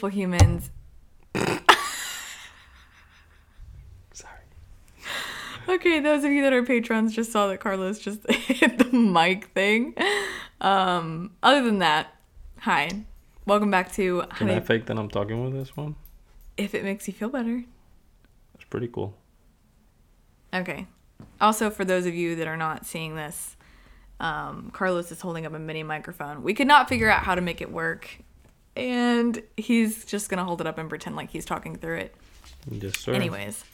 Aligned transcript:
beautiful 0.00 0.18
humans. 0.18 0.70
Sorry. 4.12 4.40
Okay, 5.68 6.00
those 6.00 6.24
of 6.24 6.32
you 6.32 6.42
that 6.42 6.54
are 6.54 6.64
patrons 6.64 7.14
just 7.14 7.30
saw 7.30 7.48
that 7.48 7.60
Carlos 7.60 7.98
just 7.98 8.28
hit 8.30 8.78
the 8.78 8.96
mic 8.96 9.46
thing. 9.52 9.94
Um, 10.62 11.32
other 11.42 11.62
than 11.62 11.80
that, 11.80 12.14
hi. 12.60 13.04
Welcome 13.44 13.70
back 13.70 13.92
to 13.94 14.22
Can. 14.36 14.48
I 14.48 14.60
fake 14.60 14.86
that 14.86 14.98
I'm 14.98 15.08
talking 15.10 15.44
with 15.44 15.52
this 15.52 15.76
one? 15.76 15.96
if 16.56 16.74
it 16.74 16.84
makes 16.84 17.06
you 17.06 17.14
feel 17.14 17.28
better. 17.30 17.64
It's 18.54 18.64
pretty 18.64 18.88
cool. 18.88 19.16
Okay. 20.52 20.86
Also, 21.40 21.70
for 21.70 21.84
those 21.86 22.04
of 22.06 22.14
you 22.14 22.36
that 22.36 22.46
are 22.46 22.56
not 22.56 22.84
seeing 22.84 23.16
this, 23.16 23.56
um, 24.18 24.70
Carlos 24.72 25.10
is 25.10 25.20
holding 25.22 25.46
up 25.46 25.54
a 25.54 25.58
mini 25.58 25.82
microphone. 25.82 26.42
We 26.42 26.52
could 26.52 26.66
not 26.66 26.86
figure 26.88 27.08
out 27.08 27.22
how 27.22 27.34
to 27.34 27.40
make 27.40 27.62
it 27.62 27.72
work, 27.72 28.18
and 28.80 29.42
he's 29.56 30.04
just 30.04 30.28
gonna 30.30 30.44
hold 30.44 30.60
it 30.60 30.66
up 30.66 30.78
and 30.78 30.88
pretend 30.88 31.14
like 31.14 31.30
he's 31.30 31.44
talking 31.44 31.76
through 31.76 31.98
it. 31.98 32.14
Yes, 32.70 32.98
sir. 32.98 33.12
Anyways, 33.12 33.64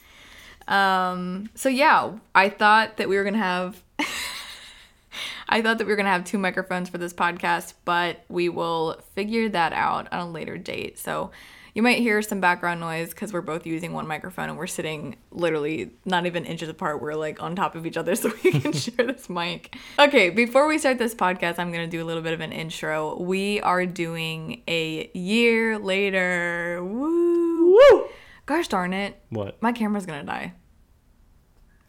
um, 0.68 1.48
so 1.54 1.68
yeah, 1.68 2.12
I 2.34 2.48
thought 2.48 2.96
that 2.96 3.08
we 3.08 3.16
were 3.16 3.24
gonna 3.24 3.38
have. 3.38 3.82
I 5.48 5.62
thought 5.62 5.78
that 5.78 5.86
we 5.86 5.92
were 5.92 5.96
gonna 5.96 6.10
have 6.10 6.24
two 6.24 6.38
microphones 6.38 6.88
for 6.88 6.98
this 6.98 7.14
podcast, 7.14 7.74
but 7.84 8.24
we 8.28 8.48
will 8.48 9.00
figure 9.14 9.48
that 9.48 9.72
out 9.72 10.12
on 10.12 10.18
a 10.18 10.28
later 10.28 10.58
date. 10.58 10.98
So 10.98 11.30
you 11.76 11.82
might 11.82 11.98
hear 11.98 12.22
some 12.22 12.40
background 12.40 12.80
noise 12.80 13.10
because 13.10 13.34
we're 13.34 13.42
both 13.42 13.66
using 13.66 13.92
one 13.92 14.06
microphone 14.06 14.48
and 14.48 14.56
we're 14.56 14.66
sitting 14.66 15.14
literally 15.30 15.90
not 16.06 16.24
even 16.24 16.46
inches 16.46 16.70
apart. 16.70 17.02
We're 17.02 17.12
like 17.12 17.42
on 17.42 17.54
top 17.54 17.74
of 17.74 17.84
each 17.84 17.98
other 17.98 18.14
so 18.16 18.32
we 18.42 18.50
can 18.50 18.72
share 18.72 19.04
this 19.04 19.28
mic. 19.28 19.76
Okay, 19.98 20.30
before 20.30 20.66
we 20.68 20.78
start 20.78 20.96
this 20.96 21.14
podcast, 21.14 21.58
I'm 21.58 21.70
gonna 21.70 21.86
do 21.86 22.02
a 22.02 22.06
little 22.06 22.22
bit 22.22 22.32
of 22.32 22.40
an 22.40 22.50
intro. 22.50 23.20
We 23.20 23.60
are 23.60 23.84
doing 23.84 24.62
a 24.66 25.10
year 25.12 25.78
later. 25.78 26.82
Woo! 26.82 27.76
Woo! 27.76 28.08
Gosh 28.46 28.68
darn 28.68 28.94
it. 28.94 29.20
What? 29.28 29.60
My 29.60 29.72
camera's 29.72 30.06
gonna 30.06 30.24
die. 30.24 30.54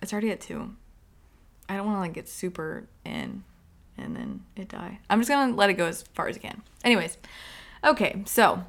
It's 0.02 0.12
already 0.12 0.32
at 0.32 0.42
two. 0.42 0.76
I 1.70 1.78
don't 1.78 1.86
want 1.86 1.96
to 1.96 2.02
like 2.02 2.14
get 2.14 2.28
super 2.28 2.90
in 3.06 3.46
and 3.98 4.18
then 4.18 4.44
it 4.58 4.68
die. 4.68 5.00
I'm 5.10 5.22
just 5.22 5.30
gonna 5.30 5.56
let 5.56 5.70
it 5.70 5.76
go 5.76 5.86
as 5.86 6.02
far 6.14 6.28
as 6.28 6.36
I 6.36 6.42
can. 6.42 6.62
Anyways, 6.84 7.18
okay, 7.86 8.24
so 8.26 8.66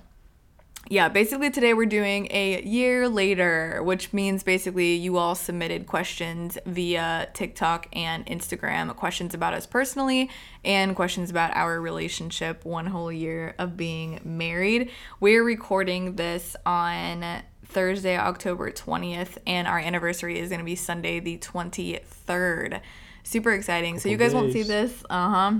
yeah, 0.90 1.10
basically 1.10 1.50
today 1.50 1.74
we're 1.74 1.84
doing 1.84 2.28
a 2.30 2.62
year 2.62 3.10
later, 3.10 3.82
which 3.82 4.14
means 4.14 4.42
basically 4.42 4.94
you 4.94 5.18
all 5.18 5.34
submitted 5.34 5.86
questions 5.86 6.56
via 6.64 7.28
TikTok 7.34 7.88
and 7.92 8.24
Instagram, 8.24 8.94
questions 8.96 9.34
about 9.34 9.52
us 9.52 9.66
personally 9.66 10.30
and 10.64 10.96
questions 10.96 11.28
about 11.30 11.54
our 11.54 11.78
relationship 11.78 12.64
one 12.64 12.86
whole 12.86 13.12
year 13.12 13.54
of 13.58 13.76
being 13.76 14.20
married. 14.24 14.90
We're 15.20 15.44
recording 15.44 16.16
this 16.16 16.56
on 16.64 17.42
Thursday, 17.66 18.16
October 18.16 18.70
20th, 18.70 19.36
and 19.46 19.68
our 19.68 19.78
anniversary 19.78 20.38
is 20.38 20.48
going 20.48 20.60
to 20.60 20.64
be 20.64 20.74
Sunday, 20.76 21.20
the 21.20 21.36
23rd. 21.36 22.80
Super 23.24 23.52
exciting. 23.52 23.98
so 23.98 24.08
you 24.08 24.16
guys 24.16 24.32
won't 24.32 24.54
see 24.54 24.62
this. 24.62 25.04
Uh 25.10 25.28
huh. 25.28 25.52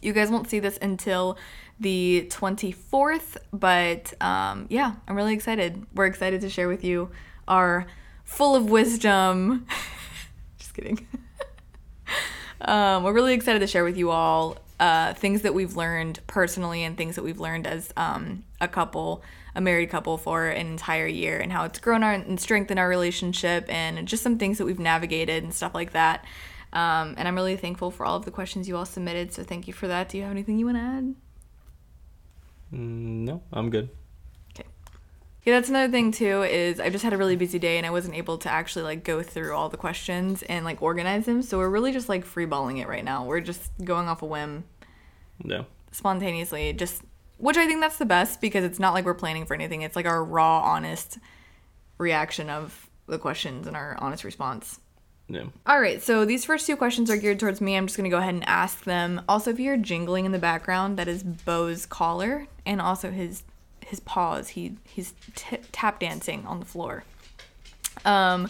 You 0.00 0.12
guys 0.12 0.30
won't 0.30 0.48
see 0.48 0.60
this 0.60 0.78
until 0.80 1.36
the 1.80 2.26
24th, 2.30 3.36
but 3.52 4.12
um, 4.20 4.66
yeah, 4.68 4.94
I'm 5.06 5.16
really 5.16 5.34
excited. 5.34 5.86
We're 5.94 6.06
excited 6.06 6.40
to 6.40 6.48
share 6.48 6.68
with 6.68 6.84
you 6.84 7.10
our 7.46 7.86
full 8.24 8.54
of 8.54 8.70
wisdom. 8.70 9.66
Just 10.58 10.74
kidding. 10.74 11.06
um, 12.60 13.04
we're 13.04 13.12
really 13.12 13.34
excited 13.34 13.60
to 13.60 13.66
share 13.66 13.84
with 13.84 13.96
you 13.96 14.10
all 14.10 14.58
uh, 14.80 15.14
things 15.14 15.42
that 15.42 15.54
we've 15.54 15.76
learned 15.76 16.20
personally 16.26 16.84
and 16.84 16.96
things 16.96 17.16
that 17.16 17.22
we've 17.22 17.40
learned 17.40 17.66
as 17.66 17.92
um, 17.96 18.44
a 18.60 18.68
couple, 18.68 19.22
a 19.54 19.60
married 19.60 19.90
couple 19.90 20.18
for 20.18 20.48
an 20.48 20.66
entire 20.66 21.06
year, 21.06 21.38
and 21.38 21.52
how 21.52 21.64
it's 21.64 21.78
grown 21.78 22.02
our 22.02 22.12
and 22.12 22.40
strengthened 22.40 22.78
our 22.78 22.88
relationship, 22.88 23.66
and 23.68 24.06
just 24.06 24.22
some 24.22 24.38
things 24.38 24.58
that 24.58 24.64
we've 24.64 24.78
navigated 24.78 25.42
and 25.42 25.52
stuff 25.54 25.74
like 25.74 25.92
that. 25.92 26.24
Um, 26.72 27.14
and 27.16 27.26
I'm 27.26 27.34
really 27.34 27.56
thankful 27.56 27.90
for 27.90 28.04
all 28.04 28.16
of 28.16 28.24
the 28.24 28.30
questions 28.30 28.68
you 28.68 28.76
all 28.76 28.84
submitted. 28.84 29.32
So 29.32 29.42
thank 29.42 29.66
you 29.66 29.72
for 29.72 29.88
that. 29.88 30.10
Do 30.10 30.18
you 30.18 30.24
have 30.24 30.32
anything 30.32 30.58
you 30.58 30.66
want 30.66 30.76
to 30.76 30.82
add? 30.82 31.14
Mm, 32.72 33.24
no, 33.24 33.42
I'm 33.52 33.70
good. 33.70 33.88
Okay. 34.54 34.68
Yeah, 35.44 35.54
that's 35.54 35.68
another 35.68 35.90
thing 35.90 36.12
too. 36.12 36.42
Is 36.42 36.80
I 36.80 36.90
just 36.90 37.04
had 37.04 37.12
a 37.12 37.16
really 37.16 37.36
busy 37.36 37.58
day 37.58 37.78
and 37.78 37.86
I 37.86 37.90
wasn't 37.90 38.14
able 38.14 38.38
to 38.38 38.50
actually 38.50 38.82
like 38.84 39.04
go 39.04 39.22
through 39.22 39.54
all 39.54 39.68
the 39.68 39.76
questions 39.76 40.42
and 40.44 40.64
like 40.64 40.82
organize 40.82 41.26
them. 41.26 41.42
So 41.42 41.58
we're 41.58 41.68
really 41.70 41.92
just 41.92 42.08
like 42.08 42.24
freeballing 42.26 42.80
it 42.82 42.88
right 42.88 43.04
now. 43.04 43.24
We're 43.24 43.40
just 43.40 43.70
going 43.84 44.08
off 44.08 44.22
a 44.22 44.26
whim, 44.26 44.64
Yeah. 45.44 45.62
spontaneously. 45.92 46.72
Just 46.74 47.02
which 47.38 47.56
I 47.56 47.66
think 47.66 47.80
that's 47.80 47.98
the 47.98 48.04
best 48.04 48.40
because 48.40 48.64
it's 48.64 48.80
not 48.80 48.94
like 48.94 49.04
we're 49.04 49.14
planning 49.14 49.46
for 49.46 49.54
anything. 49.54 49.82
It's 49.82 49.94
like 49.96 50.06
our 50.06 50.24
raw, 50.24 50.60
honest 50.60 51.18
reaction 51.96 52.50
of 52.50 52.90
the 53.06 53.18
questions 53.18 53.66
and 53.66 53.76
our 53.76 53.96
honest 54.00 54.24
response. 54.24 54.80
Yeah. 55.30 55.44
All 55.66 55.78
right, 55.80 56.02
so 56.02 56.24
these 56.24 56.44
first 56.46 56.66
two 56.66 56.74
questions 56.76 57.10
are 57.10 57.16
geared 57.16 57.38
towards 57.38 57.60
me. 57.60 57.76
I'm 57.76 57.86
just 57.86 57.96
gonna 57.96 58.08
go 58.08 58.16
ahead 58.18 58.34
and 58.34 58.48
ask 58.48 58.84
them. 58.84 59.20
Also, 59.28 59.50
if 59.50 59.58
you 59.58 59.66
hear 59.66 59.76
jingling 59.76 60.24
in 60.24 60.32
the 60.32 60.38
background, 60.38 60.98
that 60.98 61.06
is 61.06 61.22
Bo's 61.22 61.84
collar 61.86 62.46
and 62.68 62.80
also 62.80 63.10
his 63.10 63.42
his 63.84 63.98
paws. 63.98 64.50
He 64.50 64.76
he's 64.84 65.14
t- 65.34 65.58
tap 65.72 65.98
dancing 65.98 66.46
on 66.46 66.60
the 66.60 66.66
floor. 66.66 67.02
Um, 68.04 68.48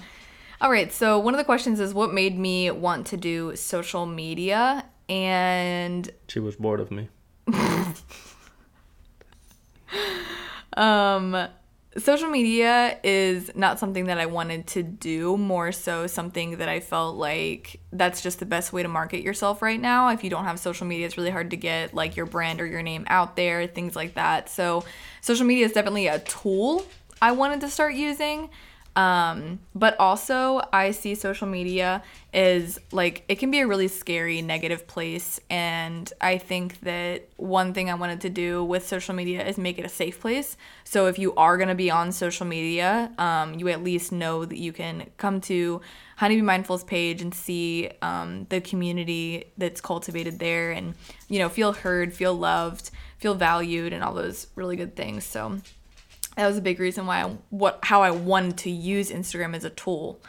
all 0.61 0.71
right, 0.71 0.93
so 0.93 1.19
one 1.19 1.33
of 1.33 1.39
the 1.39 1.45
questions 1.45 1.81
is 1.81 1.95
what 1.95 2.13
made 2.13 2.39
me 2.39 2.71
want 2.71 3.07
to 3.07 3.17
do 3.17 3.57
social 3.57 4.05
media, 4.05 4.85
and 5.09 6.11
She 6.27 6.41
was 6.41 6.57
bored 6.57 6.81
of 6.81 6.91
me. 6.91 7.09
Um, 10.77 11.49
social 11.99 12.29
media 12.29 12.99
is 13.03 13.51
not 13.55 13.79
something 13.79 14.07
that 14.07 14.19
I 14.19 14.27
wanted 14.27 14.67
to 14.69 14.83
do, 14.83 15.37
more 15.37 15.73
so 15.73 16.07
something 16.07 16.59
that 16.59 16.69
I 16.69 16.81
felt 16.81 17.17
like 17.17 17.81
that's 17.93 18.23
just 18.23 18.39
the 18.39 18.47
best 18.47 18.73
way 18.73 18.83
to 18.83 18.89
market 18.89 19.23
yourself 19.23 19.63
right 19.63 19.81
now. 19.81 20.09
If 20.09 20.25
you 20.25 20.31
don't 20.31 20.45
have 20.45 20.59
social 20.59 20.87
media, 20.87 21.07
it's 21.07 21.17
really 21.17 21.31
hard 21.31 21.51
to 21.51 21.57
get 21.57 21.95
like 21.95 22.17
your 22.17 22.27
brand 22.27 22.61
or 22.61 22.67
your 22.67 22.83
name 22.83 23.05
out 23.09 23.37
there, 23.37 23.67
things 23.67 23.97
like 23.97 24.15
that. 24.15 24.49
So, 24.49 24.85
social 25.21 25.47
media 25.47 25.67
is 25.67 25.73
definitely 25.73 26.07
a 26.07 26.19
tool 26.21 26.85
I 27.21 27.33
wanted 27.33 27.61
to 27.63 27.69
start 27.69 27.95
using. 27.95 28.51
Um, 28.99 29.61
but 29.77 29.95
also, 30.01 30.61
I 30.73 30.91
see 30.91 31.15
social 31.15 31.47
media 31.47 32.03
as 32.35 32.81
like 32.91 33.25
it 33.29 33.37
can 33.37 33.49
be 33.53 33.61
a 33.61 33.67
really 33.67 33.87
scary, 33.87 34.43
negative 34.43 34.89
place. 34.89 35.39
And 35.49 36.13
I 36.21 36.39
think 36.39 36.81
that 36.81 37.29
one 37.37 37.73
thing 37.75 37.91
I 37.91 37.95
wanted 37.95 38.23
to 38.23 38.29
do 38.29 38.65
with 38.65 38.89
social 38.89 39.15
media 39.15 39.47
is 39.47 39.57
make 39.57 39.79
it 39.79 39.85
a 39.85 39.89
safe 39.89 40.21
place. 40.21 40.57
So 40.83 41.07
if 41.07 41.17
you 41.17 41.33
are 41.37 41.57
going 41.57 41.69
to 41.69 41.77
be 41.77 41.93
on 41.93 42.11
social 42.11 42.45
media, 42.45 43.13
um, 43.19 43.55
you 43.55 43.69
at 43.69 43.85
least 43.85 44.11
know 44.11 44.45
that 44.45 44.59
you 44.59 44.73
can 44.73 45.09
come 45.17 45.41
to 45.43 45.81
Honeybee 46.17 46.43
Mindful's 46.43 46.83
page 46.83 47.23
and 47.23 47.33
see 47.33 47.91
um, 48.03 48.47
the 48.49 48.61
community 48.61 49.53
that's 49.57 49.81
cultivated 49.81 50.41
there 50.41 50.73
and, 50.73 50.97
you 51.29 51.39
know, 51.39 51.49
feel 51.49 51.73
heard, 51.73 52.13
feel 52.13 52.35
loved, 52.35 52.91
feel 53.19 53.35
valued, 53.35 53.93
and 53.93 54.03
all 54.03 54.15
those 54.15 54.49
really 54.57 54.75
good 54.75 54.97
things. 54.97 55.25
So, 55.25 55.59
that 56.39 56.47
was 56.47 56.57
a 56.57 56.63
big 56.63 56.79
reason 56.79 57.05
why 57.05 57.25
I, 57.25 57.37
what 57.51 57.81
how 57.83 58.03
I 58.03 58.13
wanted 58.13 58.59
to 58.59 58.71
use 58.71 59.11
Instagram 59.11 59.57
as 59.57 59.65
a 59.65 59.71
tool. 59.71 60.21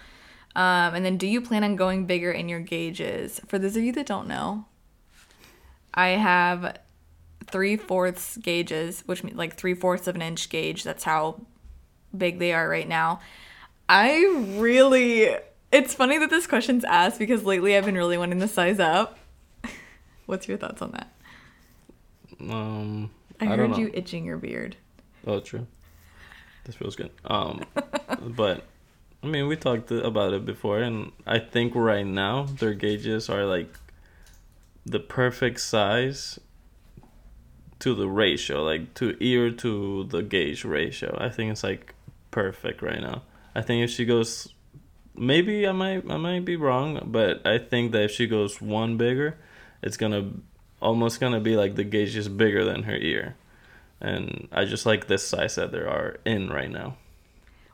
Um, 0.55 0.95
and 0.95 1.05
then, 1.05 1.17
do 1.17 1.27
you 1.27 1.39
plan 1.39 1.63
on 1.63 1.75
going 1.75 2.07
bigger 2.07 2.31
in 2.31 2.49
your 2.49 2.61
gauges? 2.61 3.39
For 3.47 3.59
those 3.59 3.77
of 3.77 3.83
you 3.83 3.91
that 3.91 4.07
don't 4.07 4.27
know, 4.27 4.65
I 5.93 6.09
have 6.09 6.79
three 7.45 7.77
fourths 7.77 8.37
gauges, 8.37 9.03
which 9.05 9.23
means 9.23 9.37
like 9.37 9.55
three 9.55 9.75
fourths 9.75 10.07
of 10.07 10.15
an 10.15 10.23
inch 10.23 10.49
gauge. 10.49 10.83
That's 10.83 11.03
how 11.03 11.41
big 12.17 12.39
they 12.39 12.53
are 12.53 12.67
right 12.67 12.87
now. 12.87 13.19
I 13.87 14.25
really, 14.57 15.29
it's 15.71 15.93
funny 15.93 16.17
that 16.17 16.31
this 16.31 16.47
question's 16.47 16.83
asked 16.85 17.19
because 17.19 17.43
lately 17.43 17.77
I've 17.77 17.85
been 17.85 17.95
really 17.95 18.17
wanting 18.17 18.39
to 18.39 18.47
size 18.47 18.79
up. 18.79 19.19
What's 20.25 20.47
your 20.47 20.57
thoughts 20.57 20.81
on 20.81 20.91
that? 20.91 21.11
Um, 22.39 23.11
I, 23.39 23.45
I, 23.45 23.55
heard 23.55 23.77
you 23.77 23.91
itching 23.93 24.25
your 24.25 24.37
beard. 24.37 24.75
Oh, 25.27 25.39
true. 25.39 25.67
This 26.69 26.75
feels 26.75 26.95
good. 26.95 27.09
Um, 27.25 27.63
but 28.21 28.63
I 29.23 29.25
mean, 29.25 29.47
we 29.47 29.55
talked 29.55 29.89
about 29.89 30.33
it 30.33 30.45
before, 30.45 30.77
and 30.77 31.11
I 31.25 31.39
think 31.39 31.73
right 31.73 32.05
now 32.05 32.43
their 32.43 32.75
gauges 32.75 33.27
are 33.27 33.43
like 33.43 33.73
the 34.85 34.99
perfect 34.99 35.61
size 35.61 36.37
to 37.79 37.95
the 37.95 38.07
ratio, 38.07 38.61
like 38.61 38.93
to 38.95 39.17
ear 39.19 39.49
to 39.49 40.03
the 40.03 40.21
gauge 40.21 40.63
ratio. 40.63 41.17
I 41.19 41.29
think 41.29 41.51
it's 41.51 41.63
like 41.63 41.95
perfect 42.29 42.83
right 42.83 43.01
now. 43.01 43.23
I 43.55 43.63
think 43.63 43.83
if 43.83 43.89
she 43.89 44.05
goes, 44.05 44.53
maybe 45.15 45.67
I 45.67 45.71
might 45.71 46.03
I 46.07 46.17
might 46.17 46.45
be 46.45 46.55
wrong, 46.55 47.01
but 47.03 47.47
I 47.47 47.57
think 47.57 47.93
that 47.93 48.03
if 48.03 48.11
she 48.11 48.27
goes 48.27 48.61
one 48.61 48.95
bigger, 48.95 49.39
it's 49.81 49.97
gonna 49.97 50.33
almost 50.79 51.19
gonna 51.19 51.39
be 51.39 51.55
like 51.55 51.73
the 51.73 51.83
gauge 51.83 52.15
is 52.15 52.29
bigger 52.29 52.63
than 52.63 52.83
her 52.83 52.95
ear 52.95 53.35
and 54.01 54.47
I 54.51 54.65
just 54.65 54.85
like 54.85 55.07
this 55.07 55.27
size 55.27 55.55
that 55.55 55.71
there 55.71 55.89
are 55.89 56.17
in 56.25 56.49
right 56.49 56.69
now. 56.71 56.95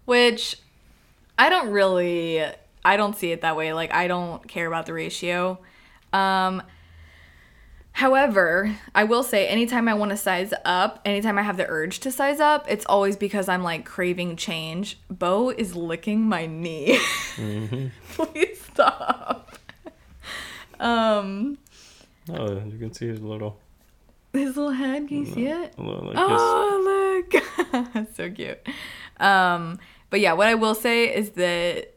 Which 0.05 0.57
I 1.37 1.49
don't 1.49 1.71
really 1.71 2.43
I 2.83 2.97
don't 2.97 3.15
see 3.15 3.31
it 3.31 3.41
that 3.41 3.55
way. 3.55 3.73
Like 3.73 3.93
I 3.93 4.07
don't 4.07 4.47
care 4.47 4.67
about 4.67 4.85
the 4.85 4.93
ratio. 4.93 5.59
Um 6.13 6.63
However, 7.93 8.75
I 8.93 9.05
will 9.05 9.23
say 9.23 9.47
anytime 9.47 9.87
I 9.87 9.93
want 9.93 10.11
to 10.11 10.17
size 10.17 10.53
up, 10.65 10.99
anytime 11.05 11.37
I 11.37 11.43
have 11.43 11.55
the 11.55 11.65
urge 11.65 12.01
to 12.01 12.11
size 12.11 12.41
up, 12.41 12.65
it's 12.69 12.85
always 12.87 13.15
because 13.15 13.47
I'm 13.47 13.63
like 13.63 13.85
craving 13.85 14.35
change. 14.35 14.99
Bo 15.09 15.49
is 15.51 15.77
licking 15.77 16.27
my 16.27 16.45
knee. 16.45 16.99
Please 18.09 18.61
stop. 18.61 19.57
Um, 20.77 21.57
Oh, 22.29 22.51
you 22.65 22.77
can 22.77 22.91
see 22.91 23.07
his 23.07 23.21
little, 23.21 23.57
his 24.37 24.57
little 24.57 24.71
head, 24.71 25.07
can 25.07 25.25
you 25.25 25.25
see 25.25 25.47
it? 25.47 25.77
little 25.77 26.05
like 26.05 26.15
Oh, 26.17 27.23
look. 27.31 28.07
so 28.15 28.31
cute. 28.31 28.59
Um, 29.19 29.79
but 30.09 30.19
yeah, 30.19 30.33
what 30.33 30.47
I 30.47 30.55
will 30.55 30.75
say 30.75 31.13
is 31.13 31.31
that 31.31 31.93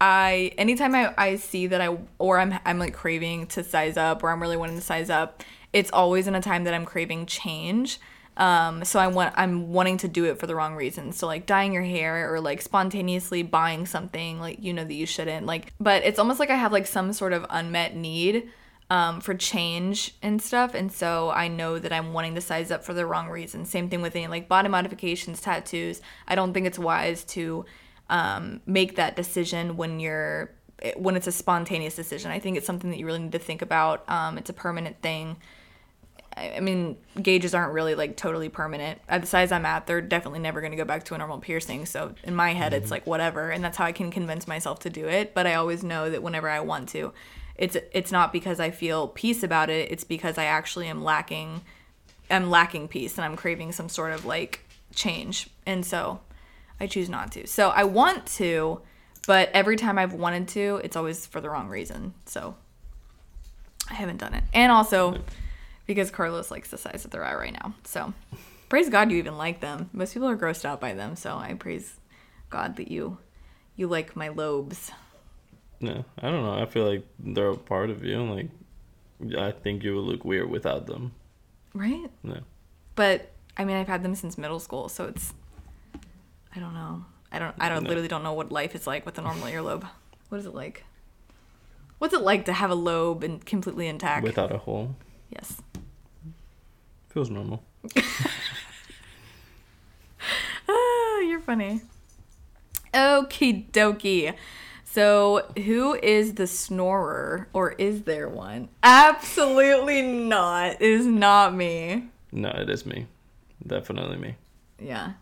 I 0.00 0.52
anytime 0.56 0.94
I, 0.94 1.12
I 1.18 1.36
see 1.36 1.66
that 1.66 1.80
I 1.80 1.96
or 2.18 2.38
I'm 2.38 2.58
I'm 2.64 2.78
like 2.78 2.94
craving 2.94 3.46
to 3.48 3.64
size 3.64 3.96
up 3.96 4.22
or 4.22 4.30
I'm 4.30 4.40
really 4.40 4.56
wanting 4.56 4.76
to 4.76 4.82
size 4.82 5.10
up, 5.10 5.42
it's 5.72 5.90
always 5.90 6.26
in 6.26 6.34
a 6.34 6.40
time 6.40 6.64
that 6.64 6.74
I'm 6.74 6.84
craving 6.84 7.26
change. 7.26 7.98
Um, 8.36 8.84
so 8.84 9.00
I 9.00 9.08
want 9.08 9.34
I'm 9.36 9.72
wanting 9.72 9.96
to 9.98 10.08
do 10.08 10.24
it 10.26 10.38
for 10.38 10.46
the 10.46 10.54
wrong 10.54 10.76
reasons. 10.76 11.16
So 11.16 11.26
like 11.26 11.46
dyeing 11.46 11.72
your 11.72 11.82
hair 11.82 12.32
or 12.32 12.40
like 12.40 12.62
spontaneously 12.62 13.42
buying 13.42 13.84
something 13.84 14.38
like 14.38 14.62
you 14.62 14.72
know 14.72 14.84
that 14.84 14.94
you 14.94 15.06
shouldn't. 15.06 15.46
Like 15.46 15.72
but 15.80 16.04
it's 16.04 16.20
almost 16.20 16.38
like 16.38 16.50
I 16.50 16.54
have 16.54 16.72
like 16.72 16.86
some 16.86 17.12
sort 17.12 17.32
of 17.32 17.44
unmet 17.50 17.96
need 17.96 18.50
um, 18.90 19.20
for 19.20 19.34
change 19.34 20.14
and 20.22 20.40
stuff. 20.40 20.74
And 20.74 20.90
so 20.90 21.30
I 21.30 21.48
know 21.48 21.78
that 21.78 21.92
I'm 21.92 22.12
wanting 22.12 22.34
to 22.36 22.40
size 22.40 22.70
up 22.70 22.84
for 22.84 22.94
the 22.94 23.04
wrong 23.04 23.28
reasons. 23.28 23.68
Same 23.70 23.88
thing 23.88 24.00
with 24.00 24.16
any 24.16 24.26
like 24.26 24.48
body 24.48 24.68
modifications, 24.68 25.40
tattoos. 25.40 26.00
I 26.26 26.34
don't 26.34 26.54
think 26.54 26.66
it's 26.66 26.78
wise 26.78 27.24
to 27.24 27.66
um, 28.08 28.60
make 28.66 28.96
that 28.96 29.16
decision 29.16 29.76
when 29.76 30.00
you're 30.00 30.50
when 30.96 31.16
it's 31.16 31.26
a 31.26 31.32
spontaneous 31.32 31.96
decision. 31.96 32.30
I 32.30 32.38
think 32.38 32.56
it's 32.56 32.66
something 32.66 32.90
that 32.90 32.98
you 32.98 33.06
really 33.06 33.18
need 33.18 33.32
to 33.32 33.38
think 33.38 33.62
about. 33.62 34.08
Um, 34.08 34.38
it's 34.38 34.48
a 34.48 34.54
permanent 34.54 35.00
thing. 35.02 35.36
I 36.36 36.54
I 36.56 36.60
mean, 36.60 36.96
gauges 37.20 37.52
aren't 37.52 37.72
really 37.72 37.94
like 37.94 38.16
totally 38.16 38.48
permanent. 38.48 39.00
At 39.08 39.20
the 39.20 39.26
size 39.26 39.50
I'm 39.52 39.66
at, 39.66 39.86
they're 39.86 40.00
definitely 40.00 40.38
never 40.38 40.60
going 40.60 40.70
to 40.70 40.76
go 40.76 40.84
back 40.84 41.04
to 41.06 41.14
a 41.14 41.18
normal 41.18 41.38
piercing. 41.38 41.84
So 41.84 42.14
in 42.22 42.34
my 42.34 42.54
head, 42.54 42.72
it's 42.72 42.90
like 42.90 43.06
whatever, 43.06 43.50
and 43.50 43.62
that's 43.62 43.76
how 43.76 43.84
I 43.84 43.92
can 43.92 44.10
convince 44.10 44.46
myself 44.46 44.78
to 44.80 44.90
do 44.90 45.08
it. 45.08 45.34
But 45.34 45.46
I 45.46 45.54
always 45.54 45.82
know 45.82 46.08
that 46.08 46.22
whenever 46.22 46.48
I 46.48 46.60
want 46.60 46.88
to, 46.90 47.12
it's 47.58 47.76
it's 47.92 48.12
not 48.12 48.32
because 48.32 48.60
I 48.60 48.70
feel 48.70 49.08
peace 49.08 49.42
about 49.42 49.68
it. 49.68 49.90
It's 49.90 50.04
because 50.04 50.38
I 50.38 50.44
actually 50.44 50.86
am 50.86 51.02
lacking, 51.02 51.60
I'm 52.30 52.48
lacking 52.50 52.88
peace, 52.88 53.18
and 53.18 53.24
I'm 53.24 53.36
craving 53.36 53.72
some 53.72 53.88
sort 53.88 54.12
of 54.12 54.24
like 54.24 54.60
change, 54.94 55.50
and 55.66 55.84
so 55.84 56.20
I 56.80 56.86
choose 56.86 57.08
not 57.08 57.32
to. 57.32 57.46
So 57.46 57.68
I 57.70 57.84
want 57.84 58.26
to, 58.36 58.80
but 59.26 59.50
every 59.52 59.76
time 59.76 59.98
I've 59.98 60.14
wanted 60.14 60.48
to, 60.48 60.80
it's 60.84 60.96
always 60.96 61.26
for 61.26 61.40
the 61.40 61.50
wrong 61.50 61.68
reason. 61.68 62.14
So 62.26 62.54
I 63.90 63.94
haven't 63.94 64.18
done 64.18 64.34
it. 64.34 64.44
And 64.54 64.70
also 64.70 65.18
because 65.86 66.10
Carlos 66.10 66.50
likes 66.50 66.70
the 66.70 66.78
size 66.78 67.02
that 67.02 67.10
they're 67.10 67.24
at 67.24 67.38
right 67.38 67.52
now. 67.52 67.74
So 67.84 68.12
praise 68.68 68.88
God 68.88 69.10
you 69.10 69.16
even 69.16 69.36
like 69.36 69.60
them. 69.60 69.90
Most 69.92 70.14
people 70.14 70.28
are 70.28 70.36
grossed 70.36 70.64
out 70.64 70.80
by 70.80 70.94
them, 70.94 71.16
so 71.16 71.36
I 71.36 71.54
praise 71.54 71.98
God 72.50 72.76
that 72.76 72.90
you 72.90 73.18
you 73.74 73.88
like 73.88 74.14
my 74.14 74.28
lobes. 74.28 74.92
Yeah, 75.80 76.02
I 76.20 76.30
don't 76.30 76.42
know. 76.44 76.54
I 76.60 76.66
feel 76.66 76.86
like 76.86 77.06
they're 77.18 77.50
a 77.50 77.56
part 77.56 77.90
of 77.90 78.04
you. 78.04 78.22
Like, 78.22 78.48
I 79.38 79.50
think 79.52 79.82
you 79.84 79.94
would 79.96 80.04
look 80.04 80.24
weird 80.24 80.50
without 80.50 80.86
them. 80.86 81.12
Right? 81.74 82.10
Yeah. 82.24 82.40
But 82.94 83.30
I 83.56 83.64
mean 83.64 83.76
I've 83.76 83.88
had 83.88 84.02
them 84.02 84.14
since 84.14 84.36
middle 84.38 84.58
school, 84.60 84.88
so 84.88 85.06
it's 85.06 85.34
I 86.54 86.58
don't 86.60 86.74
know. 86.74 87.04
I 87.30 87.38
don't 87.38 87.54
I 87.60 87.68
don't 87.68 87.82
No. 87.84 87.88
literally 87.88 88.08
don't 88.08 88.22
know 88.22 88.32
what 88.32 88.50
life 88.50 88.74
is 88.74 88.86
like 88.86 89.04
with 89.06 89.18
a 89.18 89.22
normal 89.22 89.46
earlobe. 89.48 89.86
What 90.28 90.38
is 90.38 90.46
it 90.46 90.54
like? 90.54 90.84
What's 91.98 92.14
it 92.14 92.22
like 92.22 92.44
to 92.46 92.52
have 92.52 92.70
a 92.70 92.74
lobe 92.76 93.22
and 93.24 93.44
completely 93.44 93.86
intact? 93.88 94.22
Without 94.22 94.52
a 94.52 94.58
hole, 94.58 94.94
yes. 95.30 95.60
feels 97.10 97.30
normal. 97.30 97.62
Ah, 100.68 101.20
you're 101.20 101.40
funny. 101.40 101.80
Okie 102.92 103.70
dokie. 103.70 104.34
So, 104.90 105.44
who 105.54 105.94
is 105.94 106.34
the 106.34 106.46
snorer, 106.46 107.48
or 107.52 107.72
is 107.72 108.02
there 108.02 108.28
one? 108.28 108.68
Absolutely 108.82 110.00
not. 110.00 110.80
It 110.80 110.82
is 110.82 111.06
not 111.06 111.54
me. 111.54 112.08
No, 112.32 112.48
it 112.48 112.70
is 112.70 112.86
me. 112.86 113.06
Definitely 113.66 114.16
me. 114.16 114.36
Yeah. 114.80 115.12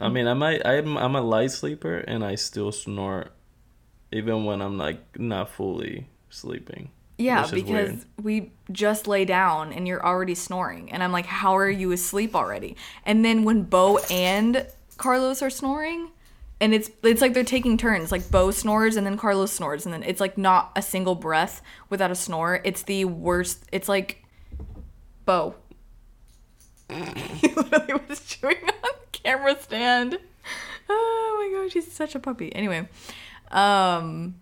I 0.00 0.08
mean, 0.08 0.26
I 0.26 0.34
might. 0.34 0.66
I'm. 0.66 0.98
I'm 0.98 1.14
a 1.14 1.20
light 1.20 1.52
sleeper, 1.52 1.98
and 1.98 2.24
I 2.24 2.34
still 2.34 2.72
snore, 2.72 3.28
even 4.10 4.44
when 4.44 4.60
I'm 4.60 4.78
like 4.78 5.18
not 5.18 5.50
fully 5.50 6.08
sleeping. 6.28 6.90
Yeah, 7.18 7.46
because 7.52 7.68
weird. 7.68 8.04
we 8.20 8.50
just 8.72 9.06
lay 9.06 9.24
down 9.24 9.72
and 9.72 9.86
you're 9.86 10.04
already 10.04 10.34
snoring. 10.34 10.90
And 10.90 11.04
I'm 11.04 11.12
like, 11.12 11.26
how 11.26 11.56
are 11.56 11.70
you 11.70 11.92
asleep 11.92 12.34
already? 12.34 12.76
And 13.06 13.24
then 13.24 13.44
when 13.44 13.62
Bo 13.62 13.98
and 14.10 14.66
Carlos 14.96 15.40
are 15.40 15.50
snoring, 15.50 16.10
and 16.62 16.72
it's 16.72 16.92
it's 17.02 17.20
like 17.20 17.34
they're 17.34 17.42
taking 17.42 17.76
turns. 17.76 18.12
Like 18.12 18.30
Bo 18.30 18.52
snores 18.52 18.96
and 18.96 19.04
then 19.04 19.18
Carlos 19.18 19.50
snores, 19.50 19.84
and 19.84 19.92
then 19.92 20.04
it's 20.04 20.20
like 20.20 20.38
not 20.38 20.70
a 20.76 20.80
single 20.80 21.16
breath 21.16 21.60
without 21.90 22.12
a 22.12 22.14
snore. 22.14 22.60
It's 22.64 22.84
the 22.84 23.04
worst. 23.04 23.64
It's 23.72 23.88
like 23.88 24.24
Bo. 25.26 25.56
he 26.88 27.48
literally 27.48 28.00
was 28.08 28.24
chewing 28.24 28.58
on 28.62 28.74
the 28.82 29.08
camera 29.10 29.60
stand. 29.60 30.18
Oh 30.88 31.50
my 31.52 31.60
gosh, 31.60 31.72
he's 31.72 31.90
such 31.90 32.14
a 32.14 32.20
puppy. 32.20 32.54
Anyway, 32.54 32.88
um, 33.50 34.36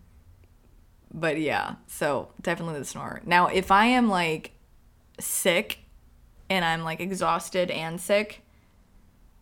but 1.15 1.41
yeah, 1.41 1.77
so 1.87 2.29
definitely 2.43 2.81
the 2.81 2.85
snore. 2.85 3.23
Now, 3.25 3.47
if 3.47 3.71
I 3.71 3.87
am 3.87 4.11
like 4.11 4.53
sick 5.19 5.79
and 6.51 6.67
I'm 6.67 6.85
like 6.85 7.01
exhausted 7.01 7.71
and 7.71 7.99
sick, 7.99 8.43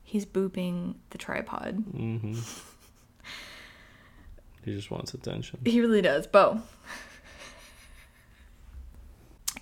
he's 0.05 0.25
booping 0.25 0.95
the 1.11 1.19
tripod. 1.19 1.83
Mm-hmm. 1.93 2.39
He 4.69 4.77
just 4.77 4.91
wants 4.91 5.15
attention. 5.15 5.61
He 5.65 5.81
really 5.81 6.03
does. 6.03 6.27
Bo. 6.27 6.61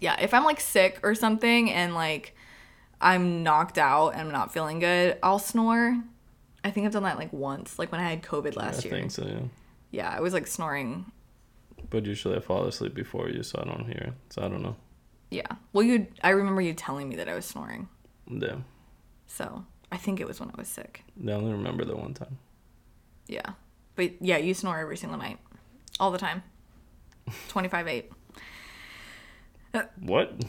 Yeah, 0.00 0.20
if 0.20 0.34
I'm 0.34 0.44
like 0.44 0.60
sick 0.60 1.00
or 1.02 1.14
something 1.14 1.70
and 1.70 1.94
like 1.94 2.34
I'm 3.00 3.42
knocked 3.42 3.78
out 3.78 4.10
and 4.10 4.22
I'm 4.22 4.32
not 4.32 4.52
feeling 4.52 4.78
good, 4.78 5.18
I'll 5.22 5.38
snore. 5.38 6.02
I 6.62 6.70
think 6.70 6.86
I've 6.86 6.92
done 6.92 7.04
that 7.04 7.16
like 7.16 7.32
once, 7.32 7.78
like 7.78 7.92
when 7.92 8.00
I 8.00 8.10
had 8.10 8.22
COVID 8.22 8.56
last 8.56 8.84
I 8.84 8.88
year. 8.88 8.96
I 8.96 9.00
think 9.00 9.10
so. 9.12 9.25
Yeah. 9.25 9.40
Yeah, 9.92 10.14
I 10.14 10.20
was 10.20 10.34
like 10.34 10.46
snoring. 10.46 11.10
But 11.88 12.04
usually 12.04 12.36
I 12.36 12.40
fall 12.40 12.64
asleep 12.64 12.94
before 12.94 13.28
you, 13.30 13.42
so 13.42 13.60
I 13.62 13.64
don't 13.64 13.86
hear 13.86 14.08
it. 14.08 14.14
So 14.30 14.42
I 14.42 14.48
don't 14.48 14.62
know. 14.62 14.76
Yeah. 15.30 15.46
Well, 15.72 15.84
you 15.84 16.08
I 16.22 16.30
remember 16.30 16.60
you 16.60 16.75
telling 16.75 17.08
me 17.08 17.16
that 17.16 17.28
I 17.28 17.34
was 17.34 17.44
snoring. 17.44 17.88
Yeah. 18.28 18.56
So, 19.28 19.64
I 19.90 19.96
think 19.96 20.20
it 20.20 20.26
was 20.26 20.40
when 20.40 20.50
I 20.50 20.54
was 20.56 20.68
sick. 20.68 21.04
I 21.26 21.30
only 21.32 21.52
remember 21.52 21.84
the 21.84 21.96
one 21.96 22.14
time. 22.14 22.38
Yeah. 23.28 23.52
But 23.97 24.23
yeah, 24.23 24.37
you 24.37 24.55
snore 24.55 24.79
every 24.79 24.97
single 24.97 25.19
night. 25.19 25.38
All 25.99 26.11
the 26.11 26.19
time. 26.19 26.43
25 27.49 27.88
8. 27.88 28.12
What? 30.00 30.45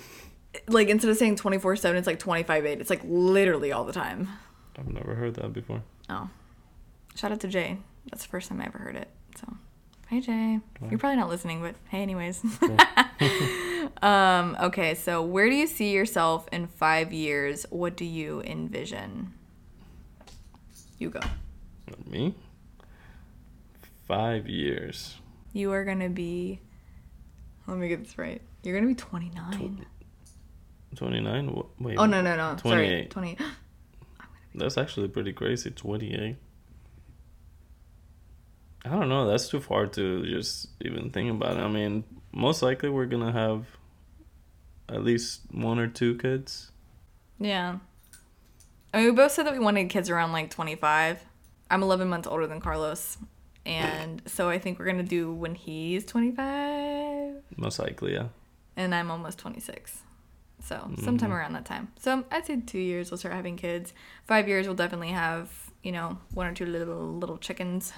Like 0.67 0.89
instead 0.89 1.09
of 1.09 1.17
saying 1.17 1.37
24 1.37 1.75
7, 1.77 1.97
it's 1.97 2.07
like 2.07 2.19
25 2.19 2.65
8. 2.65 2.79
It's 2.79 2.89
like 2.89 3.01
literally 3.03 3.71
all 3.71 3.85
the 3.85 3.93
time. 3.93 4.29
I've 4.77 4.87
never 4.87 5.15
heard 5.15 5.35
that 5.35 5.53
before. 5.53 5.81
Oh. 6.09 6.29
Shout 7.15 7.31
out 7.31 7.39
to 7.41 7.47
Jay. 7.47 7.77
That's 8.11 8.23
the 8.23 8.29
first 8.29 8.49
time 8.49 8.61
I 8.61 8.65
ever 8.65 8.77
heard 8.77 8.95
it. 8.95 9.09
So, 9.39 9.57
hey 10.07 10.21
Jay. 10.21 10.59
You're 10.89 10.99
probably 10.99 11.17
not 11.17 11.29
listening, 11.29 11.61
but 11.61 11.75
hey, 11.89 12.01
anyways. 12.01 12.43
um, 14.01 14.55
okay, 14.61 14.93
so 14.93 15.23
where 15.23 15.49
do 15.49 15.55
you 15.55 15.67
see 15.67 15.91
yourself 15.91 16.47
in 16.51 16.67
five 16.67 17.11
years? 17.11 17.65
What 17.69 17.97
do 17.97 18.05
you 18.05 18.41
envision? 18.43 19.33
You 20.99 21.09
go. 21.09 21.21
Me? 22.05 22.35
Five 24.07 24.47
years. 24.47 25.15
You 25.53 25.71
are 25.73 25.83
going 25.83 25.99
to 25.99 26.09
be. 26.09 26.61
Let 27.67 27.77
me 27.77 27.89
get 27.89 28.03
this 28.03 28.17
right. 28.17 28.41
You're 28.63 28.73
going 28.73 28.87
to 28.87 28.95
be 28.95 28.95
29. 28.95 29.85
29? 30.95 31.63
Wait. 31.79 31.97
Oh, 31.97 32.05
no, 32.05 32.21
no, 32.21 32.35
no. 32.35 32.55
Sorry. 32.57 33.07
28. 33.09 33.09
20. 33.09 33.37
That's 34.55 34.77
actually 34.77 35.09
pretty 35.09 35.33
crazy. 35.33 35.71
28. 35.71 36.37
I 38.85 38.89
don't 38.89 39.09
know. 39.09 39.27
That's 39.27 39.49
too 39.49 39.59
far 39.59 39.87
to 39.87 40.25
just 40.25 40.69
even 40.79 41.09
think 41.09 41.29
about 41.29 41.57
it. 41.57 41.59
I 41.59 41.67
mean, 41.67 42.05
most 42.31 42.61
likely 42.61 42.89
we're 42.89 43.05
going 43.05 43.25
to 43.25 43.33
have 43.33 43.65
at 44.87 45.03
least 45.03 45.41
one 45.51 45.79
or 45.79 45.87
two 45.87 46.17
kids. 46.17 46.71
Yeah. 47.39 47.79
I 48.93 48.97
mean, 48.97 49.05
we 49.07 49.11
both 49.11 49.33
said 49.33 49.45
that 49.45 49.53
we 49.53 49.59
wanted 49.59 49.89
kids 49.89 50.09
around 50.09 50.31
like 50.31 50.49
25. 50.49 51.25
I'm 51.69 51.83
11 51.83 52.07
months 52.07 52.27
older 52.27 52.47
than 52.47 52.61
Carlos. 52.61 53.17
And 53.67 54.21
so 54.25 54.49
I 54.49 54.59
think 54.59 54.79
we're 54.79 54.85
going 54.85 54.97
to 54.97 55.03
do 55.03 55.31
when 55.31 55.53
he's 55.53 56.05
25. 56.05 57.33
Most 57.57 57.79
likely, 57.79 58.13
yeah. 58.13 58.27
And 58.77 58.95
I'm 58.95 59.11
almost 59.11 59.39
26. 59.39 60.03
So 60.63 60.75
mm-hmm. 60.75 61.03
sometime 61.03 61.33
around 61.33 61.53
that 61.53 61.65
time. 61.65 61.89
So 61.99 62.23
I'd 62.31 62.45
say 62.45 62.61
two 62.65 62.79
years 62.79 63.11
we'll 63.11 63.17
start 63.17 63.35
having 63.35 63.57
kids. 63.57 63.93
Five 64.25 64.47
years 64.47 64.67
we'll 64.67 64.75
definitely 64.75 65.09
have, 65.09 65.51
you 65.83 65.91
know, 65.91 66.17
one 66.33 66.47
or 66.47 66.53
two 66.53 66.65
little 66.65 67.13
little 67.17 67.37
chickens. 67.37 67.93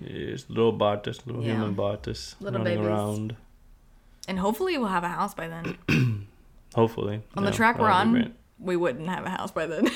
Yes, 0.00 0.44
little 0.48 0.72
Bartus, 0.76 1.24
little 1.26 1.42
Yeah. 1.42 1.54
human 1.54 1.74
Bartus 1.74 2.34
Little 2.40 2.58
running 2.60 2.76
babies. 2.76 2.86
around. 2.86 3.36
And 4.28 4.38
hopefully 4.38 4.76
we'll 4.76 4.88
have 4.88 5.04
a 5.04 5.08
house 5.08 5.34
by 5.34 5.48
then. 5.48 5.78
Hopefully. 6.74 7.22
On 7.36 7.44
the 7.44 7.50
track 7.52 7.78
we're 7.78 7.88
that 7.88 8.06
would 8.06 8.14
be 8.14 8.24
on, 8.24 8.34
we 8.58 8.76
wouldn't 8.76 9.08
have 9.08 9.24
a 9.24 9.30
house 9.30 9.50
by 9.50 9.66
then. 9.66 9.88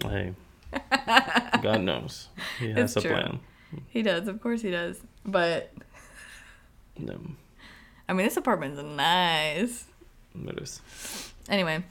Hey, 0.00 0.34
God 1.62 1.80
knows. 1.80 2.28
He 2.60 2.70
has 2.70 2.94
It's 2.94 3.04
a 3.04 3.08
true. 3.08 3.10
plan. 3.10 3.40
He 3.88 4.02
does, 4.02 4.28
of 4.28 4.40
course 4.40 4.62
he 4.62 4.70
does. 4.70 5.00
But 5.24 5.72
Yeah, 6.96 7.14
I 8.08 8.12
mean, 8.12 8.26
this 8.26 8.36
apartment's 8.36 8.80
nice. 8.82 9.84
it 10.34 10.58
is. 10.62 10.80
Anyway, 11.48 11.84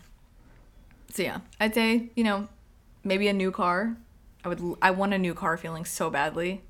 so 1.14 1.24
yeah, 1.24 1.40
I'd 1.60 1.74
say 1.74 2.10
you 2.16 2.24
know 2.24 2.48
maybe 3.04 3.28
a 3.28 3.34
new 3.34 3.52
car. 3.52 3.96
I 4.46 4.50
would. 4.50 4.62
I 4.82 4.92
want 4.92 5.14
a 5.14 5.18
new 5.18 5.34
car 5.34 5.58
feeling 5.58 5.84
so 5.86 6.10
badly. 6.10 6.62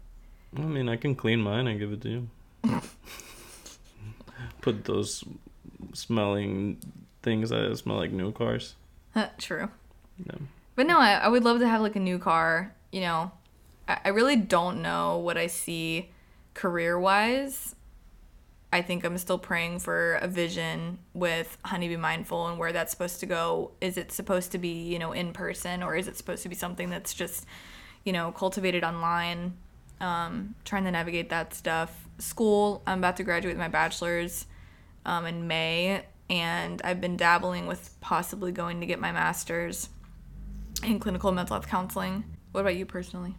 I 0.55 0.61
mean, 0.61 0.87
I 0.89 0.95
can 0.95 1.15
clean 1.15 1.41
mine 1.41 1.67
and 1.67 1.79
give 1.79 1.91
it 1.91 2.01
to 2.01 2.09
you. 2.09 2.27
Put 4.61 4.85
those 4.85 5.23
smelling 5.93 6.77
things 7.21 7.49
that 7.49 7.77
smell 7.77 7.97
like 7.97 8.11
new 8.11 8.31
cars. 8.31 8.75
True. 9.37 9.69
Yeah. 10.25 10.35
But 10.75 10.85
no, 10.87 10.99
I, 10.99 11.13
I 11.13 11.27
would 11.27 11.43
love 11.43 11.59
to 11.59 11.67
have 11.67 11.81
like 11.81 11.95
a 11.95 11.99
new 11.99 12.19
car. 12.19 12.73
You 12.91 13.01
know, 13.01 13.31
I, 13.87 14.09
really 14.09 14.35
don't 14.35 14.81
know 14.81 15.17
what 15.17 15.37
I 15.37 15.47
see 15.47 16.11
career 16.53 16.99
wise. 16.99 17.75
I 18.71 18.81
think 18.81 19.05
I'm 19.05 19.17
still 19.17 19.37
praying 19.37 19.79
for 19.79 20.15
a 20.15 20.27
vision 20.27 20.99
with 21.13 21.57
Honeybee 21.63 21.95
Mindful 21.95 22.47
and 22.47 22.59
where 22.59 22.73
that's 22.73 22.91
supposed 22.91 23.21
to 23.21 23.25
go. 23.25 23.71
Is 23.79 23.97
it 23.97 24.11
supposed 24.11 24.51
to 24.51 24.57
be, 24.57 24.83
you 24.83 24.99
know, 24.99 25.13
in 25.13 25.31
person 25.31 25.83
or 25.83 25.95
is 25.95 26.07
it 26.07 26.17
supposed 26.17 26.43
to 26.43 26.49
be 26.49 26.55
something 26.55 26.89
that's 26.89 27.13
just, 27.13 27.45
you 28.03 28.11
know, 28.11 28.31
cultivated 28.31 28.83
online? 28.83 29.53
Um, 30.01 30.55
trying 30.65 30.83
to 30.83 30.91
navigate 30.91 31.29
that 31.29 31.53
stuff. 31.53 32.07
School, 32.19 32.83
I'm 32.85 32.99
about 32.99 33.17
to 33.17 33.23
graduate 33.23 33.55
with 33.55 33.59
my 33.59 33.69
bachelor's 33.69 34.45
um, 35.05 35.25
in 35.25 35.47
May, 35.47 36.03
and 36.29 36.81
I've 36.83 36.99
been 36.99 37.15
dabbling 37.15 37.67
with 37.67 37.95
possibly 38.01 38.51
going 38.51 38.81
to 38.81 38.85
get 38.85 38.99
my 38.99 39.11
master's 39.11 39.89
in 40.83 40.99
clinical 40.99 41.31
mental 41.31 41.55
health 41.55 41.67
counseling. 41.67 42.25
What 42.51 42.61
about 42.61 42.75
you 42.75 42.85
personally? 42.85 43.35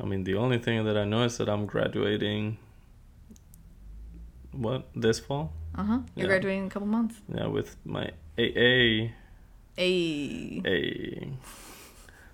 I 0.00 0.04
mean, 0.04 0.24
the 0.24 0.34
only 0.36 0.58
thing 0.58 0.84
that 0.84 0.96
I 0.96 1.04
know 1.04 1.22
is 1.24 1.38
that 1.38 1.48
I'm 1.48 1.66
graduating. 1.66 2.58
What 4.52 4.88
this 4.94 5.18
fall? 5.18 5.52
Uh 5.74 5.84
huh. 5.84 5.98
You're 6.14 6.24
Yeah. 6.26 6.26
graduating 6.38 6.60
in 6.62 6.66
a 6.66 6.70
couple 6.70 6.88
months. 6.88 7.20
Yeah, 7.34 7.46
with 7.46 7.76
my 7.84 8.10
AA. 8.38 9.12
A. 9.78 10.62
A. 10.64 11.28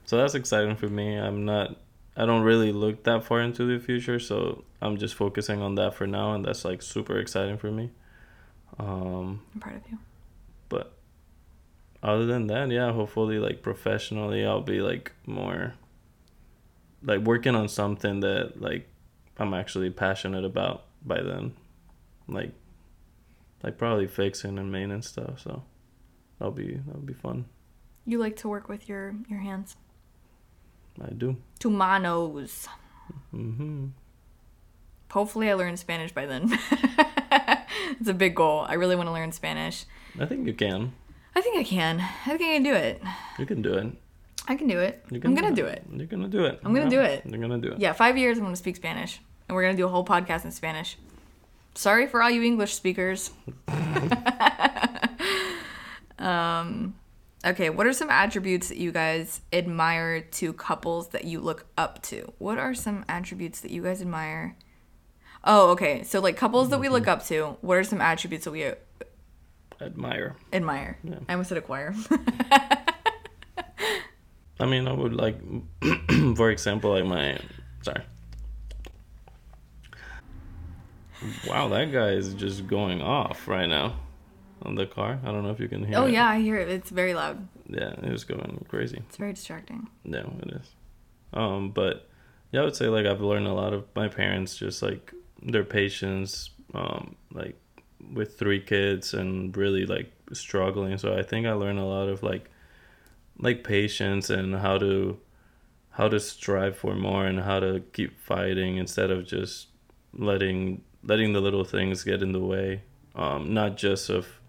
So 0.04 0.16
that's 0.16 0.34
exciting 0.34 0.76
for 0.76 0.88
me. 0.88 1.16
I'm 1.16 1.44
not. 1.44 1.76
I 2.16 2.26
don't 2.26 2.42
really 2.42 2.72
look 2.72 3.04
that 3.04 3.24
far 3.24 3.40
into 3.40 3.64
the 3.64 3.82
future, 3.82 4.18
so 4.20 4.64
I'm 4.80 4.96
just 4.98 5.14
focusing 5.14 5.62
on 5.62 5.74
that 5.76 5.94
for 5.94 6.06
now, 6.06 6.34
and 6.34 6.44
that's 6.44 6.64
like 6.64 6.82
super 6.82 7.18
exciting 7.18 7.56
for 7.58 7.70
me. 7.70 7.90
Um, 8.78 9.42
I'm 9.54 9.60
proud 9.60 9.76
of 9.76 9.82
you. 9.90 9.98
but 10.68 10.92
other 12.02 12.26
than 12.26 12.46
that, 12.48 12.70
yeah, 12.70 12.92
hopefully, 12.92 13.38
like 13.38 13.62
professionally, 13.62 14.44
I'll 14.44 14.60
be 14.60 14.80
like 14.80 15.12
more 15.26 15.74
like 17.04 17.20
working 17.20 17.54
on 17.54 17.68
something 17.68 18.20
that 18.20 18.60
like 18.60 18.88
I'm 19.38 19.54
actually 19.54 19.90
passionate 19.90 20.44
about 20.44 20.84
by 21.04 21.20
then, 21.22 21.54
like 22.28 22.52
like 23.62 23.78
probably 23.78 24.06
fixing 24.06 24.58
and 24.58 24.70
maintenance 24.70 25.08
stuff. 25.08 25.40
So 25.40 25.62
that'll 26.38 26.52
be 26.52 26.80
that'll 26.86 27.00
be 27.02 27.14
fun. 27.14 27.46
You 28.04 28.18
like 28.18 28.36
to 28.36 28.48
work 28.48 28.68
with 28.68 28.88
your 28.88 29.14
your 29.28 29.40
hands. 29.40 29.76
I 31.00 31.10
do. 31.12 31.36
To 31.60 31.70
manos. 31.70 32.68
hmm 33.30 33.86
Hopefully, 35.10 35.50
I 35.50 35.54
learn 35.54 35.76
Spanish 35.76 36.10
by 36.10 36.24
then. 36.24 36.58
it's 38.00 38.08
a 38.08 38.14
big 38.14 38.34
goal. 38.34 38.64
I 38.66 38.74
really 38.74 38.96
want 38.96 39.08
to 39.08 39.12
learn 39.12 39.30
Spanish. 39.30 39.84
I 40.18 40.24
think 40.24 40.46
you 40.46 40.54
can. 40.54 40.94
I 41.34 41.42
think 41.42 41.58
I 41.58 41.64
can. 41.64 42.00
I 42.00 42.36
think 42.38 42.50
I 42.50 42.54
can 42.54 42.62
do 42.62 42.72
it. 42.74 43.02
You 43.38 43.44
can 43.44 43.60
do 43.60 43.74
it. 43.74 43.86
I 44.48 44.56
can 44.56 44.66
do 44.66 44.80
it. 44.80 45.04
You 45.10 45.20
I'm 45.24 45.34
gonna 45.34 45.54
do 45.54 45.66
it. 45.66 45.84
You're 45.92 46.06
gonna 46.06 46.28
do 46.28 46.44
it. 46.44 46.60
I'm 46.64 46.74
gonna 46.74 46.90
do 46.90 47.00
it. 47.00 47.22
You're 47.24 47.40
gonna 47.40 47.58
do 47.58 47.72
it. 47.72 47.78
Yeah, 47.78 47.92
five 47.92 48.18
years 48.18 48.38
I'm 48.38 48.44
gonna 48.44 48.56
speak 48.56 48.76
Spanish, 48.76 49.20
and 49.48 49.54
we're 49.54 49.62
gonna 49.62 49.76
do 49.76 49.86
a 49.86 49.88
whole 49.88 50.04
podcast 50.04 50.44
in 50.44 50.50
Spanish. 50.50 50.98
Sorry 51.74 52.06
for 52.06 52.22
all 52.22 52.30
you 52.30 52.42
English 52.42 52.74
speakers. 52.74 53.30
um, 56.18 56.94
okay, 57.44 57.70
what 57.70 57.86
are 57.86 57.92
some 57.92 58.10
attributes 58.10 58.68
that 58.68 58.78
you 58.78 58.92
guys 58.92 59.40
admire 59.52 60.20
to 60.20 60.52
couples 60.52 61.08
that 61.08 61.24
you 61.24 61.40
look 61.40 61.66
up 61.78 62.02
to? 62.04 62.32
What 62.38 62.58
are 62.58 62.74
some 62.74 63.04
attributes 63.08 63.60
that 63.60 63.70
you 63.70 63.82
guys 63.82 64.02
admire? 64.02 64.56
Oh, 65.44 65.70
okay. 65.70 66.02
So 66.04 66.20
like 66.20 66.36
couples 66.36 66.68
that 66.70 66.78
we 66.78 66.88
look 66.88 67.08
up 67.08 67.24
to, 67.26 67.56
what 67.62 67.76
are 67.76 67.84
some 67.84 68.00
attributes 68.00 68.44
that 68.44 68.52
we 68.52 68.70
Admire. 69.80 70.36
admire? 70.52 70.98
Yeah. 71.02 71.16
I 71.28 71.32
almost 71.32 71.48
said 71.48 71.58
acquire. 71.58 71.94
I 74.60 74.66
mean, 74.66 74.86
I 74.86 74.92
would 74.92 75.14
like, 75.14 75.38
for 76.36 76.50
example, 76.50 76.92
like 76.92 77.04
my. 77.04 77.38
Sorry. 77.82 78.02
Wow, 81.46 81.68
that 81.68 81.92
guy 81.92 82.10
is 82.10 82.34
just 82.34 82.66
going 82.66 83.00
off 83.00 83.46
right 83.46 83.68
now 83.68 83.96
on 84.62 84.74
the 84.74 84.86
car. 84.86 85.20
I 85.24 85.32
don't 85.32 85.42
know 85.42 85.50
if 85.50 85.60
you 85.60 85.68
can 85.68 85.84
hear. 85.84 85.98
oh 85.98 86.06
it. 86.06 86.12
yeah, 86.12 86.28
I 86.28 86.40
hear 86.40 86.56
it. 86.56 86.68
It's 86.68 86.90
very 86.90 87.14
loud. 87.14 87.46
Yeah, 87.68 87.90
it 87.90 88.10
was 88.10 88.24
going 88.24 88.64
crazy. 88.68 89.02
It's 89.08 89.16
very 89.16 89.32
distracting. 89.32 89.88
Yeah, 90.04 90.24
it 90.42 90.60
is. 90.60 90.70
Um, 91.32 91.70
but 91.70 92.08
yeah, 92.50 92.60
I 92.60 92.64
would 92.64 92.76
say 92.76 92.86
like 92.88 93.06
I've 93.06 93.20
learned 93.20 93.46
a 93.46 93.52
lot 93.52 93.72
of 93.72 93.84
my 93.94 94.08
parents, 94.08 94.56
just 94.56 94.82
like 94.82 95.12
their 95.42 95.64
patience, 95.64 96.50
um, 96.74 97.16
like 97.32 97.56
with 98.12 98.38
three 98.38 98.60
kids 98.60 99.14
and 99.14 99.56
really 99.56 99.86
like 99.86 100.12
struggling. 100.32 100.98
So 100.98 101.16
I 101.16 101.22
think 101.22 101.46
I 101.46 101.52
learned 101.52 101.78
a 101.78 101.84
lot 101.84 102.08
of 102.08 102.22
like 102.22 102.50
like 103.38 103.64
patience 103.64 104.30
and 104.30 104.56
how 104.56 104.78
to 104.78 105.18
how 105.90 106.08
to 106.08 106.18
strive 106.18 106.76
for 106.76 106.94
more 106.94 107.26
and 107.26 107.40
how 107.40 107.60
to 107.60 107.80
keep 107.92 108.18
fighting 108.18 108.78
instead 108.78 109.10
of 109.10 109.26
just 109.26 109.68
letting 110.14 110.82
letting 111.04 111.32
the 111.32 111.40
little 111.40 111.64
things 111.64 112.04
get 112.04 112.22
in 112.22 112.32
the 112.32 112.40
way. 112.40 112.82
Um, 113.14 113.52
not 113.52 113.76
just 113.76 114.08
of 114.08 114.40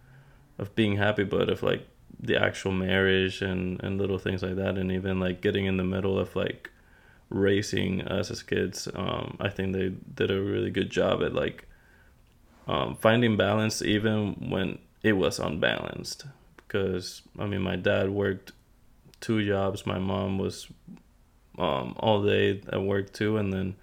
of 0.58 0.74
being 0.76 0.98
happy, 0.98 1.24
but 1.24 1.50
of 1.50 1.64
like 1.64 1.88
the 2.20 2.38
actual 2.42 2.72
marriage 2.72 3.42
and 3.42 3.82
and 3.84 3.98
little 4.00 4.20
things 4.20 4.42
like 4.44 4.56
that, 4.56 4.78
and 4.78 4.92
even 4.92 5.20
like 5.20 5.42
getting 5.42 5.66
in 5.66 5.78
the 5.78 5.84
middle 5.84 6.18
of 6.18 6.36
like 6.36 6.70
racing 7.30 8.02
us 8.04 8.32
as 8.32 8.44
kids. 8.44 8.88
Um, 8.96 9.38
I 9.40 9.50
think 9.50 9.74
they 9.74 9.90
did 9.90 10.32
a 10.32 10.42
really 10.42 10.70
good 10.70 10.90
job 10.90 11.24
at 11.24 11.34
like 11.34 11.68
um, 12.68 12.96
finding 12.96 13.36
balance 13.36 13.82
even 13.82 14.50
when 14.50 14.80
it 15.02 15.14
was 15.14 15.40
unbalanced. 15.40 16.26
Because 16.56 17.22
I 17.38 17.46
mean, 17.46 17.62
my 17.62 17.76
dad 17.76 18.10
worked 18.12 18.54
two 19.24 19.44
jobs. 19.46 19.86
My 19.86 20.00
mom 20.00 20.38
was 20.38 20.68
um, 21.58 21.96
all 21.98 22.22
day 22.24 22.62
at 22.72 22.82
work 22.82 23.14
too, 23.14 23.38
and 23.38 23.54
then 23.54 23.76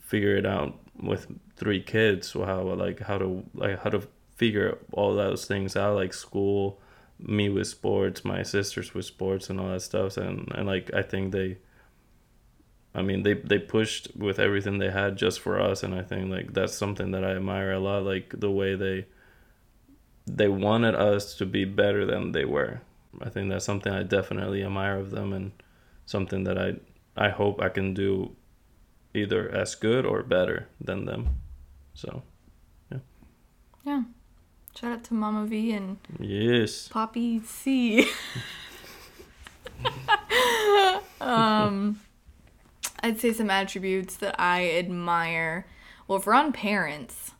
figure 0.00 0.36
it 0.36 0.44
out 0.44 0.78
with 1.00 1.26
three 1.56 1.80
kids. 1.80 2.32
How 2.32 2.62
like 2.62 3.00
how 3.00 3.18
to 3.18 3.44
like 3.54 3.80
how 3.80 3.90
to 3.90 4.02
figure 4.34 4.78
all 4.92 5.14
those 5.14 5.46
things 5.46 5.76
out, 5.76 5.94
like 5.94 6.12
school, 6.12 6.80
me 7.18 7.48
with 7.48 7.68
sports, 7.68 8.24
my 8.24 8.42
sisters 8.42 8.92
with 8.92 9.04
sports, 9.04 9.48
and 9.48 9.60
all 9.60 9.68
that 9.68 9.82
stuff. 9.82 10.16
And 10.16 10.50
and 10.54 10.66
like 10.66 10.92
I 10.92 11.02
think 11.02 11.32
they. 11.32 11.58
I 12.92 13.02
mean, 13.02 13.24
they 13.24 13.34
they 13.34 13.58
pushed 13.58 14.16
with 14.16 14.38
everything 14.38 14.78
they 14.78 14.90
had 14.90 15.16
just 15.16 15.40
for 15.40 15.60
us, 15.60 15.82
and 15.82 15.94
I 15.94 16.02
think 16.02 16.30
like 16.30 16.54
that's 16.54 16.74
something 16.74 17.10
that 17.12 17.24
I 17.24 17.36
admire 17.36 17.72
a 17.72 17.78
lot. 17.78 18.04
Like 18.04 18.34
the 18.40 18.50
way 18.50 18.74
they 18.74 19.06
they 20.26 20.48
wanted 20.48 20.94
us 20.94 21.34
to 21.36 21.46
be 21.46 21.64
better 21.66 22.04
than 22.06 22.32
they 22.32 22.46
were. 22.46 22.80
I 23.22 23.28
think 23.30 23.50
that's 23.50 23.64
something 23.64 23.92
I 23.92 24.02
definitely 24.02 24.62
admire 24.62 24.98
of 24.98 25.10
them, 25.10 25.32
and 25.32 25.52
something 26.04 26.44
that 26.44 26.58
I 26.58 26.76
I 27.16 27.30
hope 27.30 27.60
I 27.60 27.68
can 27.68 27.94
do 27.94 28.36
either 29.14 29.48
as 29.48 29.74
good 29.74 30.04
or 30.04 30.22
better 30.22 30.68
than 30.80 31.06
them. 31.06 31.40
So 31.94 32.22
Yeah. 32.90 32.98
Yeah. 33.84 34.02
Shout 34.78 34.92
out 34.92 35.04
to 35.04 35.14
Mama 35.14 35.46
V 35.46 35.72
and 35.72 35.96
yes, 36.20 36.88
Poppy 36.88 37.40
C. 37.40 38.10
um, 41.20 42.00
I'd 43.02 43.18
say 43.18 43.32
some 43.32 43.48
attributes 43.48 44.16
that 44.16 44.38
I 44.38 44.70
admire. 44.72 45.66
Well, 46.06 46.18
if 46.18 46.26
we're 46.26 46.34
on 46.34 46.52
parents, 46.52 47.32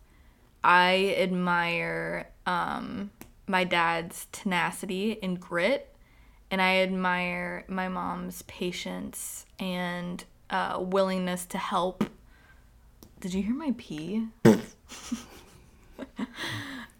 I 0.65 1.15
admire 1.19 2.31
um, 2.47 3.11
my 3.47 3.65
dad's 3.65 4.27
tenacity 4.33 5.19
and 5.23 5.41
grit, 5.41 5.95
and 6.51 6.61
I 6.61 6.79
admire 6.79 7.65
my 7.69 7.89
mom's 7.89 8.43
patience 8.43 9.47
and 9.59 10.25
uh, 10.51 10.79
willingness 10.81 11.47
to 11.47 11.59
help. 11.59 12.05
Did 13.21 13.35
you 13.35 13.43
hear 13.43 13.55
my 13.55 13.75
pee? 13.77 14.27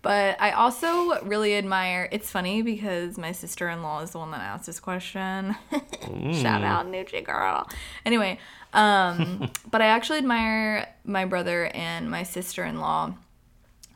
But 0.07 0.41
I 0.41 0.53
also 0.53 1.21
really 1.25 1.57
admire. 1.57 2.09
It's 2.13 2.31
funny 2.31 2.63
because 2.63 3.19
my 3.19 3.33
sister 3.33 3.69
in 3.69 3.83
law 3.83 4.03
is 4.03 4.13
the 4.13 4.19
one 4.19 4.31
that 4.31 4.41
asked 4.41 4.67
this 4.67 4.79
question. 4.79 5.57
Shout 6.33 6.63
out, 6.63 6.87
Nucci 6.87 7.25
girl. 7.25 7.69
Anyway, 8.05 8.39
um, 8.73 9.51
but 9.73 9.81
I 9.83 9.87
actually 9.87 10.19
admire 10.19 10.95
my 11.05 11.25
brother 11.25 11.73
and 11.75 12.09
my 12.09 12.23
sister 12.23 12.65
in 12.65 12.79
law 12.79 13.15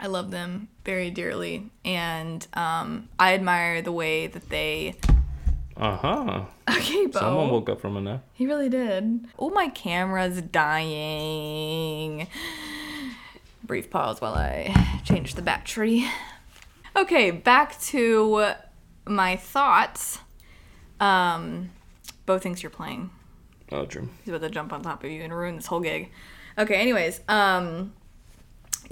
I 0.03 0.07
love 0.07 0.31
them 0.31 0.69
very 0.83 1.11
dearly, 1.11 1.71
and 1.85 2.47
um, 2.55 3.11
I 3.19 3.35
admire 3.35 3.83
the 3.83 3.93
way 3.93 4.27
that 4.29 4.49
they. 4.49 4.95
Uh 5.77 5.97
huh. 5.97 6.45
Okay, 6.71 7.07
Bo. 7.07 7.19
Someone 7.19 7.51
woke 7.51 7.69
up 7.69 7.81
from 7.81 7.97
a 7.97 8.01
nap. 8.01 8.25
He 8.33 8.47
really 8.47 8.69
did. 8.69 9.27
Oh, 9.39 9.51
my 9.51 9.69
camera's 9.69 10.41
dying. 10.41 12.27
Brief 13.65 13.91
pause 13.91 14.21
while 14.21 14.35
I 14.35 15.01
change 15.05 15.35
the 15.35 15.43
battery. 15.43 16.07
Okay, 16.97 17.31
back 17.33 17.79
to 17.83 18.53
my 19.05 19.37
thoughts. 19.37 20.21
Um, 21.01 21.71
Bo 22.25 22.39
thinks 22.39 22.63
you're 22.63 22.71
playing. 22.71 23.11
Oh, 23.73 23.85
true. 23.85 24.09
He's 24.25 24.29
about 24.35 24.47
to 24.47 24.51
jump 24.51 24.73
on 24.73 24.83
top 24.83 25.05
of 25.05 25.11
you 25.11 25.23
and 25.23 25.35
ruin 25.35 25.57
this 25.57 25.67
whole 25.67 25.81
gig. 25.81 26.11
Okay, 26.57 26.75
anyways, 26.77 27.21
um, 27.29 27.93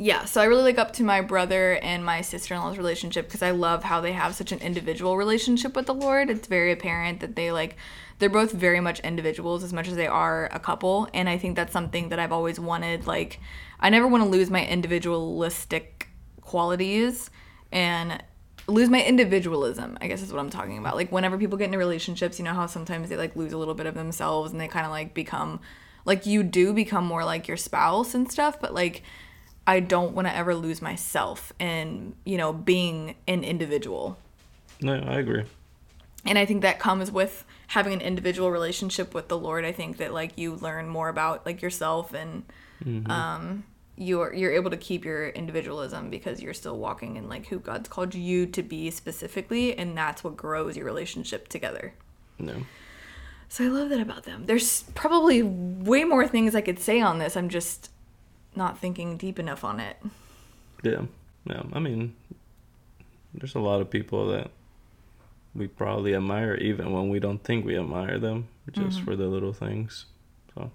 yeah, 0.00 0.24
so 0.26 0.40
I 0.40 0.44
really 0.44 0.62
look 0.62 0.78
up 0.78 0.92
to 0.94 1.02
my 1.02 1.20
brother 1.20 1.74
and 1.82 2.04
my 2.04 2.20
sister 2.20 2.54
in 2.54 2.60
law's 2.60 2.78
relationship 2.78 3.26
because 3.26 3.42
I 3.42 3.50
love 3.50 3.82
how 3.82 4.00
they 4.00 4.12
have 4.12 4.36
such 4.36 4.52
an 4.52 4.60
individual 4.60 5.16
relationship 5.16 5.74
with 5.74 5.86
the 5.86 5.94
Lord. 5.94 6.30
It's 6.30 6.46
very 6.46 6.70
apparent 6.70 7.18
that 7.18 7.34
they 7.34 7.50
like, 7.50 7.76
they're 8.20 8.28
both 8.28 8.52
very 8.52 8.78
much 8.78 9.00
individuals 9.00 9.64
as 9.64 9.72
much 9.72 9.88
as 9.88 9.96
they 9.96 10.06
are 10.06 10.48
a 10.52 10.60
couple. 10.60 11.08
And 11.12 11.28
I 11.28 11.36
think 11.36 11.56
that's 11.56 11.72
something 11.72 12.10
that 12.10 12.20
I've 12.20 12.30
always 12.30 12.60
wanted. 12.60 13.08
Like, 13.08 13.40
I 13.80 13.90
never 13.90 14.06
want 14.06 14.22
to 14.22 14.28
lose 14.28 14.50
my 14.50 14.64
individualistic 14.64 16.08
qualities 16.42 17.28
and 17.72 18.22
lose 18.66 18.88
my 18.88 19.02
individualism 19.02 19.96
i 20.00 20.06
guess 20.06 20.22
is 20.22 20.32
what 20.32 20.40
i'm 20.40 20.50
talking 20.50 20.78
about 20.78 20.94
like 20.94 21.10
whenever 21.10 21.38
people 21.38 21.56
get 21.56 21.66
into 21.66 21.78
relationships 21.78 22.38
you 22.38 22.44
know 22.44 22.52
how 22.52 22.66
sometimes 22.66 23.08
they 23.08 23.16
like 23.16 23.34
lose 23.36 23.52
a 23.52 23.58
little 23.58 23.74
bit 23.74 23.86
of 23.86 23.94
themselves 23.94 24.52
and 24.52 24.60
they 24.60 24.68
kind 24.68 24.84
of 24.84 24.90
like 24.90 25.14
become 25.14 25.60
like 26.04 26.26
you 26.26 26.42
do 26.42 26.72
become 26.72 27.04
more 27.04 27.24
like 27.24 27.48
your 27.48 27.56
spouse 27.56 28.14
and 28.14 28.30
stuff 28.30 28.60
but 28.60 28.74
like 28.74 29.02
i 29.68 29.78
don't 29.78 30.14
want 30.14 30.26
to 30.26 30.34
ever 30.34 30.54
lose 30.54 30.82
myself 30.82 31.52
in 31.60 32.14
you 32.24 32.36
know 32.36 32.52
being 32.52 33.14
an 33.28 33.44
individual. 33.44 34.18
No, 34.80 34.94
I 34.94 35.18
agree. 35.18 35.44
and 36.24 36.38
i 36.38 36.44
think 36.44 36.62
that 36.62 36.78
comes 36.80 37.12
with 37.12 37.44
having 37.68 37.92
an 37.92 38.00
individual 38.00 38.50
relationship 38.50 39.14
with 39.14 39.28
the 39.28 39.38
lord. 39.38 39.64
I 39.64 39.72
think 39.72 39.98
that 39.98 40.12
like 40.12 40.32
you 40.36 40.54
learn 40.54 40.88
more 40.88 41.08
about 41.08 41.44
like 41.46 41.60
yourself 41.62 42.12
and 42.14 42.42
um 43.10 43.64
you're 43.96 44.32
you're 44.32 44.52
able 44.52 44.70
to 44.70 44.76
keep 44.76 45.04
your 45.04 45.28
individualism 45.30 46.08
because 46.08 46.40
you're 46.40 46.54
still 46.54 46.78
walking 46.78 47.16
in 47.16 47.28
like 47.28 47.46
who 47.48 47.58
god's 47.58 47.88
called 47.88 48.14
you 48.14 48.46
to 48.46 48.62
be 48.62 48.90
specifically 48.90 49.76
and 49.76 49.98
that's 49.98 50.22
what 50.24 50.36
grows 50.36 50.76
your 50.76 50.86
relationship 50.86 51.48
together. 51.48 51.92
No. 52.38 52.54
so 53.48 53.64
i 53.64 53.68
love 53.68 53.88
that 53.90 54.00
about 54.00 54.22
them. 54.22 54.46
There's 54.46 54.84
probably 54.94 55.42
way 55.42 56.04
more 56.04 56.26
things 56.28 56.54
i 56.54 56.60
could 56.60 56.78
say 56.78 57.00
on 57.00 57.18
this. 57.18 57.36
I'm 57.36 57.48
just 57.48 57.90
not 58.54 58.78
thinking 58.78 59.16
deep 59.16 59.38
enough 59.38 59.64
on 59.64 59.80
it 59.80 59.96
Yeah. 60.82 61.02
Yeah. 61.44 61.62
I 61.72 61.78
mean, 61.78 62.14
there's 63.34 63.54
a 63.54 63.60
lot 63.60 63.80
of 63.80 63.88
people 63.90 64.28
that 64.28 64.50
we 65.54 65.66
probably 65.66 66.14
admire 66.14 66.54
even 66.54 66.92
when 66.92 67.08
we 67.08 67.18
don't 67.18 67.42
think 67.42 67.64
we 67.64 67.78
admire 67.78 68.18
them, 68.18 68.48
just 68.70 68.96
mm-hmm. 68.98 69.04
for 69.04 69.16
the 69.16 69.26
little 69.26 69.52
things. 69.52 70.06
So, 70.54 70.70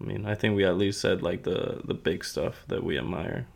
I 0.00 0.04
mean, 0.04 0.26
I 0.26 0.34
think 0.34 0.54
we 0.56 0.64
at 0.64 0.76
least 0.78 1.00
said 1.00 1.22
like 1.22 1.42
the 1.42 1.80
the 1.84 1.94
big 1.94 2.24
stuff 2.24 2.64
that 2.68 2.84
we 2.84 2.98
admire. 2.98 3.46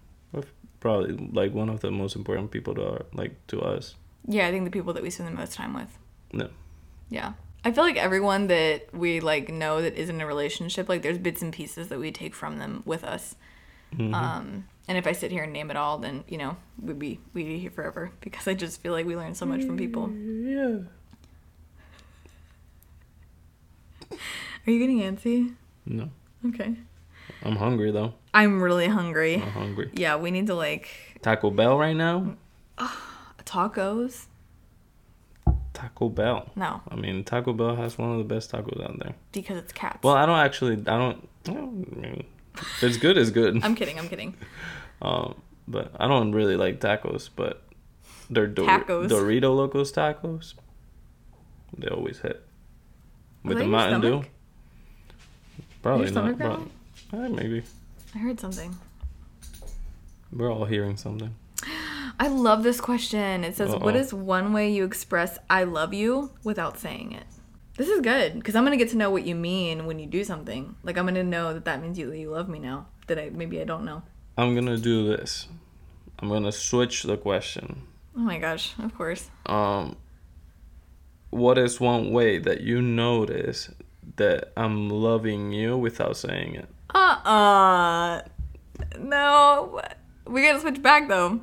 Probably 0.81 1.13
like 1.33 1.53
one 1.55 1.69
of 1.69 1.81
the 1.81 1.91
most 1.91 2.15
important 2.15 2.51
people 2.51 2.75
to 2.75 2.85
our, 2.85 3.07
like 3.13 3.35
to 3.49 3.61
us. 3.61 3.97
yeah 4.29 4.47
i 4.47 4.51
think 4.53 4.65
the 4.65 4.71
people 4.71 4.93
that 4.93 5.03
we 5.03 5.11
spend 5.11 5.29
the 5.29 5.35
most 5.35 5.55
time 5.55 5.75
with 5.75 5.99
No. 6.33 6.49
Yeah. 7.11 7.33
I 7.65 7.73
feel 7.73 7.85
like 7.85 7.97
everyone 7.97 8.47
that 8.49 8.95
we 8.95 9.21
like 9.21 9.49
know 9.53 9.83
that 9.83 9.95
is 9.95 10.09
in 10.09 10.21
a 10.21 10.27
relationship, 10.27 10.89
like 10.89 11.03
there's 11.03 11.19
bits 11.19 11.43
and 11.43 11.53
pieces 11.53 11.89
that 11.89 11.99
we 11.99 12.11
take 12.13 12.35
from 12.35 12.59
them 12.59 12.83
with 12.87 13.05
us. 13.05 13.35
Mhm. 13.95 14.15
Um, 14.15 14.65
and 14.87 14.97
if 14.97 15.07
I 15.07 15.13
sit 15.13 15.31
here 15.33 15.43
and 15.45 15.53
name 15.53 15.71
it 15.71 15.77
all, 15.77 15.99
then 15.99 16.25
you 16.29 16.39
know 16.39 16.57
we'd 16.81 16.99
be 16.99 17.21
we'd 17.35 17.47
be 17.47 17.59
here 17.59 17.71
forever 17.71 18.11
because 18.21 18.47
I 18.49 18.55
just 18.55 18.81
feel 18.81 18.93
like 18.93 19.07
we 19.07 19.17
learn 19.17 19.35
so 19.35 19.45
much 19.47 19.65
from 19.65 19.77
people. 19.77 20.11
yeah. 20.11 20.79
Are 24.67 24.71
you 24.71 24.79
getting 24.79 25.01
antsy? 25.01 25.55
No. 25.87 26.11
Okay. 26.47 26.75
I'm 27.43 27.57
hungry 27.57 27.91
though. 27.91 28.15
I'm 28.35 28.61
really 28.63 28.87
hungry. 28.89 29.37
I'm 29.37 29.51
hungry. 29.51 29.91
Yeah, 29.95 30.17
we 30.17 30.31
need 30.31 30.47
to 30.47 30.55
like 30.55 30.89
Taco 31.23 31.51
Bell 31.51 31.77
right 31.79 31.97
now. 31.97 32.37
tacos. 33.45 34.27
Taco 35.79 36.09
Bell. 36.09 36.51
No, 36.57 36.81
I 36.91 36.97
mean, 36.97 37.23
Taco 37.25 37.53
Bell 37.53 37.77
has 37.77 37.97
one 37.99 38.11
of 38.13 38.19
the 38.19 38.25
best 38.25 38.51
tacos 38.53 38.83
out 38.83 38.99
there. 38.99 39.15
because 39.33 39.59
it's 39.59 39.73
cats. 39.73 40.03
Well, 40.03 40.15
I 40.15 40.27
don't 40.27 40.39
actually. 40.39 40.75
I 40.75 40.99
don't. 40.99 41.29
I 41.47 41.51
mean, 41.53 42.25
it's 42.83 42.97
good. 42.97 43.17
It's 43.17 43.31
good. 43.31 43.63
I'm 43.65 43.75
kidding. 43.75 43.99
I'm 43.99 44.09
kidding. 44.09 44.35
Um, 45.01 45.41
but 45.69 45.93
I 46.01 46.09
don't 46.09 46.33
really 46.33 46.57
like 46.57 46.81
tacos. 46.81 47.29
But 47.35 47.63
they're 48.29 48.49
Dor- 48.49 48.67
Tacos. 48.67 49.09
Dorito 49.09 49.55
Locos 49.55 49.93
tacos. 49.93 50.55
They 51.77 51.87
always 51.87 52.19
hit 52.19 52.45
with 53.45 53.59
the 53.59 53.65
Mountain 53.67 54.01
Dew. 54.01 54.25
Probably 55.83 56.11
not. 56.11 56.37
But 56.37 56.61
eh, 57.13 57.29
maybe 57.29 57.63
I 58.13 58.19
heard 58.19 58.41
something. 58.41 58.75
we're 60.33 60.53
all 60.53 60.65
hearing 60.65 60.97
something. 60.97 61.33
I 62.21 62.29
love 62.29 62.63
this 62.63 62.81
question. 62.81 63.45
It 63.45 63.57
says, 63.57 63.71
"What 63.71 63.95
Uh-oh. 63.95 64.01
is 64.01 64.13
one 64.13 64.53
way 64.53 64.71
you 64.71 64.85
express 64.85 65.39
I 65.49 65.65
love 65.65 65.95
you 65.95 66.31
without 66.45 66.79
saying 66.79 67.13
it?" 67.13 67.25
This 67.77 67.89
is 67.89 68.01
good 68.01 68.35
because 68.35 68.57
I'm 68.57 68.65
gonna 68.65 68.77
get 68.77 68.91
to 68.91 68.97
know 68.97 69.11
what 69.11 69.25
you 69.25 69.37
mean 69.37 69.87
when 69.87 69.99
you 70.01 70.07
do 70.07 70.25
something. 70.25 70.75
Like 70.83 70.99
I'm 70.99 71.07
gonna 71.07 71.23
know 71.23 71.55
that 71.55 71.65
that 71.67 71.81
means 71.81 71.97
you 71.99 72.13
you 72.13 72.31
love 72.31 72.49
me 72.49 72.59
now. 72.59 72.87
That 73.07 73.19
I 73.19 73.31
maybe 73.31 73.61
I 73.61 73.65
don't 73.65 73.85
know. 73.85 74.03
I'm 74.37 74.55
gonna 74.55 74.77
do 74.79 75.07
this. 75.17 75.47
I'm 76.19 76.29
gonna 76.29 76.51
switch 76.53 77.05
the 77.05 77.17
question. 77.17 77.83
Oh 78.17 78.21
my 78.21 78.39
gosh! 78.39 78.75
Of 78.83 78.97
course. 78.97 79.31
Um, 79.47 79.95
what 81.31 81.57
is 81.57 81.79
one 81.81 82.11
way 82.13 82.39
that 82.39 82.63
you 82.63 82.83
notice 82.83 83.71
that 84.17 84.53
I'm 84.57 84.91
loving 84.91 85.53
you 85.53 85.77
without 85.77 86.17
saying 86.17 86.57
it? 86.57 86.69
Uh 86.93 87.17
uh 87.25 88.23
No. 88.99 89.81
We 90.27 90.43
gotta 90.43 90.61
switch 90.61 90.83
back 90.83 91.07
though. 91.09 91.41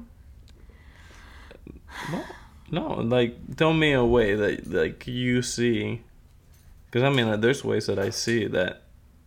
No, 2.12 2.24
no, 2.72 2.88
like 3.02 3.56
tell 3.56 3.74
me 3.74 3.94
a 3.94 4.06
way 4.06 4.36
that 4.36 4.68
like 4.72 5.08
you 5.08 5.42
see, 5.42 6.02
because 6.86 7.04
I 7.04 7.10
mean 7.10 7.30
like, 7.30 7.42
there's 7.42 7.64
ways 7.64 7.88
that 7.88 8.00
I 8.00 8.10
see 8.10 8.48
that 8.48 8.84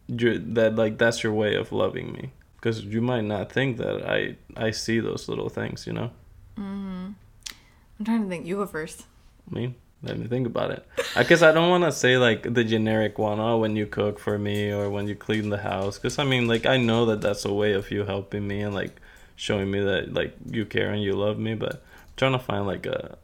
you 0.09 0.38
that 0.38 0.76
like 0.76 0.98
that's 0.98 1.22
your 1.22 1.33
way 1.33 1.54
of 1.54 1.72
loving 1.72 2.12
me. 2.12 2.33
Because 2.57 2.85
you 2.85 3.00
might 3.00 3.22
not 3.22 3.52
think 3.52 3.76
that 3.76 4.09
I 4.09 4.37
I 4.57 4.72
see 4.72 4.98
those 4.98 5.28
little 5.28 5.48
things, 5.48 5.87
you 5.87 5.92
know. 5.92 6.11
mm 6.57 7.14
I'm 7.98 8.04
trying 8.04 8.22
to 8.22 8.28
think. 8.28 8.46
You 8.46 8.57
go 8.57 8.66
first. 8.66 9.07
Me. 9.50 9.74
let 10.02 10.18
me 10.18 10.28
think 10.28 10.46
about 10.46 10.70
it. 10.70 10.87
I 11.16 11.24
guess 11.24 11.42
I 11.42 11.50
don't 11.50 11.70
want 11.70 11.85
to 11.85 11.92
say 11.92 12.16
like 12.16 12.42
the 12.54 12.64
generic 12.64 13.18
one. 13.18 13.40
Oh, 13.40 13.59
when 13.59 13.76
you 13.76 13.87
cook 13.87 14.18
for 14.18 14.38
me 14.38 14.70
or 14.70 14.88
when 14.88 15.09
you 15.09 15.14
clean 15.14 15.50
the 15.50 15.59
house. 15.59 15.98
Because 15.98 16.18
I 16.18 16.24
mean, 16.24 16.46
like 16.46 16.66
I 16.66 16.76
know 16.76 17.07
that 17.07 17.20
that's 17.20 17.44
a 17.44 17.52
way 17.52 17.72
of 17.72 17.90
you 17.90 18.04
helping 18.04 18.46
me 18.46 18.61
and 18.61 18.74
like 18.74 19.00
showing 19.37 19.70
me 19.70 19.81
that 19.81 20.14
like 20.14 20.35
you 20.50 20.64
care 20.64 20.90
and 20.90 21.02
you 21.02 21.14
love 21.14 21.38
me. 21.38 21.54
But 21.54 21.83
trying 22.18 22.33
to 22.33 22.38
find 22.38 22.66
like 22.66 22.85
a 22.85 23.16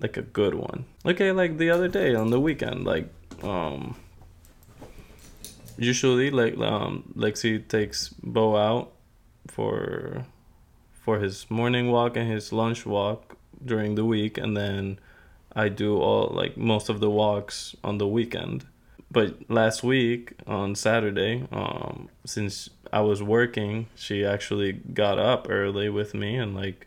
like 0.00 0.16
a 0.16 0.22
good 0.22 0.54
one. 0.54 0.86
Okay, 1.04 1.30
like 1.32 1.58
the 1.58 1.70
other 1.70 1.88
day 1.88 2.14
on 2.14 2.30
the 2.30 2.40
weekend, 2.40 2.84
like 2.84 3.08
um. 3.42 3.96
Usually, 5.78 6.30
like 6.30 6.56
um, 6.58 7.12
Lexi 7.16 7.66
takes 7.66 8.08
Bo 8.22 8.56
out 8.56 8.92
for 9.48 10.24
for 10.92 11.18
his 11.18 11.50
morning 11.50 11.90
walk 11.90 12.16
and 12.16 12.30
his 12.30 12.52
lunch 12.52 12.86
walk 12.86 13.36
during 13.64 13.96
the 13.96 14.04
week 14.04 14.38
and 14.38 14.56
then 14.56 14.98
I 15.54 15.68
do 15.68 15.98
all 15.98 16.28
like 16.28 16.56
most 16.56 16.88
of 16.88 17.00
the 17.00 17.10
walks 17.10 17.74
on 17.82 17.98
the 17.98 18.06
weekend. 18.06 18.66
But 19.10 19.50
last 19.50 19.82
week 19.82 20.34
on 20.46 20.74
Saturday, 20.74 21.46
um 21.50 22.08
since 22.24 22.70
I 22.92 23.00
was 23.00 23.22
working, 23.22 23.86
she 23.96 24.24
actually 24.24 24.72
got 24.72 25.18
up 25.18 25.46
early 25.50 25.88
with 25.88 26.14
me 26.14 26.36
and 26.36 26.54
like 26.54 26.86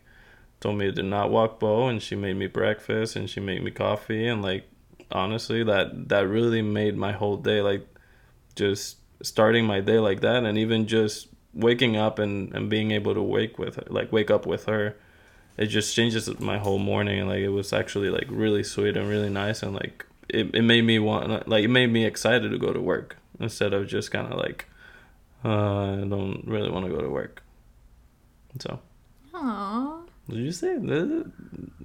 told 0.60 0.78
me 0.78 0.90
to 0.90 1.02
not 1.02 1.30
walk 1.30 1.60
Bo 1.60 1.88
and 1.88 2.02
she 2.02 2.16
made 2.16 2.36
me 2.36 2.46
breakfast 2.46 3.16
and 3.16 3.28
she 3.28 3.40
made 3.40 3.62
me 3.62 3.70
coffee 3.70 4.26
and 4.26 4.42
like 4.42 4.68
honestly 5.10 5.62
that 5.62 6.08
that 6.08 6.26
really 6.26 6.62
made 6.62 6.96
my 6.96 7.12
whole 7.12 7.36
day 7.36 7.60
like 7.60 7.86
just 8.54 8.96
starting 9.22 9.64
my 9.64 9.80
day 9.80 9.98
like 9.98 10.20
that 10.20 10.44
and 10.44 10.58
even 10.58 10.86
just 10.86 11.28
waking 11.54 11.96
up 11.96 12.18
and, 12.18 12.52
and 12.54 12.68
being 12.68 12.90
able 12.90 13.14
to 13.14 13.22
wake 13.22 13.58
with 13.58 13.76
her 13.76 13.84
like 13.88 14.12
wake 14.12 14.30
up 14.30 14.46
with 14.46 14.64
her 14.64 14.96
it 15.56 15.66
just 15.66 15.94
changes 15.94 16.28
my 16.40 16.58
whole 16.58 16.78
morning 16.78 17.26
like 17.26 17.38
it 17.38 17.48
was 17.48 17.72
actually 17.72 18.10
like 18.10 18.26
really 18.28 18.62
sweet 18.62 18.96
and 18.96 19.08
really 19.08 19.30
nice 19.30 19.62
and 19.62 19.74
like 19.74 20.04
it, 20.28 20.54
it 20.54 20.62
made 20.62 20.82
me 20.82 20.98
want 20.98 21.48
like 21.48 21.64
it 21.64 21.68
made 21.68 21.90
me 21.90 22.04
excited 22.04 22.50
to 22.50 22.58
go 22.58 22.72
to 22.72 22.80
work 22.80 23.16
instead 23.40 23.72
of 23.72 23.86
just 23.86 24.10
kind 24.10 24.32
of 24.32 24.38
like 24.38 24.66
uh, 25.44 25.92
I 25.92 26.04
don't 26.08 26.42
really 26.46 26.70
want 26.70 26.86
to 26.86 26.92
go 26.92 27.00
to 27.00 27.08
work 27.08 27.42
so 28.58 28.80
Aww. 29.34 30.05
Did 30.28 30.38
you 30.38 30.52
say 30.52 30.74
it? 30.74 31.26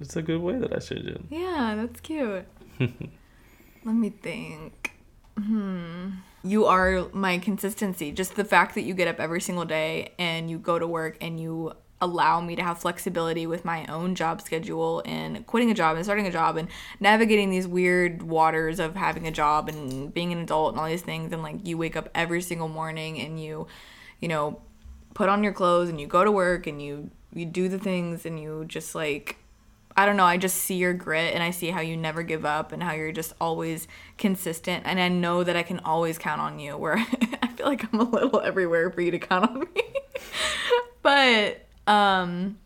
it's 0.00 0.16
a 0.16 0.22
good 0.22 0.40
way 0.40 0.58
that 0.58 0.74
I 0.74 0.78
should 0.80 1.06
do 1.06 1.24
Yeah, 1.30 1.74
that's 1.76 2.00
cute. 2.00 2.46
Let 2.78 3.94
me 3.94 4.10
think. 4.10 4.92
Hmm. 5.38 6.10
You 6.44 6.66
are 6.66 7.08
my 7.12 7.38
consistency. 7.38 8.12
Just 8.12 8.36
the 8.36 8.44
fact 8.44 8.74
that 8.74 8.82
you 8.82 8.94
get 8.94 9.08
up 9.08 9.20
every 9.20 9.40
single 9.40 9.64
day 9.64 10.12
and 10.18 10.50
you 10.50 10.58
go 10.58 10.78
to 10.78 10.86
work 10.86 11.16
and 11.20 11.38
you 11.40 11.72
allow 12.00 12.40
me 12.40 12.56
to 12.56 12.62
have 12.62 12.78
flexibility 12.78 13.46
with 13.46 13.64
my 13.64 13.86
own 13.86 14.16
job 14.16 14.42
schedule 14.42 15.02
and 15.06 15.46
quitting 15.46 15.70
a 15.70 15.74
job 15.74 15.94
and 15.94 16.04
starting 16.04 16.26
a 16.26 16.32
job 16.32 16.56
and 16.56 16.68
navigating 16.98 17.48
these 17.48 17.66
weird 17.68 18.22
waters 18.22 18.80
of 18.80 18.96
having 18.96 19.28
a 19.28 19.30
job 19.30 19.68
and 19.68 20.12
being 20.12 20.32
an 20.32 20.38
adult 20.38 20.72
and 20.72 20.80
all 20.80 20.88
these 20.88 21.00
things 21.00 21.32
and 21.32 21.44
like 21.44 21.64
you 21.64 21.78
wake 21.78 21.96
up 21.96 22.08
every 22.12 22.42
single 22.42 22.66
morning 22.66 23.20
and 23.20 23.40
you 23.40 23.68
you 24.18 24.26
know 24.26 24.60
put 25.14 25.28
on 25.28 25.42
your 25.42 25.52
clothes 25.52 25.88
and 25.88 26.00
you 26.00 26.06
go 26.06 26.24
to 26.24 26.32
work 26.32 26.66
and 26.66 26.80
you 26.82 27.10
you 27.34 27.46
do 27.46 27.68
the 27.68 27.78
things 27.78 28.26
and 28.26 28.40
you 28.40 28.64
just 28.66 28.94
like 28.94 29.36
I 29.94 30.06
don't 30.06 30.16
know, 30.16 30.24
I 30.24 30.38
just 30.38 30.56
see 30.56 30.76
your 30.76 30.94
grit 30.94 31.34
and 31.34 31.42
I 31.42 31.50
see 31.50 31.68
how 31.68 31.82
you 31.82 31.98
never 31.98 32.22
give 32.22 32.46
up 32.46 32.72
and 32.72 32.82
how 32.82 32.92
you're 32.92 33.12
just 33.12 33.34
always 33.38 33.86
consistent 34.16 34.84
and 34.86 34.98
I 34.98 35.08
know 35.08 35.44
that 35.44 35.54
I 35.54 35.62
can 35.62 35.80
always 35.80 36.18
count 36.18 36.40
on 36.40 36.58
you 36.58 36.76
where 36.76 36.96
I 37.42 37.48
feel 37.48 37.66
like 37.66 37.92
I'm 37.92 38.00
a 38.00 38.04
little 38.04 38.40
everywhere 38.40 38.90
for 38.90 39.02
you 39.02 39.10
to 39.10 39.18
count 39.18 39.50
on 39.50 39.60
me. 39.60 39.82
but 41.02 41.66
um 41.86 42.58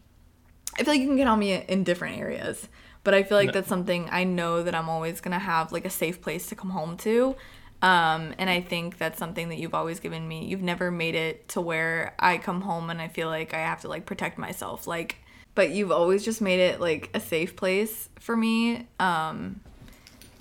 I 0.78 0.84
feel 0.84 0.94
like 0.94 1.00
you 1.00 1.08
can 1.08 1.16
count 1.16 1.30
on 1.30 1.38
me 1.38 1.54
in 1.54 1.84
different 1.84 2.18
areas. 2.18 2.68
But 3.02 3.14
I 3.14 3.22
feel 3.22 3.38
like 3.38 3.52
that's 3.52 3.68
something 3.68 4.08
I 4.10 4.24
know 4.24 4.64
that 4.64 4.74
I'm 4.74 4.88
always 4.88 5.20
gonna 5.20 5.38
have 5.38 5.72
like 5.72 5.84
a 5.84 5.90
safe 5.90 6.20
place 6.20 6.46
to 6.48 6.54
come 6.54 6.70
home 6.70 6.96
to. 6.98 7.36
Um, 7.82 8.34
and 8.38 8.48
I 8.48 8.62
think 8.62 8.98
that's 8.98 9.18
something 9.18 9.50
that 9.50 9.58
you've 9.58 9.74
always 9.74 10.00
given 10.00 10.26
me. 10.26 10.46
You've 10.46 10.62
never 10.62 10.90
made 10.90 11.14
it 11.14 11.48
to 11.50 11.60
where 11.60 12.14
I 12.18 12.38
come 12.38 12.62
home 12.62 12.90
and 12.90 13.00
I 13.00 13.08
feel 13.08 13.28
like 13.28 13.54
I 13.54 13.58
have 13.58 13.82
to 13.82 13.88
like 13.88 14.06
protect 14.06 14.38
myself. 14.38 14.86
Like 14.86 15.16
but 15.56 15.70
you've 15.70 15.90
always 15.90 16.24
just 16.24 16.40
made 16.40 16.60
it 16.60 16.80
like 16.80 17.10
a 17.14 17.18
safe 17.18 17.56
place 17.56 18.08
for 18.20 18.36
me 18.36 18.86
um 19.00 19.58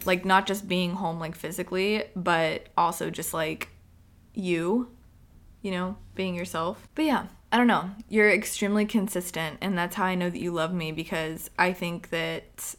like 0.06 0.24
not 0.24 0.46
just 0.46 0.68
being 0.68 0.92
home 0.92 1.20
like 1.20 1.34
physically 1.34 2.04
but 2.16 2.68
also 2.78 3.10
just 3.10 3.34
like 3.34 3.70
you 4.36 4.92
you 5.64 5.72
know 5.72 5.98
being 6.14 6.36
yourself 6.36 6.88
but 6.94 7.06
yeah 7.06 7.26
i 7.52 7.58
don't 7.58 7.66
know 7.66 7.90
you're 8.08 8.30
extremely 8.30 8.86
consistent 8.86 9.58
and 9.62 9.76
that's 9.76 9.96
how 9.96 10.04
i 10.04 10.14
know 10.14 10.30
that 10.30 10.40
you 10.40 10.52
love 10.52 10.74
me 10.74 10.92
because 10.92 11.50
i 11.58 11.74
think 11.74 12.12
that 12.12 12.76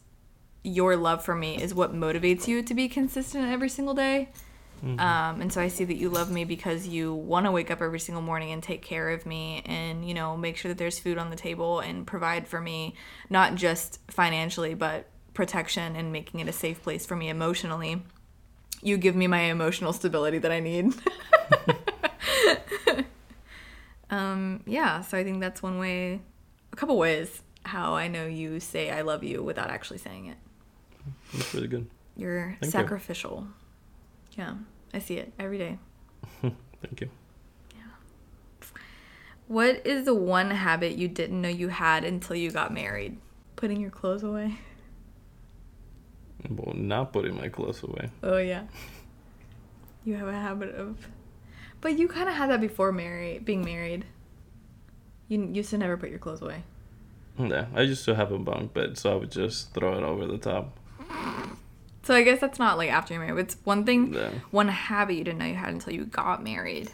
your 0.62 0.96
love 0.96 1.24
for 1.24 1.34
me 1.34 1.60
is 1.60 1.74
what 1.74 1.94
motivates 1.94 2.46
you 2.46 2.62
to 2.62 2.74
be 2.74 2.88
consistent 2.88 3.50
every 3.50 3.68
single 3.68 3.94
day 3.94 4.28
Mm-hmm. 4.84 5.00
Um, 5.00 5.40
and 5.40 5.52
so 5.52 5.60
I 5.60 5.68
see 5.68 5.84
that 5.84 5.96
you 5.96 6.08
love 6.08 6.30
me 6.30 6.44
because 6.44 6.86
you 6.86 7.14
want 7.14 7.46
to 7.46 7.52
wake 7.52 7.70
up 7.70 7.80
every 7.80 8.00
single 8.00 8.22
morning 8.22 8.52
and 8.52 8.62
take 8.62 8.82
care 8.82 9.10
of 9.10 9.26
me 9.26 9.62
and, 9.64 10.06
you 10.06 10.14
know, 10.14 10.36
make 10.36 10.56
sure 10.56 10.68
that 10.68 10.78
there's 10.78 10.98
food 10.98 11.18
on 11.18 11.30
the 11.30 11.36
table 11.36 11.80
and 11.80 12.06
provide 12.06 12.46
for 12.46 12.60
me, 12.60 12.94
not 13.30 13.54
just 13.54 14.00
financially, 14.08 14.74
but 14.74 15.06
protection 15.34 15.96
and 15.96 16.12
making 16.12 16.40
it 16.40 16.48
a 16.48 16.52
safe 16.52 16.82
place 16.82 17.06
for 17.06 17.16
me 17.16 17.28
emotionally. 17.28 18.02
You 18.82 18.98
give 18.98 19.16
me 19.16 19.26
my 19.26 19.40
emotional 19.40 19.92
stability 19.92 20.38
that 20.38 20.52
I 20.52 20.60
need. 20.60 20.94
um, 24.10 24.62
yeah, 24.66 25.00
so 25.00 25.16
I 25.16 25.24
think 25.24 25.40
that's 25.40 25.62
one 25.62 25.78
way, 25.78 26.20
a 26.72 26.76
couple 26.76 26.98
ways 26.98 27.42
how 27.66 27.94
I 27.94 28.08
know 28.08 28.26
you 28.26 28.60
say 28.60 28.90
I 28.90 29.02
love 29.02 29.24
you 29.24 29.42
without 29.42 29.70
actually 29.70 29.98
saying 29.98 30.26
it. 30.26 30.36
That's 31.32 31.52
really 31.54 31.68
good. 31.68 31.86
You're 32.16 32.56
Thank 32.60 32.72
sacrificial. 32.72 33.46
You. 33.46 33.54
Yeah, 34.36 34.54
I 34.92 34.98
see 34.98 35.16
it 35.16 35.32
every 35.38 35.58
day. 35.58 35.78
Thank 36.42 37.00
you. 37.00 37.10
Yeah. 37.74 38.66
What 39.48 39.86
is 39.86 40.04
the 40.04 40.14
one 40.14 40.50
habit 40.50 40.96
you 40.96 41.08
didn't 41.08 41.40
know 41.40 41.48
you 41.48 41.68
had 41.68 42.04
until 42.04 42.36
you 42.36 42.50
got 42.50 42.72
married? 42.72 43.18
Putting 43.56 43.80
your 43.80 43.90
clothes 43.90 44.22
away. 44.22 44.58
Well, 46.48 46.74
not 46.74 47.12
putting 47.12 47.36
my 47.36 47.48
clothes 47.48 47.82
away. 47.82 48.10
Oh 48.22 48.36
yeah. 48.36 48.64
You 50.04 50.14
have 50.14 50.28
a 50.28 50.32
habit 50.32 50.74
of, 50.74 51.08
but 51.80 51.98
you 51.98 52.06
kind 52.06 52.28
of 52.28 52.34
had 52.34 52.50
that 52.50 52.60
before 52.60 52.92
married, 52.92 53.44
being 53.44 53.64
married. 53.64 54.04
You 55.28 55.44
used 55.52 55.70
to 55.70 55.78
never 55.78 55.96
put 55.96 56.10
your 56.10 56.20
clothes 56.20 56.42
away. 56.42 56.62
Yeah, 57.38 57.66
I 57.74 57.82
used 57.82 58.04
to 58.04 58.14
have 58.14 58.30
a 58.30 58.38
bunk 58.38 58.72
bed, 58.72 58.96
so 58.96 59.12
I 59.12 59.16
would 59.16 59.32
just 59.32 59.74
throw 59.74 59.96
it 59.98 60.04
over 60.04 60.26
the 60.26 60.38
top. 60.38 60.78
So 62.06 62.14
I 62.14 62.22
guess 62.22 62.40
that's 62.40 62.60
not 62.60 62.78
like 62.78 62.88
after 62.88 63.14
you're 63.14 63.22
married. 63.24 63.40
It's 63.40 63.56
one 63.64 63.84
thing, 63.84 64.12
one 64.52 64.68
habit 64.68 65.16
you 65.16 65.24
didn't 65.24 65.40
know 65.40 65.46
you 65.46 65.56
had 65.56 65.70
until 65.70 65.92
you 65.92 66.04
got 66.04 66.40
married. 66.40 66.88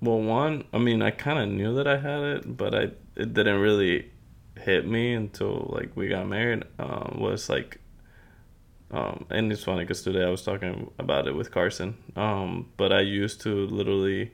Well, 0.00 0.22
one, 0.22 0.64
I 0.72 0.78
mean, 0.78 1.02
I 1.02 1.10
kind 1.10 1.38
of 1.38 1.50
knew 1.50 1.74
that 1.74 1.86
I 1.86 1.98
had 1.98 2.22
it, 2.22 2.56
but 2.56 2.74
I 2.74 2.82
it 3.16 3.34
didn't 3.34 3.60
really 3.60 4.10
hit 4.58 4.86
me 4.86 5.12
until 5.12 5.70
like 5.76 5.94
we 5.94 6.08
got 6.08 6.26
married. 6.26 6.64
Um, 6.78 7.18
was 7.20 7.50
like, 7.50 7.80
um, 8.90 9.26
and 9.28 9.52
it's 9.52 9.64
funny 9.64 9.82
because 9.82 10.00
today 10.00 10.24
I 10.24 10.30
was 10.30 10.42
talking 10.42 10.90
about 10.98 11.28
it 11.28 11.34
with 11.36 11.50
Carson. 11.50 11.98
Um, 12.16 12.70
but 12.78 12.94
I 12.94 13.02
used 13.02 13.42
to 13.42 13.66
literally 13.66 14.32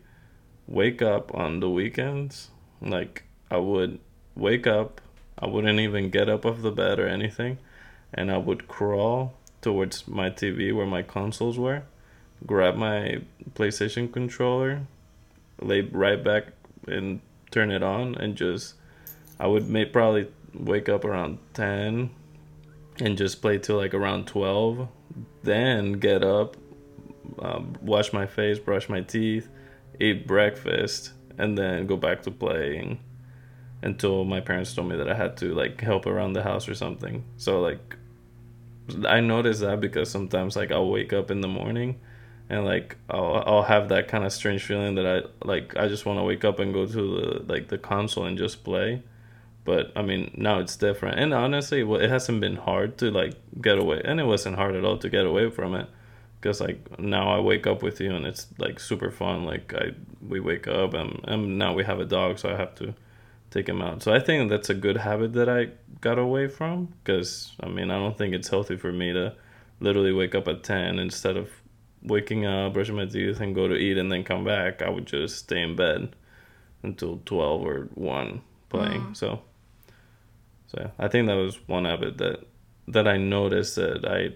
wake 0.69 1.03
up 1.03 1.35
on 1.35 1.59
the 1.59 1.69
weekends. 1.69 2.51
Like 2.81 3.25
I 3.51 3.57
would 3.57 3.99
wake 4.37 4.69
up, 4.69 5.01
I 5.37 5.49
wouldn't 5.49 5.81
even 5.81 6.11
get 6.11 6.29
up 6.29 6.47
off 6.47 6.63
the 6.63 6.71
bed 6.71 7.01
or 7.01 7.09
anything 7.09 7.59
and 8.13 8.31
I 8.31 8.39
would 8.39 8.69
crawl 8.69 9.35
towards 9.61 10.09
my 10.09 10.31
TV 10.31 10.75
where 10.75 10.87
my 10.87 11.03
consoles 11.03 11.59
were, 11.59 11.83
grab 12.47 12.77
my 12.77 13.21
PlayStation 13.55 14.13
controller, 14.13 14.83
lay 15.61 15.83
right 15.83 16.23
back 16.23 16.49
and 16.87 17.21
turn 17.51 17.71
it 17.71 17.83
on, 17.83 18.15
and 18.17 18.37
just 18.37 18.75
I 19.39 19.47
would 19.47 19.69
may 19.69 19.85
probably 19.85 20.29
wake 20.55 20.89
up 20.89 21.05
around 21.05 21.39
ten 21.55 22.11
and 23.01 23.17
just 23.17 23.41
play 23.41 23.59
till 23.59 23.77
like 23.77 23.95
around 23.95 24.27
twelve, 24.27 24.89
then 25.43 25.93
get 25.93 26.25
up, 26.25 26.57
um, 27.39 27.77
wash 27.81 28.13
my 28.13 28.27
face, 28.27 28.59
brush 28.59 28.89
my 28.89 29.01
teeth, 29.01 29.49
eat 29.99 30.27
breakfast, 30.27 31.13
and 31.39 31.57
then 31.57 31.87
go 31.87 31.97
back 31.97 32.23
to 32.23 32.31
playing 32.31 33.01
until 33.83 34.25
my 34.25 34.41
parents 34.41 34.75
told 34.75 34.89
me 34.89 34.97
that 34.97 35.09
I 35.09 35.15
had 35.15 35.37
to 35.39 35.55
like 35.55 35.81
help 35.81 36.07
around 36.07 36.35
the 36.35 36.43
house 36.43 36.69
or 36.69 36.75
something. 36.75 37.25
So 37.37 37.61
like 37.61 37.97
I 39.07 39.21
notice 39.21 39.61
that 39.61 39.81
because 39.81 40.11
sometimes 40.11 40.57
like 40.57 40.71
I'll 40.73 40.89
wake 40.89 41.13
up 41.13 41.31
in 41.31 41.41
the 41.41 41.49
morning 41.49 42.01
and 42.49 42.65
like 42.65 42.97
I'll 43.09 43.43
I'll 43.47 43.63
have 43.63 43.89
that 43.89 44.09
kind 44.09 44.25
of 44.25 44.33
strange 44.33 44.65
feeling 44.65 44.97
that 44.97 45.07
I 45.07 45.47
like 45.47 45.77
I 45.77 45.89
just 45.89 46.05
want 46.05 46.19
to 46.19 46.25
wake 46.25 46.45
up 46.45 46.59
and 46.59 46.75
go 46.75 46.85
to 46.85 46.93
the 46.93 47.45
like 47.47 47.69
the 47.69 47.79
console 47.79 48.25
and 48.25 48.37
just 48.37 48.65
play. 48.65 49.03
But 49.65 49.93
I 49.95 50.03
mean 50.03 50.33
now 50.37 50.59
it's 50.59 50.77
different. 50.77 51.19
And 51.19 51.33
honestly, 51.33 51.85
well, 51.85 52.01
it 52.01 52.11
hasn't 52.11 52.41
been 52.41 52.57
hard 52.57 52.99
to 52.99 53.11
like 53.11 53.35
get 53.61 53.79
away, 53.79 54.03
and 54.05 54.19
it 54.21 54.25
wasn't 54.25 54.57
hard 54.57 54.75
at 54.75 54.85
all 54.85 54.99
to 54.99 55.09
get 55.09 55.27
away 55.27 55.49
from 55.51 55.75
it. 55.75 55.89
Because 56.41 56.61
like 56.61 56.99
now 56.99 57.33
I 57.37 57.41
wake 57.41 57.67
up 57.67 57.83
with 57.83 58.01
you 58.01 58.15
and 58.15 58.27
it's 58.27 58.47
like 58.59 58.81
super 58.81 59.11
fun. 59.11 59.45
Like 59.45 59.73
I 59.75 59.93
we 60.27 60.41
wake 60.41 60.67
up 60.67 60.95
and 60.95 61.21
and 61.25 61.59
now 61.59 61.73
we 61.73 61.85
have 61.85 62.01
a 62.01 62.05
dog, 62.05 62.39
so 62.39 62.51
I 62.51 62.57
have 62.57 62.75
to 62.77 62.95
take 63.51 63.69
him 63.69 63.83
out. 63.83 64.03
So 64.03 64.13
I 64.13 64.21
think 64.21 64.49
that's 64.51 64.71
a 64.71 64.75
good 64.75 64.99
habit 64.99 65.33
that 65.35 65.49
I 65.49 65.69
got 66.01 66.19
away 66.19 66.49
from 66.49 66.95
because 67.03 67.53
I 67.61 67.69
mean 67.69 67.91
I 67.91 67.97
don't 67.97 68.17
think 68.17 68.35
it's 68.35 68.49
healthy 68.49 68.77
for 68.77 68.93
me 68.93 69.13
to 69.13 69.35
literally 69.81 70.13
wake 70.13 70.35
up 70.35 70.49
at 70.49 70.63
ten 70.63 70.99
instead 70.99 71.37
of 71.37 71.49
waking 72.03 72.47
up, 72.47 72.75
brushing 72.75 72.97
my 72.97 73.07
teeth, 73.07 73.41
and 73.41 73.55
go 73.55 73.69
to 73.69 73.75
eat 73.75 73.99
and 73.99 74.11
then 74.11 74.25
come 74.25 74.45
back. 74.45 74.83
I 74.83 74.89
would 74.89 75.07
just 75.07 75.39
stay 75.39 75.63
in 75.63 75.77
bed 75.77 76.15
until 76.83 77.21
twelve 77.25 77.63
or 77.63 77.89
one 77.95 78.43
playing. 78.69 79.03
Mm. 79.03 79.17
So, 79.17 79.43
so 80.69 80.79
yeah, 80.81 80.91
I 80.99 81.09
think 81.09 81.27
that 81.27 81.35
was 81.35 81.59
one 81.69 81.85
habit 81.85 82.19
that 82.19 82.47
that 82.89 83.07
I 83.07 83.17
noticed 83.17 83.77
that 83.77 84.05
I 84.05 84.35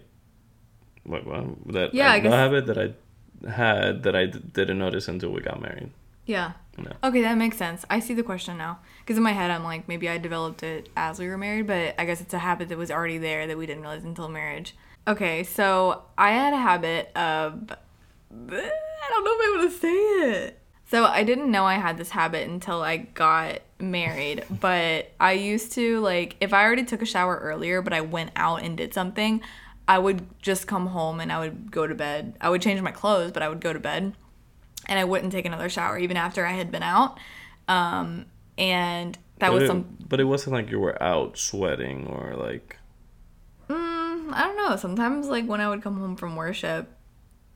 what, 1.04 1.26
what 1.26 1.72
that 1.72 1.94
yeah, 1.94 2.10
I, 2.10 2.14
I 2.14 2.18
guess... 2.20 2.32
habit 2.32 2.66
that 2.66 2.78
I 2.78 3.50
had 3.50 4.02
that 4.04 4.16
I 4.16 4.26
d- 4.26 4.40
didn't 4.52 4.78
notice 4.78 5.08
until 5.08 5.30
we 5.30 5.40
got 5.40 5.60
married. 5.60 5.90
Yeah. 6.26 6.52
No. 6.76 6.90
Okay, 7.04 7.22
that 7.22 7.36
makes 7.36 7.56
sense. 7.56 7.84
I 7.88 8.00
see 8.00 8.14
the 8.14 8.22
question 8.22 8.58
now. 8.58 8.80
Because 9.00 9.16
in 9.16 9.22
my 9.22 9.32
head, 9.32 9.50
I'm 9.50 9.64
like, 9.64 9.86
maybe 9.86 10.08
I 10.08 10.18
developed 10.18 10.62
it 10.62 10.88
as 10.96 11.18
we 11.18 11.28
were 11.28 11.38
married, 11.38 11.66
but 11.66 11.94
I 11.98 12.04
guess 12.04 12.20
it's 12.20 12.34
a 12.34 12.38
habit 12.38 12.68
that 12.70 12.78
was 12.78 12.90
already 12.90 13.18
there 13.18 13.46
that 13.46 13.56
we 13.56 13.66
didn't 13.66 13.82
realize 13.82 14.04
until 14.04 14.28
marriage. 14.28 14.74
Okay, 15.06 15.44
so 15.44 16.02
I 16.16 16.30
had 16.30 16.52
a 16.52 16.58
habit 16.58 17.10
of. 17.16 17.70
I 17.70 19.06
don't 19.10 19.24
know 19.24 19.32
if 19.32 19.40
I 19.40 19.56
want 19.56 19.70
to 19.70 19.78
say 19.78 19.88
it. 19.88 20.58
So 20.90 21.04
I 21.04 21.22
didn't 21.24 21.50
know 21.50 21.64
I 21.64 21.74
had 21.74 21.96
this 21.98 22.10
habit 22.10 22.48
until 22.48 22.82
I 22.82 22.98
got 22.98 23.60
married, 23.78 24.44
but 24.60 25.12
I 25.20 25.32
used 25.32 25.72
to, 25.72 26.00
like, 26.00 26.36
if 26.40 26.52
I 26.52 26.64
already 26.64 26.84
took 26.84 27.02
a 27.02 27.06
shower 27.06 27.36
earlier, 27.36 27.82
but 27.82 27.92
I 27.92 28.00
went 28.00 28.30
out 28.36 28.62
and 28.62 28.76
did 28.76 28.94
something, 28.94 29.42
I 29.86 29.98
would 29.98 30.26
just 30.40 30.66
come 30.66 30.88
home 30.88 31.20
and 31.20 31.30
I 31.30 31.38
would 31.40 31.70
go 31.70 31.86
to 31.86 31.94
bed. 31.94 32.36
I 32.40 32.48
would 32.48 32.62
change 32.62 32.80
my 32.80 32.90
clothes, 32.90 33.32
but 33.32 33.42
I 33.42 33.48
would 33.48 33.60
go 33.60 33.72
to 33.72 33.78
bed 33.78 34.14
and 34.86 34.98
I 34.98 35.04
wouldn't 35.04 35.32
take 35.32 35.46
another 35.46 35.68
shower 35.68 35.98
even 35.98 36.16
after 36.16 36.46
I 36.46 36.52
had 36.52 36.70
been 36.70 36.82
out. 36.82 37.18
Um, 37.68 38.26
and 38.58 39.16
that 39.38 39.48
but 39.48 39.52
was 39.52 39.62
it, 39.64 39.66
some. 39.66 39.96
But 40.08 40.20
it 40.20 40.24
wasn't 40.24 40.54
like 40.54 40.70
you 40.70 40.80
were 40.80 41.00
out 41.02 41.38
sweating 41.38 42.06
or 42.06 42.36
like. 42.36 42.76
Mm, 43.68 44.32
I 44.32 44.42
don't 44.42 44.56
know. 44.56 44.76
Sometimes, 44.76 45.28
like 45.28 45.46
when 45.46 45.60
I 45.60 45.68
would 45.68 45.82
come 45.82 45.98
home 45.98 46.16
from 46.16 46.36
worship, 46.36 46.88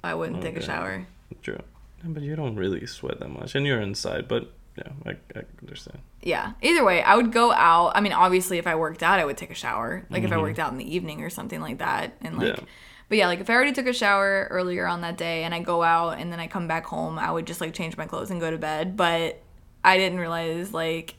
I 0.03 0.15
wouldn't 0.15 0.39
okay. 0.39 0.53
take 0.53 0.63
a 0.63 0.65
shower. 0.65 1.07
True, 1.43 1.61
but 2.03 2.23
you 2.23 2.35
don't 2.37 2.57
really 2.57 2.87
sweat 2.87 3.21
that 3.21 3.29
much, 3.29 3.55
and 3.55 3.67
you're 3.67 3.81
inside. 3.81 4.27
But 4.27 4.53
yeah, 4.77 4.93
I, 5.07 5.11
I 5.39 5.43
understand. 5.63 6.01
Yeah. 6.23 6.53
Either 6.63 6.85
way, 6.85 7.03
I 7.03 7.15
would 7.17 7.33
go 7.33 7.53
out. 7.53 7.93
I 7.95 8.01
mean, 8.01 8.13
obviously, 8.13 8.59
if 8.59 8.67
I 8.67 8.75
worked 8.75 9.03
out, 9.03 9.19
I 9.19 9.25
would 9.25 9.37
take 9.37 9.51
a 9.51 9.55
shower. 9.55 10.07
Like 10.11 10.19
mm-hmm. 10.19 10.27
if 10.27 10.33
I 10.33 10.35
mm-hmm. 10.35 10.43
worked 10.43 10.59
out 10.59 10.73
in 10.73 10.79
the 10.79 10.95
evening 10.95 11.23
or 11.23 11.31
something 11.31 11.61
like 11.61 11.79
that, 11.79 12.17
and 12.21 12.39
like. 12.39 12.57
Yeah 12.57 12.65
but 13.09 13.19
yeah, 13.19 13.27
like 13.27 13.41
if 13.41 13.49
I 13.49 13.55
already 13.55 13.73
took 13.73 13.87
a 13.87 13.93
shower 13.93 14.49
earlier 14.51 14.87
on 14.87 15.01
that 15.01 15.17
day 15.17 15.45
and 15.45 15.55
I 15.55 15.61
go 15.61 15.83
out 15.83 16.19
and 16.19 16.33
then 16.33 16.41
I 16.41 16.47
come 16.47 16.69
back 16.69 16.85
home, 16.85 17.19
I 17.19 17.31
would 17.31 17.47
just 17.47 17.61
like 17.61 17.75
change 17.75 17.97
my 17.97 18.07
clothes 18.07 18.31
and 18.31 18.41
go 18.41 18.51
to 18.51 18.59
bed. 18.59 18.97
But 18.97 19.41
I 19.83 19.97
didn't 19.97 20.19
realize 20.19 20.73
like 20.73 21.15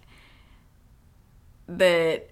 that 1.67 2.29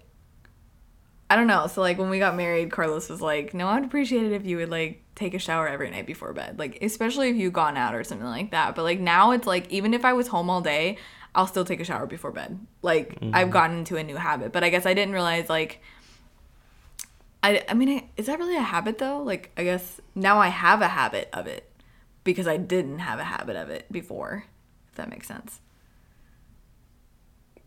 I 1.30 1.36
don't 1.36 1.46
know. 1.46 1.66
So 1.66 1.80
like 1.80 1.98
when 1.98 2.08
we 2.08 2.18
got 2.18 2.36
married, 2.36 2.70
Carlos 2.70 3.10
was 3.10 3.20
like, 3.20 3.52
"No, 3.52 3.68
I'd 3.68 3.84
appreciate 3.84 4.24
it 4.24 4.32
if 4.32 4.46
you 4.46 4.56
would 4.56 4.70
like 4.70 5.02
take 5.18 5.34
a 5.34 5.38
shower 5.38 5.68
every 5.68 5.90
night 5.90 6.06
before 6.06 6.32
bed. 6.32 6.58
Like 6.58 6.78
especially 6.80 7.28
if 7.28 7.36
you've 7.36 7.52
gone 7.52 7.76
out 7.76 7.94
or 7.94 8.04
something 8.04 8.26
like 8.26 8.52
that. 8.52 8.74
But 8.74 8.84
like 8.84 9.00
now 9.00 9.32
it's 9.32 9.46
like 9.46 9.70
even 9.70 9.92
if 9.92 10.04
I 10.04 10.12
was 10.12 10.28
home 10.28 10.48
all 10.48 10.60
day, 10.60 10.96
I'll 11.34 11.46
still 11.46 11.64
take 11.64 11.80
a 11.80 11.84
shower 11.84 12.06
before 12.06 12.32
bed. 12.32 12.58
Like 12.80 13.20
mm-hmm. 13.20 13.34
I've 13.34 13.50
gotten 13.50 13.78
into 13.78 13.96
a 13.96 14.04
new 14.04 14.16
habit. 14.16 14.52
But 14.52 14.64
I 14.64 14.70
guess 14.70 14.86
I 14.86 14.94
didn't 14.94 15.12
realize 15.12 15.48
like 15.48 15.82
I 17.42 17.64
I 17.68 17.74
mean, 17.74 18.08
is 18.16 18.26
that 18.26 18.38
really 18.38 18.56
a 18.56 18.62
habit 18.62 18.98
though? 18.98 19.22
Like 19.22 19.50
I 19.56 19.64
guess 19.64 20.00
now 20.14 20.38
I 20.38 20.48
have 20.48 20.82
a 20.82 20.88
habit 20.88 21.28
of 21.32 21.46
it 21.46 21.70
because 22.24 22.48
I 22.48 22.56
didn't 22.56 22.98
have 23.00 23.18
a 23.18 23.24
habit 23.24 23.56
of 23.56 23.70
it 23.70 23.90
before. 23.90 24.44
If 24.90 24.96
that 24.96 25.08
makes 25.08 25.28
sense. 25.28 25.60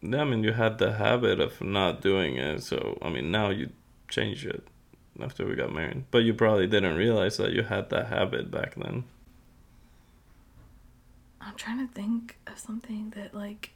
Yeah, 0.02 0.22
I 0.22 0.24
mean, 0.24 0.44
you 0.44 0.54
had 0.54 0.80
the 0.80 0.94
habit 0.94 1.40
of 1.40 1.62
not 1.62 2.02
doing 2.02 2.38
it, 2.38 2.64
so 2.64 2.98
I 3.02 3.10
mean, 3.10 3.32
now 3.32 3.50
you 3.50 3.70
change 4.08 4.46
it 4.46 4.68
after 5.22 5.46
we 5.46 5.56
got 5.56 5.74
married. 5.74 6.06
But 6.12 6.20
you 6.20 6.34
probably 6.34 6.68
didn't 6.68 6.96
realize 6.96 7.38
that 7.38 7.52
you 7.54 7.64
had 7.64 7.90
that 7.92 8.08
habit 8.08 8.50
back 8.50 8.76
then. 8.76 9.04
I'm 11.40 11.56
trying 11.56 11.86
to 11.88 11.94
think 11.94 12.38
of 12.48 12.60
something 12.60 13.14
that 13.16 13.34
like 13.34 13.72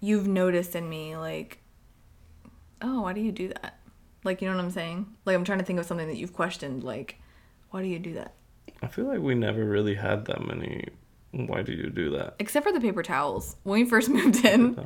you've 0.00 0.26
noticed 0.26 0.74
in 0.74 0.88
me, 0.88 1.16
like, 1.16 1.58
oh, 2.80 3.02
why 3.02 3.12
do 3.12 3.20
you 3.20 3.32
do 3.32 3.48
that? 3.48 3.78
Like, 4.24 4.40
you 4.40 4.48
know 4.48 4.56
what 4.56 4.62
I'm 4.64 4.70
saying? 4.70 5.06
Like, 5.24 5.34
I'm 5.34 5.44
trying 5.44 5.58
to 5.58 5.64
think 5.64 5.78
of 5.78 5.86
something 5.86 6.06
that 6.06 6.16
you've 6.16 6.32
questioned, 6.32 6.84
like, 6.84 7.20
why 7.70 7.82
do 7.82 7.88
you 7.88 7.98
do 7.98 8.14
that? 8.14 8.34
I 8.82 8.88
feel 8.88 9.06
like 9.06 9.20
we 9.20 9.34
never 9.34 9.64
really 9.64 9.94
had 9.94 10.24
that 10.26 10.46
many. 10.46 10.86
Why 11.32 11.62
do 11.62 11.72
you 11.72 11.90
do 11.90 12.10
that? 12.10 12.34
Except 12.38 12.66
for 12.66 12.72
the 12.72 12.80
paper 12.80 13.02
towels. 13.02 13.56
When 13.62 13.80
we 13.80 13.88
first 13.88 14.08
moved 14.10 14.44
in, 14.44 14.78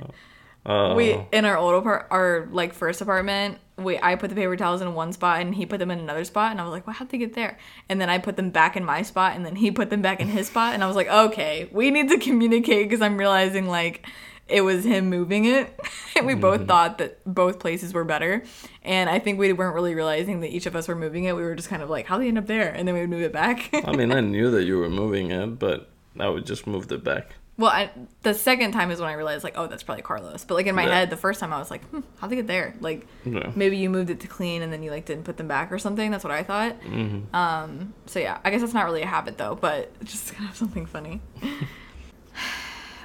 uh, 0.64 0.94
we 0.96 1.18
in 1.32 1.44
our 1.44 1.56
old 1.56 1.74
apart, 1.74 2.06
our 2.10 2.48
like 2.50 2.72
first 2.72 3.00
apartment, 3.00 3.58
we 3.76 3.98
I 3.98 4.14
put 4.14 4.30
the 4.30 4.36
paper 4.36 4.56
towels 4.56 4.80
in 4.80 4.94
one 4.94 5.12
spot 5.12 5.40
and 5.40 5.54
he 5.54 5.66
put 5.66 5.78
them 5.78 5.90
in 5.90 5.98
another 5.98 6.24
spot, 6.24 6.52
and 6.52 6.60
I 6.60 6.64
was 6.64 6.72
like, 6.72 6.86
well, 6.86 6.94
how'd 6.94 7.08
they 7.08 7.18
get 7.18 7.34
there? 7.34 7.58
And 7.88 8.00
then 8.00 8.10
I 8.10 8.18
put 8.18 8.36
them 8.36 8.50
back 8.50 8.76
in 8.76 8.84
my 8.84 9.02
spot, 9.02 9.36
and 9.36 9.44
then 9.44 9.56
he 9.56 9.70
put 9.70 9.90
them 9.90 10.02
back 10.02 10.20
in 10.20 10.28
his 10.28 10.46
spot, 10.48 10.74
and 10.74 10.82
I 10.82 10.86
was 10.86 10.96
like, 10.96 11.08
okay, 11.08 11.68
we 11.72 11.90
need 11.90 12.08
to 12.10 12.18
communicate 12.18 12.88
because 12.88 13.02
I'm 13.02 13.16
realizing 13.16 13.66
like 13.66 14.06
it 14.48 14.60
was 14.60 14.84
him 14.84 15.10
moving 15.10 15.44
it. 15.44 15.78
and 16.16 16.26
we 16.26 16.32
mm-hmm. 16.32 16.42
both 16.42 16.66
thought 16.66 16.98
that 16.98 17.22
both 17.24 17.58
places 17.58 17.92
were 17.92 18.04
better. 18.04 18.42
And 18.82 19.10
I 19.10 19.18
think 19.18 19.38
we 19.38 19.52
weren't 19.52 19.74
really 19.74 19.94
realizing 19.94 20.40
that 20.40 20.50
each 20.50 20.66
of 20.66 20.76
us 20.76 20.88
were 20.88 20.94
moving 20.94 21.24
it. 21.24 21.34
We 21.34 21.42
were 21.42 21.54
just 21.54 21.68
kind 21.68 21.82
of 21.82 21.90
like, 21.90 22.06
how 22.06 22.16
do 22.16 22.22
they 22.22 22.28
end 22.28 22.38
up 22.38 22.46
there? 22.46 22.72
And 22.72 22.86
then 22.86 22.94
we 22.94 23.00
would 23.00 23.10
move 23.10 23.22
it 23.22 23.32
back. 23.32 23.70
I 23.72 23.92
mean, 23.92 24.12
I 24.12 24.20
knew 24.20 24.50
that 24.52 24.64
you 24.64 24.78
were 24.78 24.90
moving 24.90 25.30
it, 25.30 25.58
but 25.58 25.90
I 26.18 26.28
would 26.28 26.46
just 26.46 26.66
move 26.66 26.90
it 26.90 27.02
back. 27.02 27.34
Well, 27.58 27.70
I, 27.70 27.90
the 28.22 28.34
second 28.34 28.72
time 28.72 28.90
is 28.90 29.00
when 29.00 29.08
I 29.08 29.14
realized, 29.14 29.42
like, 29.42 29.56
oh, 29.56 29.66
that's 29.66 29.82
probably 29.82 30.02
Carlos. 30.02 30.44
But 30.44 30.54
like 30.54 30.66
in 30.66 30.74
my 30.74 30.84
yeah. 30.84 30.94
head, 30.94 31.10
the 31.10 31.16
first 31.16 31.40
time 31.40 31.54
I 31.54 31.58
was 31.58 31.70
like, 31.70 31.82
hmm, 31.86 32.00
how'd 32.18 32.28
they 32.28 32.36
get 32.36 32.46
there? 32.46 32.74
Like, 32.80 33.06
yeah. 33.24 33.50
maybe 33.56 33.78
you 33.78 33.88
moved 33.88 34.10
it 34.10 34.20
to 34.20 34.28
clean 34.28 34.60
and 34.60 34.70
then 34.70 34.82
you 34.82 34.90
like 34.90 35.06
didn't 35.06 35.24
put 35.24 35.38
them 35.38 35.48
back 35.48 35.72
or 35.72 35.78
something. 35.78 36.10
That's 36.10 36.22
what 36.22 36.34
I 36.34 36.42
thought. 36.42 36.78
Mm-hmm. 36.82 37.34
Um, 37.34 37.94
so 38.04 38.18
yeah, 38.18 38.38
I 38.44 38.50
guess 38.50 38.60
that's 38.60 38.74
not 38.74 38.84
really 38.84 39.02
a 39.02 39.06
habit 39.06 39.38
though, 39.38 39.54
but 39.54 39.98
just 40.04 40.34
kind 40.34 40.50
of 40.50 40.56
something 40.56 40.84
funny. 40.84 41.22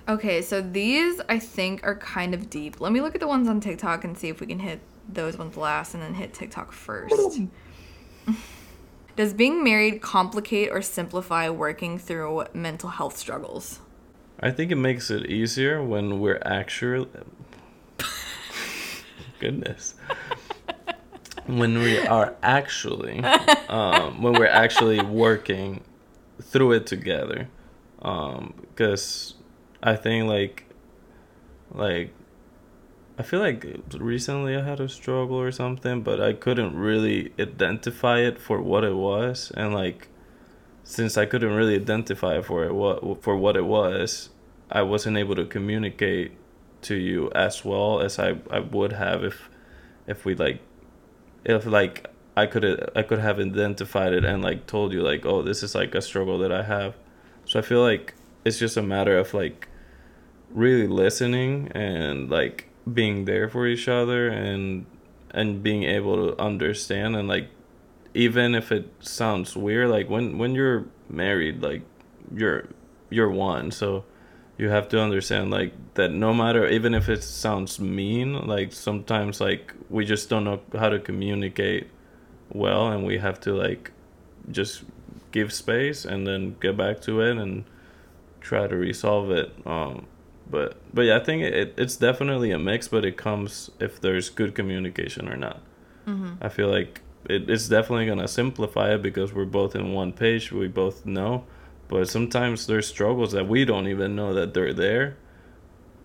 Okay, 0.08 0.42
so 0.42 0.62
these 0.62 1.22
I 1.30 1.40
think 1.40 1.86
are 1.86 1.96
kind 1.96 2.34
of 2.34 2.50
deep. 2.50 2.80
Let 2.82 2.92
me 2.92 3.02
look 3.02 3.16
at 3.16 3.22
the 3.22 3.28
ones 3.28 3.48
on 3.48 3.60
TikTok 3.60 4.04
and 4.04 4.18
see 4.18 4.30
if 4.30 4.40
we 4.40 4.48
can 4.48 4.60
hit 4.60 4.80
those 5.08 5.38
ones 5.38 5.58
last 5.58 5.94
and 5.94 6.02
then 6.02 6.14
hit 6.14 6.34
TikTok 6.34 6.72
first. 6.72 7.42
Does 9.16 9.34
being 9.34 9.64
married 9.64 10.02
complicate 10.02 10.70
or 10.72 10.82
simplify 10.82 11.50
working 11.50 11.98
through 12.00 12.46
mental 12.54 12.90
health 12.90 13.18
struggles? 13.18 13.80
I 14.40 14.52
think 14.52 14.72
it 14.72 14.78
makes 14.78 15.12
it 15.12 15.28
easier 15.28 15.84
when 15.84 16.20
we're 16.20 16.42
actually. 16.44 17.10
Goodness. 19.40 19.96
when 21.46 21.80
we 21.80 22.00
are 22.00 22.36
actually, 22.42 23.24
um, 23.70 24.22
when 24.22 24.34
we're 24.34 24.46
actually 24.48 25.02
working 25.02 25.82
through 26.42 26.74
it 26.74 26.88
together, 26.88 27.48
because 27.98 29.34
um, 29.38 29.41
I 29.84 29.96
think 29.96 30.28
like, 30.28 30.66
like, 31.74 32.14
I 33.18 33.24
feel 33.24 33.40
like 33.40 33.66
recently 33.94 34.56
I 34.56 34.64
had 34.64 34.80
a 34.80 34.90
struggle 34.90 35.38
or 35.38 35.52
something, 35.52 36.02
but 36.02 36.22
I 36.22 36.34
couldn't 36.34 36.76
really 36.76 37.34
identify 37.40 38.20
it 38.20 38.40
for 38.40 38.62
what 38.62 38.84
it 38.84 38.96
was, 38.96 39.52
and 39.56 39.74
like 39.74 40.08
since 40.84 41.18
I 41.18 41.26
couldn't 41.26 41.54
really 41.54 41.76
identify 41.76 42.42
for 42.42 42.66
it 42.66 42.74
what 42.74 43.24
for 43.24 43.38
what 43.38 43.56
it 43.56 43.66
was, 43.66 44.30
I 44.72 44.82
wasn't 44.82 45.18
able 45.18 45.36
to 45.36 45.46
communicate 45.46 46.34
to 46.84 46.96
you 46.96 47.32
as 47.36 47.64
well 47.64 48.02
as 48.02 48.18
I, 48.18 48.38
I 48.50 48.60
would 48.60 48.94
have 48.94 49.24
if 49.24 49.50
if 50.08 50.26
we 50.26 50.36
like 50.36 50.62
if 51.46 51.66
like 51.66 52.08
I 52.36 52.46
could 52.46 52.92
I 52.96 53.04
could 53.04 53.20
have 53.20 53.40
identified 53.40 54.14
it 54.14 54.26
and 54.26 54.42
like 54.44 54.68
told 54.68 54.94
you 54.94 55.02
like 55.02 55.26
oh 55.26 55.42
this 55.42 55.64
is 55.64 55.76
like 55.76 55.94
a 55.96 56.02
struggle 56.02 56.38
that 56.40 56.52
I 56.52 56.64
have. 56.64 56.96
So 57.46 57.60
I 57.60 57.62
feel 57.62 57.82
like 57.82 58.14
it's 58.46 58.58
just 58.58 58.78
a 58.78 58.82
matter 58.82 59.18
of 59.18 59.34
like 59.34 59.68
really 60.54 60.88
listening 60.88 61.72
and 61.74 62.30
like 62.30 62.68
being 62.92 63.26
there 63.26 63.50
for 63.50 63.68
each 63.68 63.88
other 63.88 64.28
and 64.28 64.86
and 65.32 65.64
being 65.64 65.84
able 65.84 66.28
to 66.28 66.42
understand 66.42 67.16
and 67.16 67.28
like 67.28 67.50
even 68.14 68.54
if 68.54 68.72
it 68.72 68.90
sounds 69.00 69.56
weird 69.56 69.90
like 69.90 70.10
when 70.10 70.38
when 70.38 70.54
you're 70.54 70.86
married 71.10 71.62
like 71.62 71.82
you're 72.36 72.68
you're 73.10 73.30
one 73.30 73.72
so 73.72 74.04
you 74.58 74.70
have 74.70 74.90
to 74.90 75.00
understand 75.00 75.50
like 75.50 75.74
that 75.94 76.12
no 76.12 76.34
matter 76.34 76.68
even 76.68 76.94
if 76.94 77.08
it 77.08 77.24
sounds 77.24 77.80
mean 77.80 78.46
like 78.48 78.74
sometimes 78.74 79.40
like 79.40 79.74
we 79.90 80.06
just 80.06 80.30
don't 80.30 80.44
know 80.44 80.62
how 80.78 80.90
to 80.90 81.00
communicate 81.00 81.88
well 82.52 82.92
and 82.92 83.06
we 83.06 83.18
have 83.18 83.40
to 83.40 83.54
like 83.54 83.92
just 84.50 84.84
give 85.32 85.54
space 85.54 86.04
and 86.04 86.28
then 86.28 86.56
get 86.60 86.76
back 86.76 87.00
to 87.00 87.22
it 87.22 87.38
and 87.38 87.64
try 88.42 88.68
to 88.68 88.76
resolve 88.76 89.32
it 89.32 89.54
um 89.66 90.06
but 90.52 90.78
but 90.94 91.04
yeah 91.04 91.16
i 91.16 91.20
think 91.20 91.42
it, 91.42 91.74
it's 91.78 91.96
definitely 91.96 92.52
a 92.52 92.60
mix 92.60 92.88
but 92.88 93.06
it 93.06 93.18
comes 93.18 93.72
if 93.80 94.00
there's 94.00 94.30
good 94.30 94.54
communication 94.54 95.28
or 95.28 95.38
not 95.38 95.62
mm-hmm. 96.06 96.34
i 96.42 96.50
feel 96.50 96.70
like 96.70 97.02
it, 97.26 97.50
it's 97.50 97.68
definitely 97.68 98.06
gonna 98.06 98.28
simplify 98.28 98.94
it 98.94 99.02
because 99.02 99.34
we're 99.34 99.46
both 99.46 99.76
in 99.76 99.94
one 99.94 100.12
page 100.12 100.52
we 100.52 100.68
both 100.68 101.06
know 101.06 101.46
but 101.88 102.08
sometimes 102.08 102.68
there's 102.68 102.88
struggles 102.88 103.32
that 103.32 103.48
we 103.48 103.66
don't 103.66 103.88
even 103.88 104.16
know 104.16 104.34
that 104.34 104.54
they're 104.54 104.74
there 104.74 105.18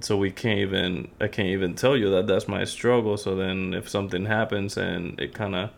so 0.01 0.17
we 0.17 0.31
can't 0.31 0.61
even 0.61 1.09
i 1.21 1.27
can't 1.27 1.49
even 1.49 1.75
tell 1.75 1.97
you 1.97 2.11
that 2.11 2.27
that's 2.27 2.47
my 2.47 2.65
struggle 2.65 3.17
so 3.17 3.35
then 3.35 3.75
if 3.75 3.89
something 3.89 4.27
happens 4.27 4.77
and 4.77 5.19
it 5.21 5.35
kind 5.35 5.55
of 5.55 5.71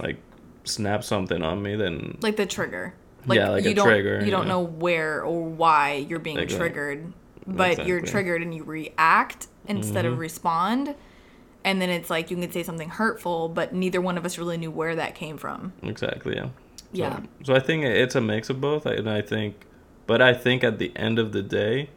like 0.00 0.16
snaps 0.64 1.06
something 1.06 1.42
on 1.42 1.62
me 1.62 1.74
then 1.76 2.16
like 2.20 2.36
the 2.36 2.46
trigger 2.46 2.94
like 3.26 3.38
yeah 3.38 3.48
like 3.48 3.64
you 3.64 3.70
a 3.70 3.74
don't, 3.74 3.86
trigger 3.86 4.24
you 4.24 4.30
don't 4.30 4.48
know 4.48 4.60
where 4.60 5.22
or 5.22 5.42
why 5.42 5.94
you're 5.94 6.18
being 6.18 6.38
exactly. 6.38 6.68
triggered 6.68 7.12
but 7.46 7.72
exactly. 7.72 7.90
you're 7.90 8.00
triggered 8.00 8.42
and 8.42 8.54
you 8.54 8.64
react 8.64 9.48
instead 9.66 10.04
mm-hmm. 10.04 10.14
of 10.14 10.18
respond 10.18 10.94
and 11.64 11.80
then 11.80 11.88
it's 11.88 12.10
like 12.10 12.30
you 12.30 12.36
can 12.36 12.50
say 12.50 12.62
something 12.62 12.88
hurtful 12.88 13.48
but 13.48 13.72
neither 13.72 14.00
one 14.00 14.18
of 14.18 14.24
us 14.24 14.38
really 14.38 14.56
knew 14.56 14.70
where 14.70 14.94
that 14.94 15.14
came 15.14 15.36
from 15.36 15.72
exactly 15.82 16.36
yeah 16.36 16.44
so, 16.44 16.50
yeah 16.92 17.20
so 17.42 17.54
i 17.54 17.60
think 17.60 17.84
it's 17.84 18.14
a 18.14 18.20
mix 18.20 18.50
of 18.50 18.60
both 18.60 18.86
and 18.86 19.08
i 19.08 19.20
think 19.20 19.66
but 20.06 20.20
i 20.20 20.32
think 20.32 20.62
at 20.62 20.78
the 20.78 20.92
end 20.96 21.18
of 21.18 21.32
the 21.32 21.42
day 21.42 21.88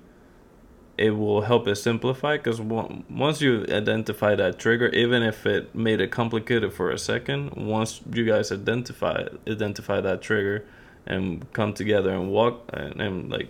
it 0.97 1.11
will 1.11 1.41
help 1.41 1.67
it 1.67 1.75
simplify 1.75 2.37
because 2.37 2.59
once 2.59 3.39
you 3.39 3.63
identify 3.69 4.33
that 4.33 4.57
trigger 4.57 4.87
even 4.89 5.21
if 5.21 5.45
it 5.45 5.73
made 5.75 6.01
it 6.01 6.09
complicated 6.09 6.73
for 6.73 6.89
a 6.89 6.97
second 6.97 7.51
once 7.53 8.01
you 8.11 8.25
guys 8.25 8.51
identify 8.51 9.23
identify 9.47 10.01
that 10.01 10.21
trigger 10.21 10.65
and 11.05 11.51
come 11.53 11.73
together 11.73 12.11
and 12.11 12.31
walk 12.31 12.67
and, 12.73 12.99
and 12.99 13.29
like 13.29 13.49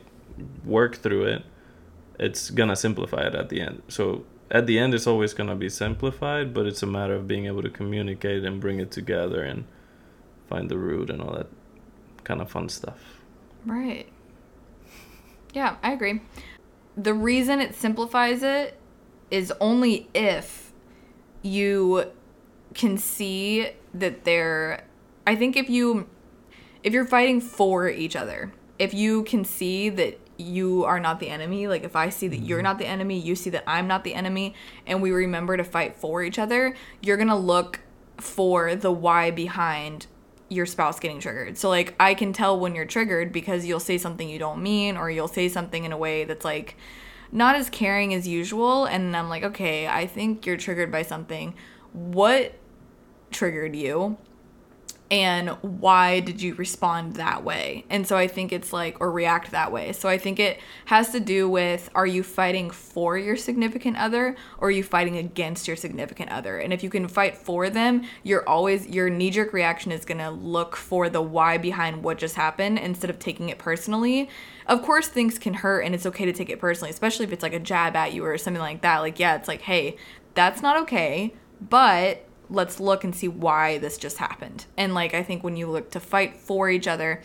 work 0.66 0.98
through 0.98 1.24
it 1.24 1.44
it's 2.20 2.50
gonna 2.50 2.76
simplify 2.76 3.28
it 3.28 3.36
at 3.36 3.50
the 3.50 3.62
end. 3.62 3.84
So 3.88 4.26
at 4.50 4.66
the 4.66 4.80
end 4.80 4.94
it's 4.94 5.08
always 5.08 5.34
gonna 5.34 5.56
be 5.56 5.70
simplified 5.70 6.54
but 6.54 6.66
it's 6.66 6.84
a 6.84 6.88
matter 6.88 7.14
of 7.14 7.28
being 7.28 7.46
able 7.46 7.62
to 7.62 7.70
communicate 7.70 8.44
and 8.44 8.60
bring 8.62 8.80
it 8.80 8.92
together 8.92 9.44
and 9.44 9.66
find 10.48 10.70
the 10.70 10.78
root 10.78 11.10
and 11.10 11.22
all 11.22 11.34
that 11.34 11.48
kind 12.24 12.42
of 12.42 12.50
fun 12.50 12.70
stuff. 12.70 13.22
Right. 13.66 14.08
Yeah 15.54 15.78
i 15.84 15.92
agree. 15.92 16.22
The 16.96 17.14
reason 17.14 17.60
it 17.60 17.76
simplifies 17.76 18.42
it 18.44 18.80
is 19.30 19.54
only 19.60 20.10
if 20.14 20.72
you 21.42 22.12
can 22.74 22.98
see 22.98 23.70
that 23.94 24.24
they're 24.24 24.86
I 25.26 25.36
think 25.36 25.58
if 25.58 25.70
you 25.70 26.08
if 26.84 26.94
you're 26.94 27.06
fighting 27.06 27.42
for 27.42 27.90
each 27.90 28.16
other, 28.16 28.54
if 28.80 28.94
you 28.94 29.24
can 29.24 29.44
see 29.44 29.90
that 29.90 30.20
you 30.38 30.86
are 30.86 31.00
not 31.00 31.20
the 31.20 31.30
enemy, 31.30 31.68
like 31.68 31.84
if 31.84 31.96
I 31.96 32.10
see 32.10 32.28
that 32.28 32.38
you're 32.38 32.60
mm-hmm. 32.60 32.64
not 32.66 32.78
the 32.80 32.86
enemy, 32.86 33.20
you 33.20 33.36
see 33.36 33.50
that 33.52 33.64
I'm 33.68 33.88
not 33.88 34.04
the 34.04 34.14
enemy, 34.14 34.56
and 34.86 35.02
we 35.02 35.12
remember 35.12 35.58
to 35.58 35.64
fight 35.64 35.96
for 35.96 36.24
each 36.24 36.40
other, 36.40 36.76
you're 37.02 37.18
gonna 37.18 37.38
look 37.38 37.82
for 38.18 38.76
the 38.76 38.92
why 38.92 39.32
behind 39.32 40.08
your 40.50 40.66
spouse 40.66 41.00
getting 41.00 41.20
triggered. 41.20 41.58
So 41.58 41.70
like 41.70 41.96
I 42.00 42.14
can 42.14 42.34
tell 42.34 42.60
when 42.60 42.76
you're 42.76 42.86
triggered 42.86 43.32
because 43.32 43.66
you'll 43.66 43.80
say 43.80 43.98
something 43.98 44.30
you 44.30 44.40
don't 44.40 44.62
mean 44.62 44.98
or 44.98 45.10
you'll 45.10 45.28
say 45.28 45.50
something 45.50 45.84
in 45.84 45.92
a 45.92 45.98
way 45.98 46.24
that's 46.24 46.46
like 46.46 46.78
not 47.32 47.56
as 47.56 47.70
caring 47.70 48.14
as 48.14 48.28
usual 48.28 48.86
and 48.86 49.16
I'm 49.16 49.30
like, 49.30 49.44
"Okay, 49.44 49.88
I 49.88 50.08
think 50.08 50.46
you're 50.46 50.58
triggered 50.58 50.92
by 50.92 51.02
something. 51.02 51.54
What 51.92 52.54
triggered 53.32 53.76
you?" 53.76 54.18
And 55.10 55.50
why 55.62 56.20
did 56.20 56.42
you 56.42 56.54
respond 56.56 57.14
that 57.16 57.44
way? 57.44 57.86
And 57.90 58.06
so 58.06 58.18
I 58.18 58.28
think 58.28 58.52
it's 58.52 58.74
like, 58.74 59.00
or 59.00 59.10
react 59.10 59.52
that 59.52 59.72
way. 59.72 59.94
So 59.94 60.10
I 60.10 60.18
think 60.18 60.40
it 60.40 60.60
has 60.86 61.12
to 61.12 61.20
do 61.22 61.48
with 61.48 61.90
are 61.96 62.06
you 62.06 62.24
fighting 62.24 62.70
for 62.70 63.18
your 63.18 63.38
significant 63.38 63.98
other 63.98 64.36
or 64.58 64.68
are 64.68 64.72
you 64.72 64.84
fighting 64.84 65.18
against 65.18 65.66
your 65.68 65.78
significant 65.78 66.32
other? 66.32 66.58
And 66.58 66.74
if 66.74 66.84
you 66.84 66.90
can 66.90 67.08
fight 67.08 67.38
for 67.38 67.70
them, 67.70 68.04
you're 68.24 68.48
always, 68.48 68.86
your 68.88 69.10
knee 69.10 69.30
jerk 69.30 69.54
reaction 69.54 69.94
is 69.94 70.04
gonna 70.04 70.32
look 70.32 70.76
for 70.76 71.10
the 71.10 71.22
why 71.22 71.58
behind 71.58 72.04
what 72.04 72.18
just 72.18 72.36
happened 72.36 72.78
instead 72.78 73.10
of 73.10 73.18
taking 73.18 73.48
it 73.48 73.58
personally. 73.58 74.30
Of 74.66 74.82
course, 74.82 75.08
things 75.08 75.40
can 75.40 75.54
hurt 75.54 75.82
and 75.82 75.96
it's 75.96 76.06
okay 76.06 76.26
to 76.26 76.34
take 76.34 76.50
it 76.50 76.60
personally, 76.60 76.90
especially 76.90 77.26
if 77.26 77.32
it's 77.32 77.44
like 77.44 77.54
a 77.54 77.60
jab 77.60 77.96
at 77.96 78.12
you 78.12 78.26
or 78.26 78.38
something 78.38 78.62
like 78.62 78.82
that. 78.82 79.00
Like, 79.00 79.20
yeah, 79.20 79.36
it's 79.36 79.48
like, 79.48 79.62
hey, 79.62 79.96
that's 80.34 80.62
not 80.62 80.82
okay, 80.82 81.34
but 81.62 82.27
let's 82.50 82.80
look 82.80 83.04
and 83.04 83.16
see 83.16 83.28
why 83.28 83.78
this 83.78 83.98
just 83.98 84.18
happened. 84.18 84.66
And 84.78 84.94
like 84.94 85.14
I 85.14 85.24
think 85.24 85.44
when 85.44 85.56
you 85.56 85.68
look 85.68 85.92
to 85.92 86.00
fight 86.00 86.36
for 86.36 86.70
each 86.70 86.88
other 86.88 87.22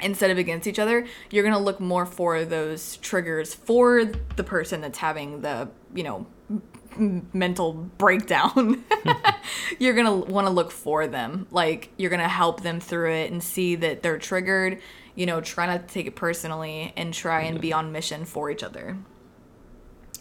instead 0.00 0.30
of 0.30 0.38
against 0.38 0.66
each 0.66 0.78
other, 0.78 1.06
you're 1.30 1.42
going 1.42 1.54
to 1.54 1.60
look 1.60 1.80
more 1.80 2.06
for 2.06 2.44
those 2.44 2.96
triggers 2.98 3.54
for 3.54 4.04
the 4.04 4.44
person 4.44 4.80
that's 4.80 4.98
having 4.98 5.40
the, 5.40 5.68
you 5.94 6.02
know, 6.02 6.26
mental 6.98 7.72
breakdown. 7.72 8.84
you're 9.78 9.94
going 9.94 10.06
to 10.06 10.30
want 10.30 10.46
to 10.46 10.52
look 10.52 10.70
for 10.70 11.06
them. 11.06 11.46
Like 11.50 11.90
you're 11.96 12.10
going 12.10 12.20
to 12.20 12.28
help 12.28 12.62
them 12.62 12.80
through 12.80 13.12
it 13.12 13.30
and 13.30 13.42
see 13.42 13.74
that 13.76 14.02
they're 14.02 14.18
triggered, 14.18 14.80
you 15.14 15.26
know, 15.26 15.40
try 15.40 15.66
not 15.66 15.88
to 15.88 15.94
take 15.94 16.06
it 16.06 16.16
personally 16.16 16.92
and 16.96 17.12
try 17.12 17.42
and 17.42 17.60
be 17.60 17.72
on 17.72 17.92
mission 17.92 18.24
for 18.24 18.50
each 18.50 18.62
other. 18.62 18.96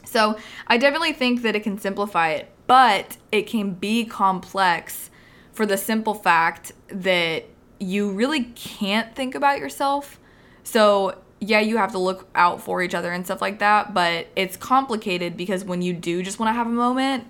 So, 0.05 0.37
I 0.67 0.77
definitely 0.77 1.13
think 1.13 1.41
that 1.41 1.55
it 1.55 1.63
can 1.63 1.79
simplify 1.79 2.29
it 2.29 2.54
but 2.67 3.17
it 3.31 3.43
can 3.43 3.73
be 3.73 4.05
complex 4.05 5.09
for 5.51 5.65
the 5.65 5.77
simple 5.77 6.13
fact 6.13 6.71
that 6.87 7.45
you 7.79 8.11
really 8.11 8.43
can't 8.55 9.15
think 9.15 9.35
about 9.35 9.59
yourself. 9.59 10.19
So, 10.63 11.21
yeah, 11.39 11.59
you 11.59 11.77
have 11.77 11.91
to 11.91 11.97
look 11.97 12.27
out 12.35 12.61
for 12.61 12.81
each 12.81 12.95
other 12.95 13.11
and 13.11 13.25
stuff 13.25 13.41
like 13.41 13.59
that, 13.59 13.93
but 13.93 14.27
it's 14.35 14.57
complicated 14.57 15.37
because 15.37 15.63
when 15.63 15.81
you 15.81 15.93
do 15.93 16.23
just 16.23 16.39
want 16.39 16.49
to 16.49 16.53
have 16.53 16.67
a 16.67 16.71
moment, 16.71 17.27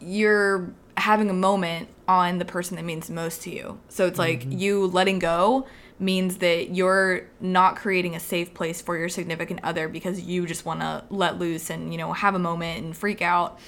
you're 0.00 0.72
having 0.96 1.30
a 1.30 1.34
moment 1.34 1.88
on 2.08 2.38
the 2.38 2.44
person 2.44 2.76
that 2.76 2.84
means 2.84 3.10
most 3.10 3.42
to 3.42 3.50
you. 3.50 3.78
So 3.88 4.06
it's 4.06 4.18
like 4.18 4.40
mm-hmm. 4.40 4.58
you 4.58 4.86
letting 4.86 5.18
go 5.18 5.66
means 5.98 6.38
that 6.38 6.74
you're 6.74 7.22
not 7.40 7.76
creating 7.76 8.14
a 8.14 8.20
safe 8.20 8.52
place 8.52 8.82
for 8.82 8.96
your 8.96 9.08
significant 9.08 9.60
other 9.62 9.88
because 9.88 10.20
you 10.20 10.46
just 10.46 10.64
want 10.64 10.80
to 10.80 11.04
let 11.10 11.38
loose 11.38 11.70
and 11.70 11.92
you 11.92 11.98
know 11.98 12.12
have 12.12 12.34
a 12.34 12.38
moment 12.38 12.84
and 12.84 12.96
freak 12.96 13.22
out. 13.22 13.58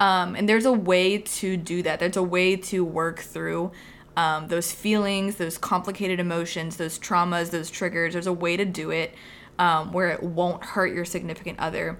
Um, 0.00 0.34
and 0.34 0.48
there's 0.48 0.64
a 0.64 0.72
way 0.72 1.18
to 1.18 1.56
do 1.56 1.82
that. 1.82 2.00
There's 2.00 2.16
a 2.16 2.22
way 2.22 2.56
to 2.56 2.84
work 2.84 3.20
through 3.20 3.70
um, 4.16 4.48
those 4.48 4.72
feelings 4.72 5.36
those 5.36 5.58
complicated 5.58 6.20
emotions 6.20 6.76
those 6.76 6.98
traumas 6.98 7.50
those 7.50 7.70
triggers. 7.70 8.12
There's 8.12 8.26
a 8.26 8.32
way 8.32 8.56
to 8.56 8.64
do 8.64 8.90
it 8.90 9.14
um, 9.58 9.92
where 9.92 10.08
it 10.10 10.22
won't 10.22 10.64
hurt 10.64 10.92
your 10.94 11.04
significant 11.04 11.58
other 11.58 11.98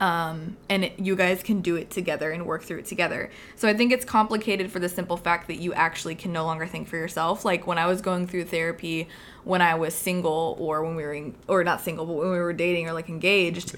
um, 0.00 0.56
and 0.68 0.84
it, 0.84 0.98
you 0.98 1.16
guys 1.16 1.42
can 1.42 1.60
do 1.60 1.76
it 1.76 1.90
together 1.90 2.30
and 2.30 2.46
work 2.46 2.62
through 2.62 2.78
it 2.78 2.86
together. 2.86 3.30
So 3.56 3.68
I 3.68 3.74
think 3.74 3.92
it's 3.92 4.04
complicated 4.04 4.70
for 4.70 4.78
the 4.78 4.88
simple 4.88 5.16
fact 5.16 5.48
that 5.48 5.56
you 5.56 5.72
actually 5.74 6.14
can 6.14 6.32
no 6.32 6.44
longer 6.44 6.66
think 6.66 6.88
for 6.88 6.96
yourself. 6.96 7.44
Like 7.44 7.66
when 7.66 7.78
I 7.78 7.86
was 7.86 8.00
going 8.00 8.26
through 8.26 8.44
therapy 8.44 9.08
when 9.48 9.62
I 9.62 9.76
was 9.76 9.94
single 9.94 10.56
or 10.58 10.84
when 10.84 10.94
we 10.94 11.02
were 11.02 11.14
in, 11.14 11.34
or 11.46 11.64
not 11.64 11.80
single, 11.80 12.04
but 12.04 12.12
when 12.12 12.30
we 12.30 12.38
were 12.38 12.52
dating 12.52 12.86
or 12.86 12.92
like 12.92 13.08
engaged, 13.08 13.74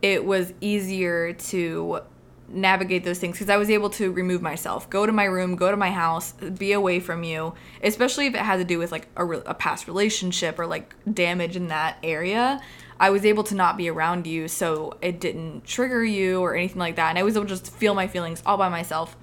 it 0.00 0.24
was 0.24 0.54
easier 0.62 1.34
to 1.34 2.00
navigate 2.52 3.04
those 3.04 3.18
things 3.18 3.36
because 3.36 3.48
I 3.48 3.56
was 3.56 3.70
able 3.70 3.90
to 3.90 4.12
remove 4.12 4.42
myself, 4.42 4.88
go 4.90 5.06
to 5.06 5.12
my 5.12 5.24
room, 5.24 5.56
go 5.56 5.70
to 5.70 5.76
my 5.76 5.90
house, 5.90 6.32
be 6.32 6.72
away 6.72 7.00
from 7.00 7.24
you, 7.24 7.54
especially 7.82 8.26
if 8.26 8.34
it 8.34 8.40
had 8.40 8.56
to 8.56 8.64
do 8.64 8.78
with 8.78 8.92
like 8.92 9.08
a, 9.16 9.24
re- 9.24 9.42
a 9.46 9.54
past 9.54 9.86
relationship 9.86 10.58
or 10.58 10.66
like 10.66 10.94
damage 11.12 11.56
in 11.56 11.68
that 11.68 11.98
area. 12.02 12.60
I 13.00 13.10
was 13.10 13.24
able 13.24 13.42
to 13.44 13.54
not 13.54 13.76
be 13.76 13.88
around 13.88 14.26
you 14.26 14.46
so 14.46 14.96
it 15.02 15.18
didn't 15.18 15.64
trigger 15.64 16.04
you 16.04 16.40
or 16.40 16.54
anything 16.54 16.78
like 16.78 16.96
that. 16.96 17.08
And 17.10 17.18
I 17.18 17.22
was 17.24 17.36
able 17.36 17.46
to 17.46 17.48
just 17.48 17.72
feel 17.72 17.94
my 17.94 18.06
feelings 18.06 18.42
all 18.46 18.56
by 18.56 18.68
myself. 18.68 19.16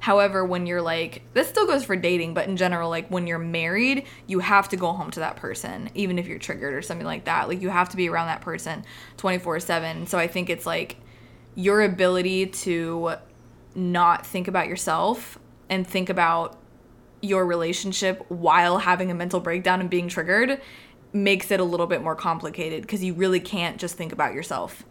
However, 0.00 0.44
when 0.44 0.66
you're 0.66 0.82
like, 0.82 1.22
this 1.32 1.48
still 1.48 1.64
goes 1.64 1.84
for 1.84 1.94
dating, 1.94 2.34
but 2.34 2.48
in 2.48 2.56
general, 2.56 2.90
like 2.90 3.08
when 3.08 3.28
you're 3.28 3.38
married, 3.38 4.04
you 4.26 4.40
have 4.40 4.68
to 4.70 4.76
go 4.76 4.92
home 4.92 5.12
to 5.12 5.20
that 5.20 5.36
person, 5.36 5.90
even 5.94 6.18
if 6.18 6.26
you're 6.26 6.40
triggered 6.40 6.74
or 6.74 6.82
something 6.82 7.06
like 7.06 7.26
that. 7.26 7.48
Like 7.48 7.62
you 7.62 7.70
have 7.70 7.88
to 7.90 7.96
be 7.96 8.08
around 8.08 8.26
that 8.26 8.40
person 8.40 8.84
24 9.18 9.60
7. 9.60 10.06
So 10.08 10.18
I 10.18 10.26
think 10.26 10.50
it's 10.50 10.66
like 10.66 10.96
your 11.54 11.82
ability 11.82 12.46
to 12.46 13.14
not 13.74 14.26
think 14.26 14.48
about 14.48 14.68
yourself 14.68 15.38
and 15.68 15.86
think 15.86 16.08
about 16.08 16.58
your 17.20 17.46
relationship 17.46 18.24
while 18.28 18.78
having 18.78 19.10
a 19.10 19.14
mental 19.14 19.40
breakdown 19.40 19.80
and 19.80 19.88
being 19.88 20.08
triggered 20.08 20.60
makes 21.12 21.50
it 21.50 21.60
a 21.60 21.64
little 21.64 21.86
bit 21.86 22.02
more 22.02 22.16
complicated 22.16 22.82
because 22.82 23.04
you 23.04 23.14
really 23.14 23.40
can't 23.40 23.78
just 23.78 23.96
think 23.96 24.12
about 24.12 24.34
yourself. 24.34 24.84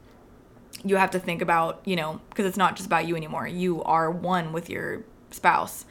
You 0.84 0.96
have 0.96 1.12
to 1.12 1.20
think 1.20 1.42
about, 1.42 1.82
you 1.86 1.96
know, 1.96 2.22
because 2.30 2.46
it's 2.46 2.58
not 2.58 2.76
just 2.76 2.88
about 2.88 3.08
you 3.08 3.16
anymore. 3.16 3.48
You 3.48 3.84
are 3.84 4.10
one 4.10 4.54
with 4.54 4.70
your 4.70 5.04
spouse. 5.32 5.86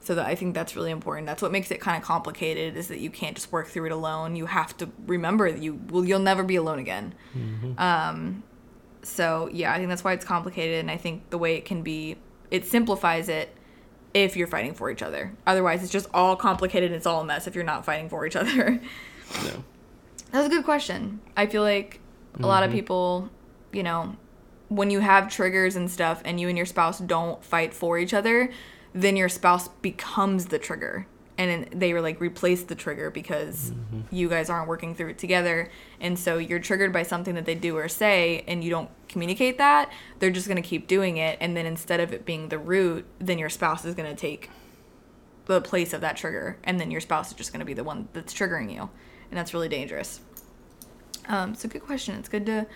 So 0.00 0.14
that 0.14 0.26
I 0.26 0.36
think 0.36 0.54
that's 0.54 0.76
really 0.76 0.92
important. 0.92 1.26
That's 1.26 1.42
what 1.42 1.50
makes 1.50 1.72
it 1.72 1.80
kind 1.80 1.96
of 1.96 2.04
complicated 2.04 2.76
is 2.76 2.86
that 2.88 3.00
you 3.00 3.10
can't 3.10 3.34
just 3.34 3.50
work 3.50 3.66
through 3.66 3.86
it 3.86 3.92
alone. 3.92 4.36
You 4.36 4.46
have 4.46 4.76
to 4.76 4.88
remember 5.04 5.50
that 5.50 5.60
you 5.60 5.80
will 5.88 6.04
you'll 6.04 6.20
never 6.20 6.44
be 6.44 6.54
alone 6.54 6.78
again. 6.78 7.12
Mm-hmm. 7.36 7.76
Um, 7.76 8.44
so 9.06 9.48
yeah, 9.52 9.72
I 9.72 9.76
think 9.76 9.88
that's 9.88 10.04
why 10.04 10.12
it's 10.12 10.24
complicated, 10.24 10.80
and 10.80 10.90
I 10.90 10.96
think 10.96 11.30
the 11.30 11.38
way 11.38 11.54
it 11.54 11.64
can 11.64 11.82
be, 11.82 12.16
it 12.50 12.64
simplifies 12.64 13.28
it 13.28 13.54
if 14.14 14.36
you're 14.36 14.46
fighting 14.46 14.74
for 14.74 14.90
each 14.90 15.02
other. 15.02 15.32
Otherwise, 15.46 15.82
it's 15.82 15.92
just 15.92 16.08
all 16.12 16.36
complicated. 16.36 16.90
and 16.90 16.96
It's 16.96 17.06
all 17.06 17.20
a 17.20 17.24
mess 17.24 17.46
if 17.46 17.54
you're 17.54 17.64
not 17.64 17.84
fighting 17.84 18.08
for 18.08 18.26
each 18.26 18.36
other. 18.42 18.80
No. 19.44 19.64
That's 20.32 20.46
a 20.46 20.50
good 20.50 20.64
question. 20.64 21.20
I 21.36 21.46
feel 21.46 21.62
like 21.62 22.00
a 22.34 22.38
mm-hmm. 22.38 22.46
lot 22.46 22.62
of 22.62 22.70
mm-hmm. 22.70 22.78
people, 22.78 23.30
you 23.72 23.82
know, 23.82 24.16
when 24.68 24.90
you 24.90 25.00
have 25.00 25.30
triggers 25.30 25.76
and 25.76 25.90
stuff 25.90 26.20
and 26.24 26.40
you 26.40 26.48
and 26.48 26.56
your 26.56 26.66
spouse 26.66 26.98
don't 26.98 27.44
fight 27.44 27.72
for 27.72 27.98
each 27.98 28.12
other, 28.12 28.50
then 28.92 29.16
your 29.16 29.28
spouse 29.28 29.68
becomes 29.68 30.46
the 30.46 30.58
trigger. 30.58 31.06
And 31.38 31.50
then 31.50 31.78
they 31.78 31.92
were 31.92 32.00
like 32.00 32.20
replace 32.20 32.62
the 32.62 32.74
trigger 32.74 33.10
because 33.10 33.70
mm-hmm. 33.70 34.00
you 34.10 34.28
guys 34.28 34.48
aren't 34.48 34.68
working 34.68 34.94
through 34.94 35.10
it 35.10 35.18
together. 35.18 35.70
And 36.00 36.18
so 36.18 36.38
you're 36.38 36.58
triggered 36.58 36.92
by 36.92 37.02
something 37.02 37.34
that 37.34 37.44
they 37.44 37.54
do 37.54 37.76
or 37.76 37.88
say 37.88 38.44
and 38.48 38.64
you 38.64 38.70
don't 38.70 38.88
communicate 39.08 39.58
that, 39.58 39.90
they're 40.18 40.30
just 40.30 40.46
going 40.46 40.62
to 40.62 40.66
keep 40.66 40.86
doing 40.86 41.18
it. 41.18 41.38
And 41.40 41.56
then 41.56 41.66
instead 41.66 42.00
of 42.00 42.12
it 42.12 42.24
being 42.24 42.48
the 42.48 42.58
root, 42.58 43.06
then 43.18 43.38
your 43.38 43.50
spouse 43.50 43.84
is 43.84 43.94
going 43.94 44.08
to 44.08 44.18
take 44.18 44.50
the 45.46 45.60
place 45.60 45.92
of 45.92 46.00
that 46.00 46.16
trigger. 46.16 46.58
And 46.64 46.80
then 46.80 46.90
your 46.90 47.00
spouse 47.00 47.28
is 47.28 47.34
just 47.34 47.52
going 47.52 47.60
to 47.60 47.66
be 47.66 47.74
the 47.74 47.84
one 47.84 48.08
that's 48.12 48.34
triggering 48.34 48.72
you 48.72 48.90
and 49.30 49.38
that's 49.38 49.54
really 49.54 49.68
dangerous. 49.68 50.20
Um, 51.28 51.54
so 51.54 51.68
good 51.68 51.82
question. 51.82 52.16
It's 52.16 52.28
good 52.28 52.46
to 52.46 52.66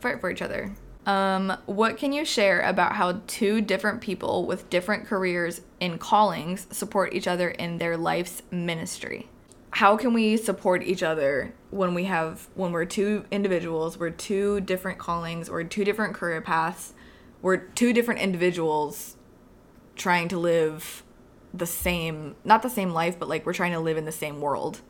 fight 0.00 0.20
for 0.20 0.30
each 0.30 0.42
other. 0.42 0.74
Um, 1.06 1.56
what 1.66 1.98
can 1.98 2.12
you 2.12 2.24
share 2.24 2.60
about 2.60 2.92
how 2.92 3.20
two 3.26 3.60
different 3.60 4.00
people 4.00 4.46
with 4.46 4.70
different 4.70 5.06
careers 5.06 5.60
and 5.80 6.00
callings 6.00 6.66
support 6.70 7.12
each 7.12 7.26
other 7.26 7.50
in 7.50 7.78
their 7.78 7.96
life's 7.96 8.42
ministry? 8.50 9.28
How 9.70 9.96
can 9.96 10.14
we 10.14 10.36
support 10.36 10.82
each 10.82 11.02
other 11.02 11.52
when 11.70 11.94
we 11.94 12.04
have 12.04 12.48
when 12.54 12.72
we're 12.72 12.84
two 12.84 13.24
individuals, 13.30 13.98
we're 13.98 14.10
two 14.10 14.60
different 14.60 14.98
callings 14.98 15.48
or 15.48 15.62
two 15.64 15.84
different 15.84 16.14
career 16.14 16.40
paths, 16.40 16.94
we're 17.42 17.56
two 17.56 17.92
different 17.92 18.20
individuals 18.20 19.16
trying 19.96 20.28
to 20.28 20.38
live 20.38 21.02
the 21.52 21.66
same 21.66 22.36
not 22.44 22.62
the 22.62 22.70
same 22.70 22.90
life, 22.90 23.18
but 23.18 23.28
like 23.28 23.44
we're 23.44 23.52
trying 23.52 23.72
to 23.72 23.80
live 23.80 23.96
in 23.96 24.04
the 24.06 24.12
same 24.12 24.40
world 24.40 24.80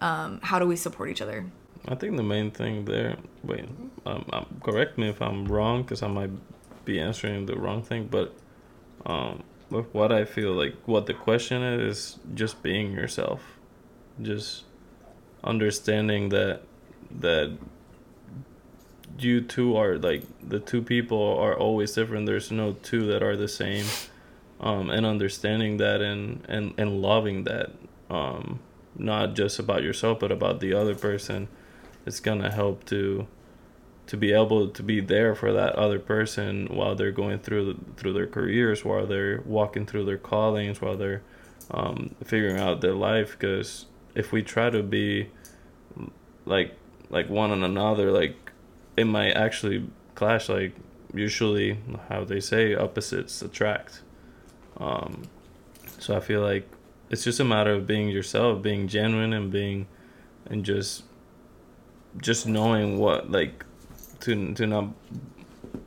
um, 0.00 0.40
how 0.42 0.58
do 0.58 0.66
we 0.66 0.76
support 0.76 1.08
each 1.08 1.22
other? 1.22 1.46
I 1.86 1.94
think 1.94 2.16
the 2.16 2.22
main 2.22 2.50
thing 2.50 2.86
there. 2.86 3.16
Wait, 3.42 3.66
um, 4.06 4.24
um, 4.32 4.46
correct 4.62 4.96
me 4.96 5.08
if 5.08 5.20
I'm 5.20 5.44
wrong, 5.46 5.82
because 5.82 6.02
I 6.02 6.08
might 6.08 6.30
be 6.84 6.98
answering 6.98 7.46
the 7.46 7.56
wrong 7.56 7.82
thing. 7.82 8.08
But 8.10 8.34
um, 9.04 9.42
with 9.70 9.92
what 9.92 10.10
I 10.10 10.24
feel 10.24 10.52
like, 10.52 10.74
what 10.86 11.06
the 11.06 11.14
question 11.14 11.62
is, 11.62 11.98
is 11.98 12.18
just 12.34 12.62
being 12.62 12.92
yourself, 12.92 13.58
just 14.20 14.64
understanding 15.42 16.30
that 16.30 16.62
that 17.20 17.56
you 19.18 19.42
two 19.42 19.76
are 19.76 19.98
like 19.98 20.24
the 20.42 20.58
two 20.58 20.80
people 20.80 21.38
are 21.38 21.56
always 21.56 21.92
different. 21.92 22.24
There's 22.24 22.50
no 22.50 22.72
two 22.82 23.06
that 23.08 23.22
are 23.22 23.36
the 23.36 23.48
same, 23.48 23.84
um, 24.58 24.88
and 24.88 25.04
understanding 25.04 25.76
that 25.78 26.00
and 26.00 26.46
and 26.48 26.72
and 26.78 27.02
loving 27.02 27.44
that. 27.44 27.72
Um, 28.08 28.60
not 28.96 29.34
just 29.34 29.58
about 29.58 29.82
yourself 29.82 30.20
but 30.20 30.30
about 30.30 30.60
the 30.60 30.72
other 30.72 30.94
person 30.94 31.48
it's 32.06 32.20
gonna 32.20 32.50
help 32.50 32.84
to 32.86 33.26
to 34.06 34.16
be 34.16 34.32
able 34.32 34.68
to 34.68 34.82
be 34.82 35.00
there 35.00 35.34
for 35.34 35.52
that 35.52 35.74
other 35.76 35.98
person 35.98 36.66
while 36.66 36.94
they're 36.94 37.12
going 37.12 37.38
through 37.38 37.78
through 37.96 38.12
their 38.12 38.26
careers 38.26 38.84
while 38.84 39.06
they're 39.06 39.40
walking 39.46 39.86
through 39.86 40.04
their 40.04 40.18
callings 40.18 40.80
while 40.80 40.96
they're 40.96 41.22
um, 41.70 42.14
figuring 42.22 42.58
out 42.58 42.82
their 42.82 42.94
life 42.94 43.32
because 43.32 43.86
if 44.14 44.32
we 44.32 44.42
try 44.42 44.68
to 44.68 44.82
be 44.82 45.28
like 46.44 46.76
like 47.08 47.28
one 47.30 47.50
and 47.50 47.64
another 47.64 48.12
like 48.12 48.36
it 48.96 49.04
might 49.04 49.32
actually 49.32 49.86
clash. 50.14 50.48
Like 50.48 50.74
usually, 51.12 51.78
how 52.08 52.24
they 52.24 52.40
say 52.40 52.74
opposites 52.74 53.42
attract. 53.42 54.02
Um, 54.76 55.22
so 55.98 56.16
I 56.16 56.20
feel 56.20 56.40
like 56.40 56.68
it's 57.10 57.24
just 57.24 57.40
a 57.40 57.44
matter 57.44 57.72
of 57.72 57.86
being 57.86 58.08
yourself, 58.08 58.62
being 58.62 58.88
genuine, 58.88 59.32
and 59.32 59.50
being, 59.50 59.86
and 60.46 60.64
just, 60.64 61.04
just 62.18 62.46
knowing 62.46 62.98
what 62.98 63.30
like, 63.30 63.64
to 64.20 64.54
to 64.54 64.66
not, 64.66 64.88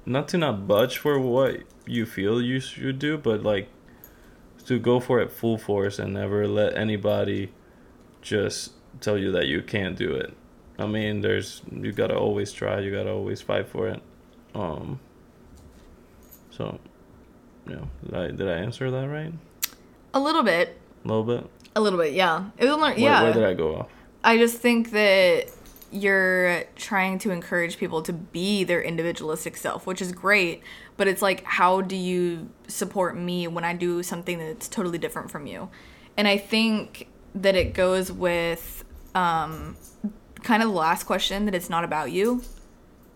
not 0.05 0.27
to 0.29 0.37
not 0.37 0.67
budge 0.67 0.97
for 0.97 1.19
what 1.19 1.61
you 1.85 2.05
feel 2.05 2.41
you 2.41 2.59
should 2.59 2.99
do, 2.99 3.17
but 3.17 3.43
like, 3.43 3.69
to 4.65 4.77
go 4.79 4.99
for 4.99 5.19
it 5.19 5.31
full 5.31 5.57
force 5.57 5.97
and 5.99 6.13
never 6.13 6.47
let 6.47 6.75
anybody, 6.77 7.51
just 8.21 8.73
tell 8.99 9.17
you 9.17 9.31
that 9.31 9.47
you 9.47 9.61
can't 9.61 9.95
do 9.97 10.13
it. 10.13 10.33
I 10.79 10.85
mean, 10.85 11.21
there's 11.21 11.61
you 11.71 11.91
gotta 11.91 12.17
always 12.17 12.51
try. 12.51 12.79
You 12.79 12.91
gotta 12.91 13.11
always 13.11 13.41
fight 13.41 13.67
for 13.67 13.87
it. 13.87 14.01
Um. 14.53 14.99
So, 16.51 16.79
yeah, 17.69 17.85
did 18.03 18.13
I 18.13 18.27
did 18.31 18.47
I 18.49 18.57
answer 18.57 18.91
that 18.91 19.07
right? 19.07 19.33
A 20.13 20.19
little 20.19 20.43
bit. 20.43 20.77
A 21.05 21.07
little 21.07 21.23
bit. 21.23 21.49
A 21.75 21.81
little 21.81 21.99
bit, 21.99 22.13
yeah. 22.13 22.49
It 22.57 22.65
was 22.65 22.77
Where, 22.77 22.97
yeah. 22.97 23.23
Where 23.23 23.33
did 23.33 23.43
I 23.43 23.53
go 23.53 23.75
off? 23.75 23.89
I 24.23 24.37
just 24.37 24.57
think 24.57 24.91
that 24.91 25.51
you're 25.91 26.63
trying 26.75 27.19
to 27.19 27.31
encourage 27.31 27.77
people 27.77 28.01
to 28.03 28.13
be 28.13 28.63
their 28.63 28.81
individualistic 28.81 29.57
self, 29.57 29.87
which 29.87 30.01
is 30.01 30.11
great. 30.11 30.61
But 30.97 31.07
it's 31.07 31.21
like, 31.21 31.43
how 31.43 31.81
do 31.81 31.95
you 31.95 32.49
support 32.67 33.17
me 33.17 33.47
when 33.47 33.63
I 33.63 33.73
do 33.73 34.03
something 34.03 34.37
that's 34.39 34.67
totally 34.67 34.97
different 34.97 35.31
from 35.31 35.47
you? 35.47 35.69
And 36.17 36.27
I 36.27 36.37
think 36.37 37.07
that 37.35 37.55
it 37.55 37.73
goes 37.73 38.11
with 38.11 38.83
um, 39.15 39.77
kind 40.43 40.63
of 40.63 40.69
the 40.69 40.75
last 40.75 41.03
question 41.03 41.45
that 41.45 41.55
it's 41.55 41.69
not 41.69 41.83
about 41.83 42.11
you. 42.11 42.41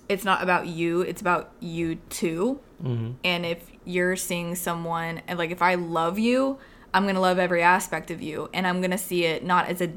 It's 0.08 0.26
not 0.26 0.44
about 0.44 0.68
you, 0.68 1.02
it's 1.02 1.22
about 1.22 1.52
you 1.60 1.96
too. 2.10 2.60
Mm-hmm. 2.84 3.12
And 3.24 3.46
if 3.46 3.72
you're 3.86 4.16
seeing 4.16 4.56
someone, 4.56 5.22
and 5.28 5.40
like 5.40 5.52
if 5.52 5.62
I 5.62 5.76
love 5.76 6.20
you, 6.20 6.60
I'm 6.94 7.06
gonna 7.06 7.22
love 7.22 7.40
every 7.40 7.62
aspect 7.62 8.12
of 8.12 8.22
you, 8.22 8.50
and 8.54 8.68
I'm 8.68 8.82
gonna 8.82 8.98
see 8.98 9.24
it 9.24 9.46
not 9.46 9.68
as 9.68 9.82
a 9.82 9.94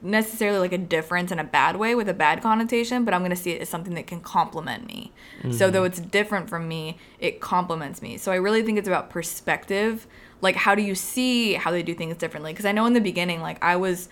necessarily 0.00 0.58
like 0.58 0.72
a 0.72 0.78
difference 0.78 1.32
in 1.32 1.38
a 1.38 1.44
bad 1.44 1.76
way 1.76 1.94
with 1.94 2.08
a 2.08 2.14
bad 2.14 2.40
connotation, 2.42 3.04
but 3.04 3.14
I'm 3.14 3.22
gonna 3.22 3.36
see 3.36 3.52
it 3.52 3.60
as 3.62 3.68
something 3.68 3.94
that 3.94 4.06
can 4.06 4.20
complement 4.20 4.86
me. 4.86 5.12
So 5.50 5.70
though 5.70 5.84
it's 5.84 6.00
different 6.00 6.48
from 6.48 6.68
me, 6.68 6.98
it 7.18 7.40
complements 7.40 8.02
me. 8.02 8.16
So 8.16 8.32
I 8.32 8.36
really 8.36 8.62
think 8.62 8.78
it's 8.78 8.88
about 8.88 9.10
perspective. 9.10 10.06
Like 10.40 10.56
how 10.56 10.74
do 10.74 10.82
you 10.82 10.94
see 10.94 11.54
how 11.54 11.70
they 11.70 11.82
do 11.82 11.94
things 11.94 12.16
differently? 12.16 12.52
Because 12.52 12.66
I 12.66 12.72
know 12.72 12.86
in 12.86 12.92
the 12.92 13.00
beginning, 13.00 13.40
like 13.40 13.62
I 13.62 13.76
was 13.76 14.08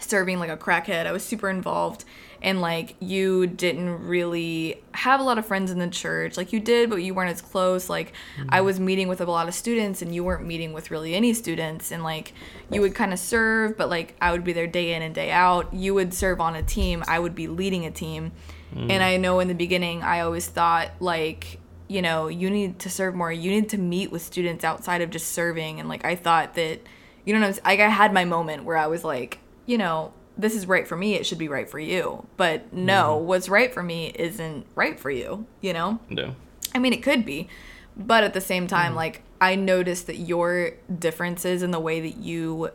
serving 0.00 0.38
like 0.38 0.50
a 0.50 0.56
crackhead. 0.56 1.06
I 1.06 1.12
was 1.12 1.24
super 1.24 1.50
involved 1.50 2.04
and 2.42 2.60
like 2.60 2.96
you 3.00 3.46
didn't 3.46 4.06
really 4.06 4.82
have 4.92 5.20
a 5.20 5.22
lot 5.22 5.38
of 5.38 5.46
friends 5.46 5.70
in 5.70 5.78
the 5.78 5.88
church. 5.88 6.36
Like 6.36 6.52
you 6.52 6.60
did, 6.60 6.90
but 6.90 6.96
you 6.96 7.14
weren't 7.14 7.30
as 7.30 7.42
close. 7.42 7.88
Like 7.88 8.12
I 8.48 8.58
mm-hmm. 8.58 8.66
was 8.66 8.80
meeting 8.80 9.08
with 9.08 9.20
a 9.20 9.26
lot 9.26 9.48
of 9.48 9.54
students 9.54 10.02
and 10.02 10.14
you 10.14 10.24
weren't 10.24 10.46
meeting 10.46 10.72
with 10.72 10.90
really 10.90 11.14
any 11.14 11.34
students 11.34 11.92
and 11.92 12.02
like 12.02 12.32
you 12.70 12.80
would 12.80 12.94
kind 12.94 13.12
of 13.12 13.18
serve, 13.18 13.76
but 13.76 13.90
like 13.90 14.14
I 14.20 14.32
would 14.32 14.44
be 14.44 14.52
there 14.52 14.66
day 14.66 14.94
in 14.94 15.02
and 15.02 15.14
day 15.14 15.30
out. 15.30 15.72
You 15.74 15.94
would 15.94 16.14
serve 16.14 16.40
on 16.40 16.56
a 16.56 16.62
team, 16.62 17.04
I 17.06 17.18
would 17.18 17.34
be 17.34 17.46
leading 17.46 17.84
a 17.84 17.90
team. 17.90 18.32
Mm. 18.74 18.90
And 18.90 19.02
I 19.02 19.16
know 19.16 19.40
in 19.40 19.48
the 19.48 19.54
beginning 19.54 20.02
I 20.02 20.20
always 20.20 20.46
thought 20.46 20.90
like 21.00 21.60
you 21.88 22.02
know, 22.02 22.28
you 22.28 22.48
need 22.50 22.78
to 22.78 22.88
serve 22.88 23.16
more. 23.16 23.32
You 23.32 23.50
need 23.50 23.68
to 23.70 23.76
meet 23.76 24.12
with 24.12 24.22
students 24.22 24.62
outside 24.62 25.02
of 25.02 25.10
just 25.10 25.32
serving. 25.32 25.80
And 25.80 25.88
like, 25.88 26.04
I 26.04 26.14
thought 26.14 26.54
that, 26.54 26.78
you 27.24 27.36
know, 27.36 27.52
like 27.64 27.80
I 27.80 27.88
had 27.88 28.14
my 28.14 28.24
moment 28.24 28.62
where 28.62 28.76
I 28.76 28.86
was 28.86 29.02
like, 29.02 29.40
you 29.66 29.76
know, 29.76 30.12
this 30.40 30.54
is 30.54 30.66
right 30.66 30.86
for 30.86 30.96
me. 30.96 31.14
It 31.14 31.26
should 31.26 31.38
be 31.38 31.48
right 31.48 31.68
for 31.68 31.78
you. 31.78 32.26
But 32.36 32.66
mm-hmm. 32.66 32.86
no, 32.86 33.16
what's 33.16 33.48
right 33.48 33.72
for 33.72 33.82
me 33.82 34.12
isn't 34.14 34.66
right 34.74 34.98
for 34.98 35.10
you, 35.10 35.46
you 35.60 35.72
know? 35.72 36.00
Yeah. 36.08 36.32
I 36.74 36.78
mean, 36.78 36.92
it 36.92 37.02
could 37.02 37.24
be. 37.24 37.48
But 37.96 38.24
at 38.24 38.34
the 38.34 38.40
same 38.40 38.66
time, 38.66 38.88
mm-hmm. 38.88 38.96
like, 38.96 39.22
I 39.40 39.54
noticed 39.54 40.06
that 40.06 40.16
your 40.16 40.72
differences 40.98 41.62
in 41.62 41.70
the 41.70 41.80
way 41.80 42.00
that 42.00 42.16
you 42.16 42.70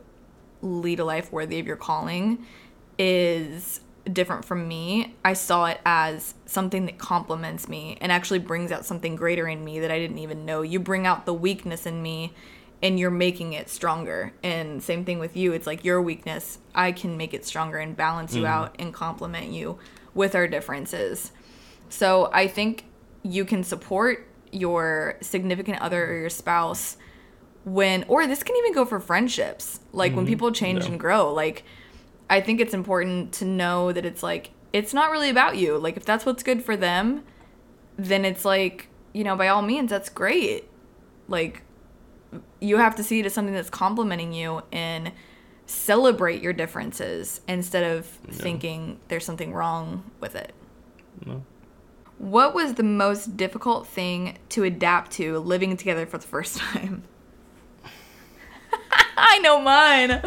lead 0.61 0.99
a 0.99 1.05
life 1.05 1.31
worthy 1.31 1.59
of 1.59 1.67
your 1.67 1.75
calling 1.75 2.45
is 2.97 3.81
different 4.11 4.45
from 4.45 4.67
me. 4.67 5.15
I 5.23 5.33
saw 5.33 5.65
it 5.65 5.79
as 5.85 6.35
something 6.45 6.85
that 6.85 6.97
complements 6.97 7.67
me 7.67 7.97
and 8.01 8.11
actually 8.11 8.39
brings 8.39 8.71
out 8.71 8.85
something 8.85 9.15
greater 9.15 9.47
in 9.47 9.63
me 9.63 9.79
that 9.79 9.91
I 9.91 9.99
didn't 9.99 10.19
even 10.19 10.45
know. 10.45 10.61
You 10.61 10.79
bring 10.79 11.07
out 11.07 11.25
the 11.25 11.33
weakness 11.33 11.85
in 11.85 12.01
me 12.01 12.33
and 12.81 12.99
you're 12.99 13.11
making 13.11 13.53
it 13.53 13.69
stronger. 13.69 14.33
And 14.43 14.81
same 14.81 15.05
thing 15.05 15.19
with 15.19 15.35
you. 15.35 15.53
It's 15.53 15.67
like 15.67 15.83
your 15.83 16.01
weakness, 16.01 16.59
I 16.73 16.91
can 16.91 17.17
make 17.17 17.33
it 17.33 17.45
stronger 17.45 17.77
and 17.77 17.95
balance 17.95 18.35
you 18.35 18.43
mm-hmm. 18.43 18.51
out 18.51 18.75
and 18.79 18.93
complement 18.93 19.51
you 19.51 19.79
with 20.13 20.35
our 20.35 20.47
differences. 20.47 21.31
So 21.89 22.29
I 22.33 22.47
think 22.47 22.85
you 23.23 23.45
can 23.45 23.63
support 23.63 24.27
your 24.51 25.17
significant 25.21 25.81
other 25.81 26.05
or 26.05 26.17
your 26.17 26.29
spouse 26.29 26.97
when, 27.63 28.05
or 28.07 28.27
this 28.27 28.43
can 28.43 28.55
even 28.57 28.73
go 28.73 28.85
for 28.85 28.99
friendships. 28.99 29.79
Like 29.91 30.15
when 30.15 30.25
mm-hmm. 30.25 30.31
people 30.31 30.51
change 30.51 30.83
Yeah. 30.83 30.91
and 30.91 30.99
grow. 30.99 31.33
Like 31.33 31.63
I 32.29 32.41
think 32.41 32.59
it's 32.59 32.73
important 32.73 33.33
to 33.33 33.45
know 33.45 33.91
that 33.91 34.05
it's 34.05 34.23
like 34.23 34.51
it's 34.73 34.93
not 34.93 35.11
really 35.11 35.29
about 35.29 35.57
you. 35.57 35.77
Like 35.77 35.97
if 35.97 36.05
that's 36.05 36.25
what's 36.25 36.43
good 36.43 36.63
for 36.63 36.75
them, 36.75 37.23
then 37.97 38.25
it's 38.25 38.45
like 38.45 38.87
you 39.13 39.23
know 39.23 39.35
by 39.35 39.47
all 39.47 39.61
means 39.61 39.89
that's 39.89 40.09
great. 40.09 40.69
Like 41.27 41.63
you 42.59 42.77
have 42.77 42.95
to 42.95 43.03
see 43.03 43.19
it 43.19 43.25
as 43.25 43.33
something 43.33 43.53
that's 43.53 43.69
complimenting 43.69 44.33
you 44.33 44.61
and 44.71 45.11
celebrate 45.67 46.41
your 46.41 46.53
differences 46.53 47.41
instead 47.47 47.83
of 47.83 48.05
thinking 48.05 48.99
there's 49.07 49.25
something 49.25 49.53
wrong 49.53 50.09
with 50.19 50.35
it. 50.35 50.53
No. 51.25 51.43
What 52.17 52.53
was 52.53 52.75
the 52.75 52.83
most 52.83 53.35
difficult 53.35 53.87
thing 53.87 54.37
to 54.49 54.63
adapt 54.63 55.11
to 55.13 55.39
living 55.39 55.75
together 55.75 56.05
for 56.05 56.17
the 56.17 56.27
first 56.27 56.57
time? 56.59 57.03
I 59.17 59.39
know 59.39 59.59
mine. 59.61 60.21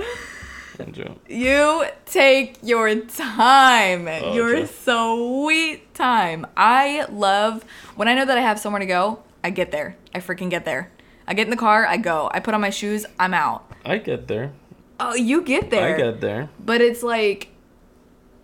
You 1.29 1.87
take 2.07 2.57
your 2.63 2.95
time. 2.95 4.07
Oh, 4.07 4.35
your 4.35 4.57
okay. 4.57 4.67
sweet 4.67 5.93
time. 5.95 6.47
I 6.57 7.07
love 7.11 7.65
when 7.97 8.07
I 8.07 8.15
know 8.15 8.25
that 8.25 8.39
I 8.39 8.43
have 8.43 8.61
somewhere 8.61 8.81
to 8.81 8.87
go, 8.87 9.23
I 9.43 9.51
get 9.51 9.73
there. 9.73 9.97
I 10.15 10.21
freaking 10.21 10.51
get 10.51 10.65
there. 10.65 10.91
I 11.29 11.35
get 11.35 11.47
in 11.47 11.51
the 11.51 11.57
car, 11.57 11.87
I 11.87 11.99
go. 11.99 12.31
I 12.33 12.41
put 12.41 12.55
on 12.55 12.63
my 12.63 12.71
shoes, 12.71 13.05
I'm 13.21 13.35
out. 13.35 13.71
I 13.85 13.99
get 13.99 14.29
there. 14.29 14.53
Oh, 14.99 15.15
you 15.15 15.43
get 15.43 15.69
there. 15.69 15.95
I 15.95 15.99
get 15.99 16.23
there. 16.23 16.49
But 16.59 16.81
it's 16.81 17.03
like 17.03 17.51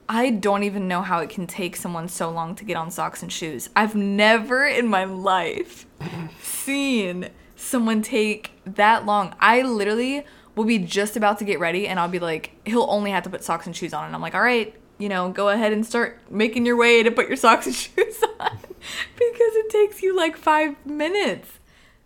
I 0.07 0.29
don't 0.29 0.65
even 0.65 0.87
know 0.87 1.01
how 1.01 1.21
it 1.21 1.31
can 1.31 1.47
take 1.47 1.77
someone 1.77 2.09
so 2.09 2.31
long 2.31 2.55
to 2.57 2.65
get 2.65 2.77
on 2.77 2.91
socks 2.91 3.23
and 3.23 3.33
shoes. 3.33 3.71
I've 3.75 3.95
never 3.95 4.67
in 4.67 4.87
my 4.87 5.05
life 5.05 5.87
seen 6.43 7.31
someone 7.57 8.03
take 8.03 8.51
that 8.67 9.07
long. 9.07 9.35
I 9.41 9.63
literally 9.63 10.27
will 10.55 10.65
be 10.65 10.79
just 10.79 11.17
about 11.17 11.39
to 11.39 11.45
get 11.47 11.59
ready 11.59 11.89
and 11.89 11.99
I'll 11.99 12.09
be 12.09 12.19
like, 12.19 12.53
he'll 12.67 12.87
only 12.91 13.13
have 13.13 13.23
to 13.23 13.31
put 13.31 13.43
socks 13.43 13.65
and 13.67 13.75
shoes 13.75 13.95
on. 13.95 14.05
And 14.05 14.15
I'm 14.15 14.21
like, 14.21 14.35
all 14.35 14.43
right, 14.43 14.75
you 14.99 15.09
know, 15.09 15.31
go 15.31 15.49
ahead 15.49 15.73
and 15.73 15.87
start 15.87 16.21
making 16.31 16.67
your 16.67 16.77
way 16.77 17.03
to 17.03 17.11
put 17.11 17.29
your 17.29 17.39
socks 17.39 17.65
and 17.65 17.75
shoes 17.75 18.23
on. 18.39 18.59
because 19.15 19.55
it 19.57 19.71
takes 19.71 20.03
you 20.03 20.15
like 20.15 20.37
five 20.37 20.77
minutes 20.85 21.49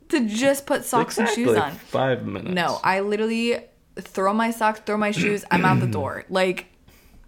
to 0.08 0.26
just 0.26 0.66
put 0.66 0.84
socks 0.84 1.18
exactly. 1.18 1.44
and 1.44 1.50
shoes 1.50 1.58
on. 1.58 1.72
Five 1.72 2.26
minutes. 2.26 2.54
No, 2.54 2.80
I 2.82 3.00
literally 3.00 3.64
throw 3.96 4.32
my 4.32 4.50
socks, 4.50 4.80
throw 4.84 4.96
my 4.96 5.10
shoes, 5.10 5.44
I'm 5.50 5.64
out 5.64 5.80
the 5.80 5.86
door. 5.98 6.24
Like 6.28 6.66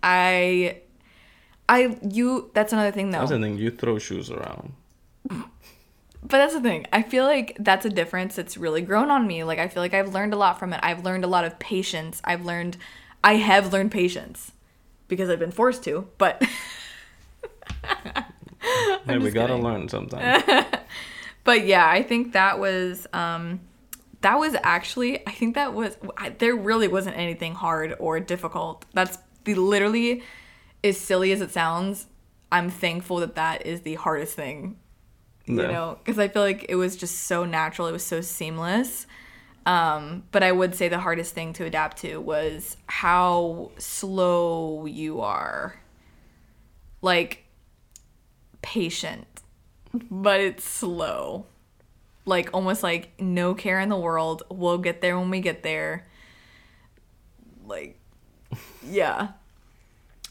I 0.02 0.80
I 1.68 1.98
you 2.08 2.50
that's 2.54 2.72
another 2.72 2.92
thing 2.92 3.10
though. 3.10 3.18
That's 3.18 3.30
the 3.30 3.38
thing. 3.38 3.58
You 3.58 3.70
throw 3.70 3.98
shoes 3.98 4.30
around. 4.30 4.72
But 6.22 6.36
that's 6.36 6.52
the 6.52 6.60
thing. 6.60 6.86
I 6.92 7.02
feel 7.02 7.24
like 7.24 7.56
that's 7.58 7.86
a 7.86 7.90
difference 7.90 8.36
that's 8.36 8.56
really 8.56 8.82
grown 8.82 9.10
on 9.10 9.26
me. 9.26 9.42
Like 9.42 9.58
I 9.58 9.68
feel 9.68 9.82
like 9.82 9.94
I've 9.94 10.12
learned 10.12 10.34
a 10.34 10.36
lot 10.36 10.58
from 10.58 10.72
it. 10.72 10.80
I've 10.82 11.04
learned 11.04 11.24
a 11.24 11.28
lot 11.28 11.44
of 11.44 11.58
patience. 11.58 12.20
I've 12.24 12.44
learned 12.44 12.76
I 13.24 13.34
have 13.36 13.72
learned 13.72 13.90
patience 13.90 14.52
because 15.08 15.28
I've 15.28 15.38
been 15.38 15.50
forced 15.50 15.82
to, 15.84 16.08
but 16.18 16.42
Hey, 19.06 19.18
we 19.18 19.30
gotta 19.30 19.56
learn 19.56 19.88
sometime. 19.88 20.42
but 21.44 21.66
yeah, 21.66 21.88
I 21.88 22.02
think 22.02 22.32
that 22.32 22.58
was 22.58 23.06
um 23.12 23.60
that 24.20 24.38
was 24.38 24.54
actually 24.62 25.26
I 25.26 25.30
think 25.32 25.54
that 25.54 25.74
was 25.74 25.96
I, 26.16 26.30
there 26.30 26.54
really 26.54 26.88
wasn't 26.88 27.16
anything 27.16 27.54
hard 27.54 27.96
or 27.98 28.20
difficult. 28.20 28.84
That's 28.92 29.18
the 29.44 29.54
literally 29.54 30.22
as 30.84 30.98
silly 30.98 31.32
as 31.32 31.40
it 31.40 31.50
sounds. 31.50 32.06
I'm 32.52 32.68
thankful 32.70 33.18
that 33.18 33.36
that 33.36 33.64
is 33.66 33.82
the 33.82 33.94
hardest 33.94 34.34
thing, 34.34 34.76
you 35.46 35.56
Yeah. 35.60 35.68
know, 35.68 35.98
because 36.04 36.18
I 36.18 36.28
feel 36.28 36.42
like 36.42 36.66
it 36.68 36.74
was 36.74 36.96
just 36.96 37.20
so 37.26 37.44
natural. 37.44 37.86
It 37.88 37.92
was 37.92 38.04
so 38.04 38.20
seamless. 38.20 39.06
Um, 39.66 40.24
but 40.32 40.42
I 40.42 40.52
would 40.52 40.74
say 40.74 40.88
the 40.88 40.98
hardest 40.98 41.34
thing 41.34 41.52
to 41.54 41.64
adapt 41.64 41.98
to 41.98 42.16
was 42.18 42.76
how 42.86 43.70
slow 43.78 44.86
you 44.86 45.20
are. 45.20 45.76
Like 47.02 47.44
patient, 48.62 49.26
but 50.10 50.40
it's 50.40 50.64
slow. 50.64 51.46
Like 52.26 52.50
almost 52.52 52.82
like 52.82 53.10
no 53.20 53.54
care 53.54 53.80
in 53.80 53.88
the 53.88 53.96
world. 53.98 54.42
We'll 54.50 54.78
get 54.78 55.00
there 55.00 55.18
when 55.18 55.30
we 55.30 55.40
get 55.40 55.62
there. 55.62 56.06
Like 57.66 57.98
yeah. 58.86 59.28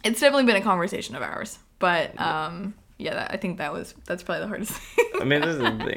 It's 0.03 0.19
definitely 0.21 0.45
been 0.45 0.55
a 0.55 0.61
conversation 0.61 1.15
of 1.15 1.21
ours. 1.21 1.59
But 1.79 2.19
um 2.19 2.73
Yeah, 2.97 3.13
that, 3.15 3.31
I 3.33 3.37
think 3.37 3.57
that 3.57 3.73
was 3.73 3.93
that's 4.05 4.23
probably 4.23 4.41
the 4.41 4.47
hardest 4.47 4.71
thing. 4.95 5.05
I 5.19 5.23
mean, 5.23 5.41
this 5.41 5.55
is 5.55 5.59
the 5.59 5.71
thing. 5.71 5.95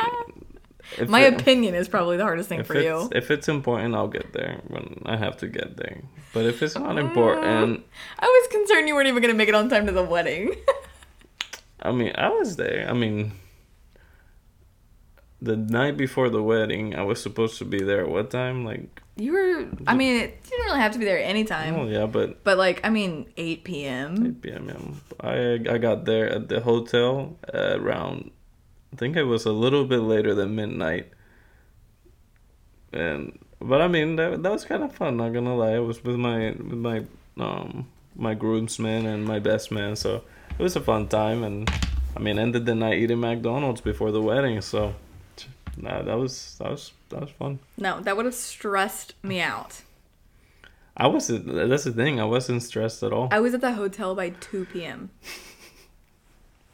If 0.99 1.09
My 1.09 1.21
it- 1.21 1.41
opinion 1.41 1.75
is 1.75 1.89
probably 1.89 2.17
the 2.17 2.25
hardest 2.25 2.49
thing 2.49 2.65
for 2.65 2.79
you. 2.79 3.09
If 3.13 3.31
it's 3.31 3.49
important, 3.49 3.95
I'll 3.95 4.09
get 4.09 4.33
there 4.33 4.61
when 4.69 5.03
I 5.07 5.17
have 5.17 5.37
to 5.39 5.47
get 5.49 5.77
there. 5.77 6.03
But 6.35 6.47
if 6.47 6.63
it's 6.63 6.75
Uh, 6.77 6.81
not 6.81 6.99
important, 6.99 7.85
I 8.19 8.27
was 8.27 8.49
concerned 8.51 8.89
you 8.89 8.95
weren't 8.95 9.09
even 9.09 9.23
gonna 9.23 9.35
make 9.35 9.49
it 9.49 9.55
on 9.55 9.69
time 9.69 9.87
to 9.87 9.93
the 9.93 10.03
wedding. 10.03 10.55
I 11.83 11.93
mean, 11.93 12.13
I 12.17 12.29
was 12.29 12.57
there. 12.57 12.87
I 12.89 12.93
mean, 12.93 13.33
the 15.43 15.57
night 15.57 15.97
before 15.97 16.31
the 16.31 16.43
wedding, 16.43 16.95
I 16.95 17.03
was 17.03 17.21
supposed 17.21 17.59
to 17.59 17.65
be 17.65 17.83
there 17.83 18.03
at 18.03 18.09
what 18.09 18.31
time? 18.31 18.65
Like, 18.65 19.03
you 19.17 19.33
were. 19.33 19.67
I 19.87 19.95
mean, 19.95 20.23
it, 20.23 20.39
you 20.45 20.51
didn't 20.51 20.67
really 20.67 20.81
have 20.81 20.93
to 20.93 20.99
be 20.99 21.05
there 21.05 21.19
at 21.19 21.29
any 21.29 21.45
time. 21.45 21.75
oh 21.75 21.87
yeah, 21.87 22.07
but 22.07 22.45
But 22.45 22.57
like, 22.59 22.81
I 22.85 22.91
mean, 22.91 23.27
8 23.37 23.65
p.m. 23.65 24.27
8 24.27 24.43
p.m. 24.43 24.69
yeah. 24.69 25.29
I 25.29 25.75
I 25.75 25.79
got 25.79 26.05
there 26.05 26.29
at 26.31 26.49
the 26.49 26.61
hotel 26.61 27.37
around. 27.53 28.31
I 28.93 28.97
think 28.97 29.17
it 29.17 29.25
was 29.25 29.45
a 29.45 29.53
little 29.53 29.85
bit 29.85 30.01
later 30.01 30.35
than 30.35 30.55
midnight. 30.55 31.11
And 32.93 33.39
but 33.61 33.81
I 33.81 33.89
mean 33.89 34.17
that 34.17 34.43
that 34.43 34.53
was 34.53 34.65
kind 34.65 34.83
of 34.83 34.95
fun. 34.95 35.17
Not 35.17 35.33
gonna 35.33 35.57
lie, 35.57 35.77
it 35.77 35.81
was 35.81 36.05
with 36.05 36.17
my 36.17 36.51
with 36.53 36.79
my 36.79 37.05
um 37.39 37.89
my 38.15 38.35
groomsmen 38.35 39.07
and 39.07 39.25
my 39.25 39.39
best 39.39 39.73
man, 39.73 39.97
so 39.97 40.23
it 40.59 40.63
was 40.63 40.77
a 40.77 40.81
fun 40.81 41.09
time. 41.09 41.43
And 41.43 41.71
I 42.17 42.21
mean, 42.21 42.39
ended 42.39 42.67
the 42.67 42.75
night 42.75 42.99
eating 42.99 43.21
McDonald's 43.21 43.81
before 43.81 44.11
the 44.11 44.21
wedding, 44.21 44.61
so 44.61 44.95
nah, 45.77 46.03
that 46.03 46.19
was 46.19 46.57
that 46.59 46.71
was 46.71 46.93
that 47.11 47.21
was 47.21 47.31
fun. 47.31 47.59
No, 47.77 48.01
that 48.01 48.17
would 48.17 48.27
have 48.27 48.35
stressed 48.35 49.15
me 49.23 49.41
out. 49.41 49.83
I 50.97 51.07
wasn't. 51.07 51.47
that's 51.47 51.85
the 51.85 51.93
thing. 51.93 52.21
I 52.21 52.25
wasn't 52.25 52.63
stressed 52.63 53.03
at 53.03 53.13
all. 53.13 53.29
I 53.31 53.41
was 53.41 53.55
at 53.55 53.63
the 53.63 53.73
hotel 53.73 54.15
by 54.15 54.31
2 54.31 54.67
p.m. 54.67 55.11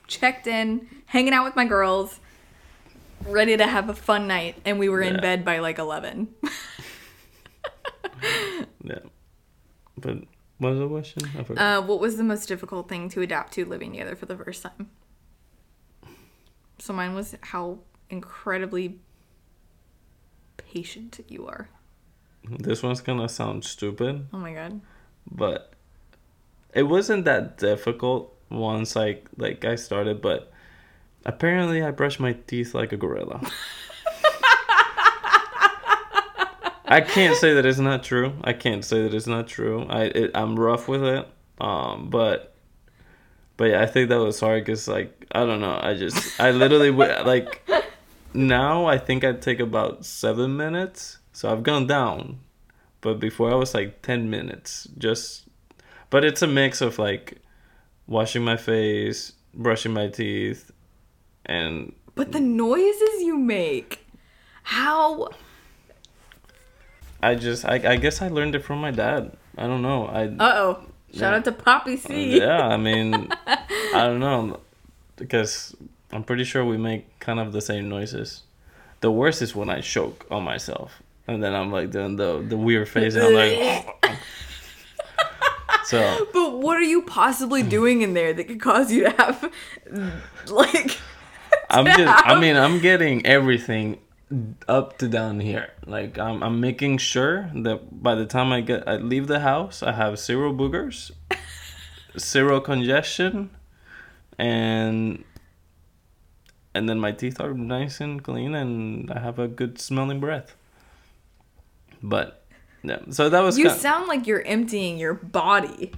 Checked 0.09 0.47
in, 0.47 0.89
hanging 1.07 1.33
out 1.33 1.45
with 1.45 1.55
my 1.55 1.65
girls, 1.65 2.19
ready 3.27 3.57
to 3.57 3.67
have 3.67 3.89
a 3.89 3.95
fun 3.95 4.27
night, 4.27 4.57
and 4.65 4.79
we 4.79 4.89
were 4.89 5.03
in 5.03 5.21
bed 5.21 5.45
by 5.45 5.59
like 5.59 5.79
11. 5.79 6.29
Yeah, 8.85 9.01
but 9.97 10.19
what 10.59 10.71
was 10.71 10.79
the 10.79 10.89
question? 10.89 11.23
I. 11.57 11.77
Uh, 11.77 11.83
what 11.83 12.01
was 12.01 12.17
the 12.17 12.25
most 12.25 12.47
difficult 12.47 12.89
thing 12.89 13.09
to 13.11 13.21
adapt 13.21 13.53
to 13.55 13.65
living 13.65 13.93
together 13.93 14.17
for 14.17 14.27
the 14.27 14.37
first 14.37 14.63
time? 14.63 14.91
So 16.79 16.93
mine 16.93 17.15
was 17.15 17.35
how 17.43 17.79
incredibly 18.11 18.99
patient 20.57 21.21
you 21.29 21.47
are. 21.47 21.69
This 22.49 22.83
one's 22.83 23.01
gonna 23.01 23.29
sound 23.29 23.65
stupid, 23.65 24.27
Oh 24.33 24.39
my 24.39 24.53
god. 24.55 24.81
but 25.31 25.73
it 26.75 26.85
wasn't 26.85 27.25
that 27.25 27.59
difficult 27.59 28.35
once 28.51 28.97
I 28.97 29.19
like 29.37 29.65
I 29.65 29.75
started, 29.77 30.21
but 30.23 30.51
apparently 31.27 31.83
I 31.83 31.91
brush 31.91 32.19
my 32.21 32.33
teeth 32.47 32.75
like 32.75 32.93
a 32.93 32.97
gorilla. 32.97 33.41
I 36.91 37.03
can't 37.03 37.37
say 37.37 37.53
that 37.53 37.67
it's 37.67 37.79
not 37.79 38.03
true. 38.03 38.33
I 38.43 38.55
can't 38.55 38.83
say 38.85 39.03
that 39.03 39.13
it's 39.13 39.27
not 39.27 39.47
true. 39.47 39.85
I 39.91 40.05
it, 40.05 40.31
I'm 40.35 40.59
rough 40.59 40.89
with 40.89 41.05
it, 41.05 41.29
um, 41.61 42.09
but 42.09 42.55
but 43.59 43.65
yeah, 43.71 43.83
I 43.83 43.87
think 43.87 44.09
that 44.09 44.19
was 44.21 44.41
hard 44.41 44.65
because 44.65 44.89
like 44.89 45.27
I 45.33 45.45
don't 45.45 45.61
know. 45.61 45.79
I 45.83 45.93
just 45.95 46.41
I 46.41 46.51
literally 46.51 46.91
would 46.91 47.27
like 47.27 47.69
now 48.47 48.87
I 48.87 48.99
think 48.99 49.25
I 49.25 49.33
take 49.33 49.61
about 49.61 50.05
seven 50.07 50.57
minutes. 50.57 51.19
So 51.33 51.51
I've 51.51 51.63
gone 51.63 51.87
down, 51.87 52.41
but 53.01 53.21
before 53.21 53.51
I 53.51 53.55
was 53.55 53.75
like 53.75 54.03
ten 54.03 54.31
minutes. 54.31 54.89
Just, 54.99 55.45
but 56.11 56.25
it's 56.25 56.43
a 56.43 56.47
mix 56.47 56.81
of 56.81 56.99
like 56.99 57.39
washing 58.07 58.45
my 58.45 58.57
face, 58.57 59.33
brushing 59.55 59.93
my 59.93 60.09
teeth, 60.09 60.71
and 61.47 61.93
But 62.15 62.33
the 62.33 62.41
noises 62.41 63.21
you 63.21 63.37
make. 63.39 64.05
How 64.63 65.29
I 67.23 67.35
just 67.35 67.65
I 67.65 67.75
I 67.93 67.97
guess 67.97 68.21
I 68.23 68.29
learned 68.29 68.55
it 68.55 68.63
from 68.65 68.79
my 68.81 68.91
dad. 68.91 69.33
I 69.57 69.67
don't 69.67 69.83
know. 69.83 70.07
I 70.07 70.25
Uh 70.39 70.53
oh. 70.63 70.73
Shout 71.13 71.33
Yeah. 71.33 71.37
out 71.37 71.45
to 71.45 71.53
Poppy 71.53 71.97
C. 71.97 72.39
yeah. 72.39 72.69
I 72.69 72.77
mean, 72.77 73.29
I 73.47 74.07
don't 74.07 74.21
know 74.21 74.61
because 75.17 75.75
I'm 76.13 76.25
pretty 76.25 76.45
sure 76.45 76.65
we 76.65 76.77
make 76.77 77.19
kind 77.21 77.39
of 77.39 77.53
the 77.53 77.61
same 77.61 77.89
noises. 77.89 78.43
The 79.01 79.11
worst 79.11 79.43
is 79.43 79.55
when 79.55 79.71
I 79.71 79.81
choke 79.81 80.27
on 80.31 80.43
myself, 80.43 81.03
and 81.27 81.43
then 81.43 81.55
I'm 81.55 81.71
like 81.71 81.91
doing 81.91 82.17
the 82.17 82.45
the 82.47 82.57
weird 82.57 82.89
face, 82.89 83.15
and 83.15 83.25
I'm 83.25 83.35
like. 83.35 84.19
so 85.85 86.27
But 86.33 86.59
what 86.59 86.77
are 86.77 86.83
you 86.83 87.03
possibly 87.03 87.63
doing 87.63 88.03
in 88.03 88.15
there 88.15 88.33
that 88.33 88.45
could 88.45 88.61
cause 88.61 88.93
you 88.93 89.05
to 89.05 89.11
have 89.11 89.53
like 90.49 90.99
I'm 91.71 91.87
just 91.87 92.27
I 92.27 92.39
mean 92.39 92.57
I'm 92.57 92.79
getting 92.81 93.25
everything 93.27 93.99
up 94.67 94.99
to 94.99 95.09
down 95.09 95.41
here. 95.41 95.71
Like 95.87 96.19
I'm 96.19 96.43
I'm 96.43 96.61
making 96.61 96.99
sure 96.99 97.51
that 97.55 98.03
by 98.03 98.15
the 98.15 98.27
time 98.27 98.53
I 98.53 98.61
get 98.61 98.87
I 98.87 98.97
leave 98.97 99.27
the 99.27 99.41
house, 99.41 99.83
I 99.83 99.93
have 99.93 100.19
zero 100.19 100.53
boogers, 100.53 101.11
zero 102.19 102.61
congestion, 102.61 103.51
and 104.39 105.25
and 106.79 106.89
then 106.89 106.99
my 106.99 107.13
teeth 107.13 107.41
are 107.41 107.53
nice 107.53 108.01
and 108.01 108.23
clean 108.23 108.55
and 108.55 109.11
I 109.11 109.19
have 109.21 109.39
a 109.39 109.49
good 109.49 109.79
smelling 109.79 110.21
breath. 110.21 110.55
But 112.03 112.45
yeah, 112.83 113.01
so 113.11 113.29
that 113.29 113.41
was 113.41 113.59
you 113.59 113.65
ki- 113.69 113.75
sound 113.77 114.09
like 114.09 114.27
you're 114.27 114.43
emptying 114.47 114.97
your 114.99 115.15
body. 115.15 115.93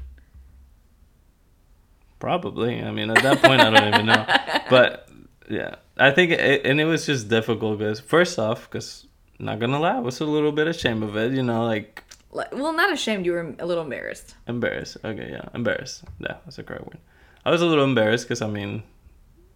Probably. 2.19 2.83
I 2.83 2.91
mean, 2.91 3.11
at 3.11 3.23
that 3.23 3.41
point, 3.43 3.61
I 3.61 3.71
don't 3.71 3.95
even 3.95 4.07
know. 4.07 4.27
But 4.71 5.09
yeah, 5.49 5.77
I 5.97 6.11
think, 6.13 6.31
it, 6.33 6.65
and 6.65 6.81
it 6.81 6.85
was 6.85 7.07
just 7.07 7.29
difficult 7.29 7.79
because 7.79 7.99
first 7.99 8.39
off, 8.39 8.69
because 8.71 9.07
not 9.39 9.59
gonna 9.59 9.81
lie, 9.81 9.97
I 9.97 10.01
was 10.01 10.21
a 10.21 10.25
little 10.25 10.53
bit 10.53 10.69
ashamed 10.69 11.03
of 11.03 11.17
it. 11.17 11.33
You 11.33 11.43
know, 11.43 11.65
like 11.67 12.05
Like, 12.31 12.53
well, 12.55 12.73
not 12.73 12.93
ashamed, 12.93 13.27
you 13.27 13.33
were 13.33 13.55
a 13.59 13.67
little 13.67 13.83
embarrassed. 13.83 14.37
embarrassed. 14.47 14.99
Okay, 15.05 15.29
yeah, 15.33 15.49
embarrassed. 15.55 16.05
Yeah, 16.21 16.37
that's 16.45 16.59
a 16.59 16.63
correct 16.63 16.87
word. 16.87 16.99
I 17.45 17.51
was 17.51 17.63
a 17.63 17.67
little 17.67 17.85
embarrassed 17.85 18.27
because 18.29 18.43
I 18.43 18.49
mean, 18.49 18.83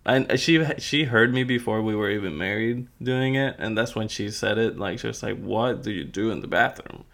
I 0.07 0.37
she 0.37 0.65
she 0.79 1.05
heard 1.05 1.33
me 1.33 1.45
before 1.45 1.81
we 1.81 1.95
were 1.95 2.11
even 2.11 2.37
married 2.37 2.89
doing 3.03 3.37
it, 3.37 3.57
and 3.59 3.77
that's 3.77 3.95
when 3.95 4.09
she 4.09 4.31
said 4.31 4.59
it. 4.59 4.79
Like 4.79 4.99
she 4.99 5.07
was 5.07 5.23
like, 5.23 5.39
"What 5.39 5.83
do 5.83 5.91
you 5.91 6.05
do 6.05 6.31
in 6.31 6.41
the 6.41 6.47
bathroom?" 6.47 7.05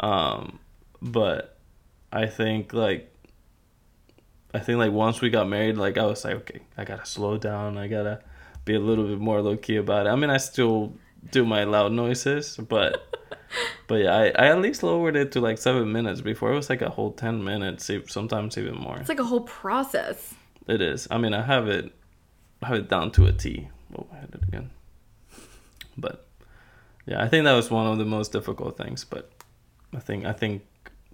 Um, 0.00 0.58
but 1.00 1.56
I 2.12 2.26
think 2.26 2.72
like 2.72 3.12
I 4.56 4.58
think 4.58 4.78
like 4.78 4.92
once 4.92 5.20
we 5.20 5.30
got 5.30 5.48
married, 5.48 5.76
like 5.76 5.98
I 5.98 6.06
was 6.06 6.24
like, 6.24 6.34
okay, 6.36 6.60
I 6.78 6.84
gotta 6.84 7.04
slow 7.04 7.36
down. 7.36 7.76
I 7.76 7.88
gotta 7.88 8.20
be 8.64 8.74
a 8.74 8.80
little 8.80 9.06
bit 9.06 9.18
more 9.18 9.42
low 9.42 9.56
key 9.56 9.76
about 9.76 10.06
it. 10.06 10.10
I 10.10 10.16
mean, 10.16 10.30
I 10.30 10.38
still 10.38 10.94
do 11.30 11.44
my 11.44 11.64
loud 11.64 11.92
noises, 11.92 12.56
but 12.56 13.06
but 13.86 13.96
yeah, 13.96 14.16
I, 14.16 14.24
I 14.28 14.46
at 14.48 14.60
least 14.60 14.82
lowered 14.82 15.16
it 15.16 15.32
to 15.32 15.40
like 15.40 15.58
seven 15.58 15.92
minutes. 15.92 16.20
Before 16.20 16.52
it 16.52 16.56
was 16.56 16.70
like 16.70 16.82
a 16.82 16.90
whole 16.90 17.12
ten 17.12 17.44
minutes, 17.44 17.90
sometimes 18.08 18.56
even 18.56 18.76
more. 18.76 18.96
It's 18.98 19.08
like 19.08 19.20
a 19.20 19.24
whole 19.24 19.42
process. 19.42 20.34
It 20.66 20.80
is. 20.80 21.06
I 21.10 21.18
mean, 21.18 21.34
I 21.34 21.42
have 21.42 21.68
it, 21.68 21.92
have 22.62 22.76
it 22.76 22.88
down 22.88 23.10
to 23.12 23.26
a 23.26 23.32
T. 23.32 23.68
Oh, 23.96 24.06
I 24.12 24.16
had 24.16 24.34
it 24.34 24.42
again. 24.46 24.70
But 25.96 26.26
yeah, 27.06 27.22
I 27.22 27.28
think 27.28 27.44
that 27.44 27.52
was 27.52 27.70
one 27.70 27.86
of 27.86 27.98
the 27.98 28.04
most 28.04 28.32
difficult 28.32 28.76
things. 28.76 29.04
But 29.04 29.30
I 29.94 30.00
think 30.00 30.24
I 30.24 30.32
think 30.32 30.62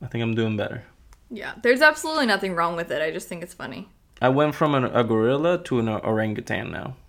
I 0.02 0.06
think 0.06 0.22
I'm 0.22 0.34
doing 0.34 0.56
better. 0.56 0.84
Yeah, 1.30 1.54
there's 1.62 1.80
absolutely 1.80 2.26
nothing 2.26 2.54
wrong 2.54 2.76
with 2.76 2.90
it. 2.90 3.00
I 3.00 3.10
just 3.10 3.28
think 3.28 3.42
it's 3.42 3.54
funny. 3.54 3.88
I 4.20 4.28
went 4.28 4.54
from 4.54 4.74
an, 4.74 4.84
a 4.84 5.02
gorilla 5.02 5.62
to 5.64 5.80
an 5.80 5.88
orangutan 5.88 6.70
now. 6.70 6.96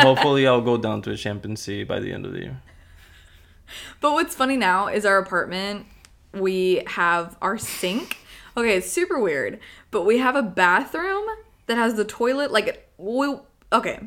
Hopefully, 0.00 0.46
I'll 0.46 0.60
go 0.60 0.76
down 0.76 1.02
to 1.02 1.10
a 1.10 1.16
chimpanzee 1.16 1.82
by 1.82 1.98
the 1.98 2.12
end 2.12 2.24
of 2.24 2.32
the 2.32 2.40
year. 2.40 2.62
But 4.00 4.12
what's 4.12 4.34
funny 4.34 4.56
now 4.56 4.86
is 4.86 5.04
our 5.04 5.18
apartment, 5.18 5.86
we 6.32 6.82
have 6.86 7.36
our 7.42 7.58
sink. 7.58 8.18
Okay, 8.56 8.76
it's 8.76 8.90
super 8.90 9.18
weird, 9.18 9.58
but 9.90 10.02
we 10.02 10.18
have 10.18 10.36
a 10.36 10.42
bathroom 10.42 11.26
that 11.66 11.76
has 11.76 11.94
the 11.94 12.04
toilet 12.04 12.52
like 12.52 12.88
we 12.96 13.36
okay. 13.72 14.00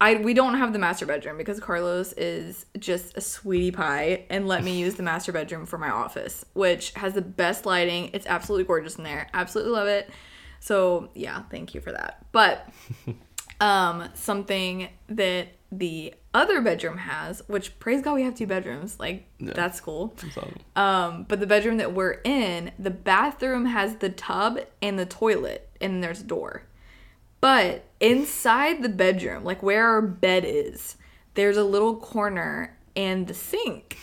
I 0.00 0.16
we 0.16 0.34
don't 0.34 0.58
have 0.58 0.72
the 0.72 0.78
master 0.78 1.06
bedroom 1.06 1.38
because 1.38 1.60
Carlos 1.60 2.12
is 2.14 2.66
just 2.78 3.16
a 3.16 3.20
sweetie 3.20 3.70
pie 3.70 4.24
and 4.28 4.48
let 4.48 4.64
me 4.64 4.78
use 4.78 4.96
the 4.96 5.02
master 5.02 5.32
bedroom 5.32 5.66
for 5.66 5.78
my 5.78 5.90
office, 5.90 6.44
which 6.52 6.92
has 6.92 7.14
the 7.14 7.22
best 7.22 7.64
lighting. 7.64 8.10
It's 8.12 8.26
absolutely 8.26 8.64
gorgeous 8.64 8.96
in 8.96 9.04
there. 9.04 9.28
Absolutely 9.32 9.72
love 9.72 9.86
it. 9.88 10.10
So, 10.58 11.10
yeah, 11.14 11.42
thank 11.50 11.74
you 11.74 11.80
for 11.80 11.92
that. 11.92 12.24
But 12.32 12.68
um 13.60 14.08
something 14.14 14.88
that 15.08 15.48
the 15.70 16.14
other 16.32 16.60
bedroom 16.60 16.98
has 16.98 17.42
which 17.46 17.78
praise 17.78 18.02
god 18.02 18.14
we 18.14 18.22
have 18.22 18.34
two 18.34 18.46
bedrooms 18.46 18.98
like 18.98 19.26
that's 19.54 19.80
cool 19.80 20.14
um 20.76 21.24
but 21.28 21.40
the 21.40 21.46
bedroom 21.46 21.76
that 21.78 21.92
we're 21.92 22.20
in 22.24 22.72
the 22.78 22.90
bathroom 22.90 23.66
has 23.66 23.96
the 23.96 24.08
tub 24.08 24.58
and 24.82 24.98
the 24.98 25.06
toilet 25.06 25.68
and 25.80 26.02
there's 26.02 26.20
a 26.20 26.24
door 26.24 26.62
but 27.44 27.84
inside 28.00 28.82
the 28.82 28.88
bedroom 28.88 29.44
like 29.44 29.62
where 29.62 29.86
our 29.86 30.00
bed 30.00 30.44
is 30.46 30.96
there's 31.34 31.58
a 31.58 31.62
little 31.62 31.94
corner 31.94 32.74
and 32.96 33.26
the 33.26 33.34
sink 33.34 33.98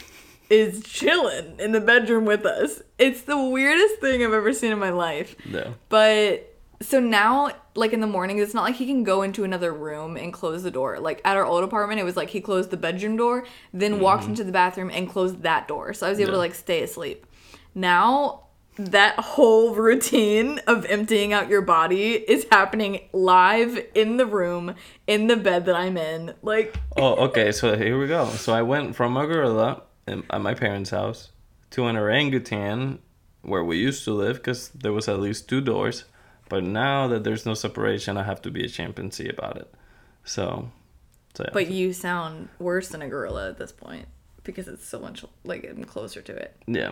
is 0.51 0.83
chilling 0.83 1.59
in 1.59 1.71
the 1.71 1.79
bedroom 1.79 2.25
with 2.25 2.45
us. 2.45 2.83
It's 2.99 3.21
the 3.21 3.41
weirdest 3.41 3.95
thing 3.99 4.23
i've 4.23 4.33
ever 4.33 4.53
seen 4.53 4.71
in 4.71 4.77
my 4.77 4.91
life. 4.91 5.35
Yeah. 5.49 5.69
but 5.89 6.55
so 6.81 6.99
now 6.99 7.49
like 7.73 7.93
in 7.93 7.99
the 7.99 8.05
morning 8.05 8.37
it's 8.37 8.53
not 8.53 8.63
like 8.63 8.75
he 8.75 8.85
can 8.85 9.03
go 9.03 9.23
into 9.23 9.43
another 9.43 9.73
room 9.73 10.17
and 10.17 10.31
close 10.31 10.61
the 10.61 10.69
door. 10.69 10.99
Like 10.99 11.19
at 11.25 11.35
our 11.35 11.45
old 11.45 11.63
apartment 11.63 11.99
it 11.99 12.03
was 12.03 12.15
like 12.15 12.29
he 12.29 12.41
closed 12.41 12.69
the 12.69 12.77
bedroom 12.77 13.17
door 13.17 13.47
then 13.73 13.99
walked 13.99 14.21
mm-hmm. 14.21 14.33
into 14.33 14.43
the 14.43 14.51
bathroom 14.51 14.91
and 14.93 15.09
closed 15.09 15.41
that 15.41 15.67
door. 15.67 15.93
So 15.95 16.05
i 16.05 16.11
was 16.11 16.19
able 16.19 16.33
to 16.33 16.37
like 16.37 16.53
stay 16.53 16.83
asleep. 16.83 17.25
Now 17.73 18.43
that 18.78 19.19
whole 19.19 19.76
routine 19.76 20.59
of 20.65 20.86
emptying 20.86 21.34
out 21.34 21.49
your 21.49 21.61
body 21.61 22.13
is 22.13 22.47
happening 22.51 23.01
live 23.11 23.78
in 23.93 24.17
the 24.17 24.26
room 24.26 24.74
in 25.07 25.28
the 25.28 25.36
bed 25.36 25.65
that 25.65 25.76
i'm 25.76 25.97
in 25.97 26.34
like 26.41 26.76
Oh, 26.97 27.15
okay. 27.28 27.51
So 27.51 27.78
here 27.78 27.97
we 27.97 28.07
go. 28.07 28.28
So 28.30 28.53
I 28.53 28.61
went 28.61 28.95
from 28.95 29.15
a 29.15 29.26
gorilla 29.26 29.84
in, 30.07 30.24
at 30.30 30.41
my 30.41 30.53
parents' 30.53 30.89
house 30.89 31.30
to 31.72 31.86
an 31.86 31.95
orangutan 31.95 32.99
where 33.41 33.63
we 33.63 33.78
used 33.78 34.03
to 34.05 34.13
live 34.13 34.38
because 34.38 34.69
there 34.69 34.91
was 34.91 35.07
at 35.07 35.19
least 35.19 35.47
two 35.47 35.61
doors. 35.61 36.05
But 36.49 36.63
now 36.63 37.07
that 37.07 37.24
there's 37.24 37.45
no 37.45 37.53
separation, 37.53 38.17
I 38.17 38.24
have 38.24 38.41
to 38.41 38.51
be 38.51 38.65
a 38.65 38.67
chimpanzee 38.67 39.30
about 39.30 39.57
it. 39.57 39.74
So, 40.26 40.69
so 41.34 41.45
yeah. 41.45 41.51
but 41.53 41.72
you 41.72 41.93
sound 41.93 42.49
worse 42.59 42.89
than 42.89 43.01
a 43.01 43.07
gorilla 43.07 43.49
at 43.49 43.57
this 43.57 43.72
point 43.72 44.07
because 44.43 44.67
it's 44.67 44.87
so 44.87 44.99
much 44.99 45.23
like 45.43 45.67
i'm 45.69 45.83
closer 45.83 46.21
to 46.21 46.33
it 46.35 46.55
yeah, 46.67 46.91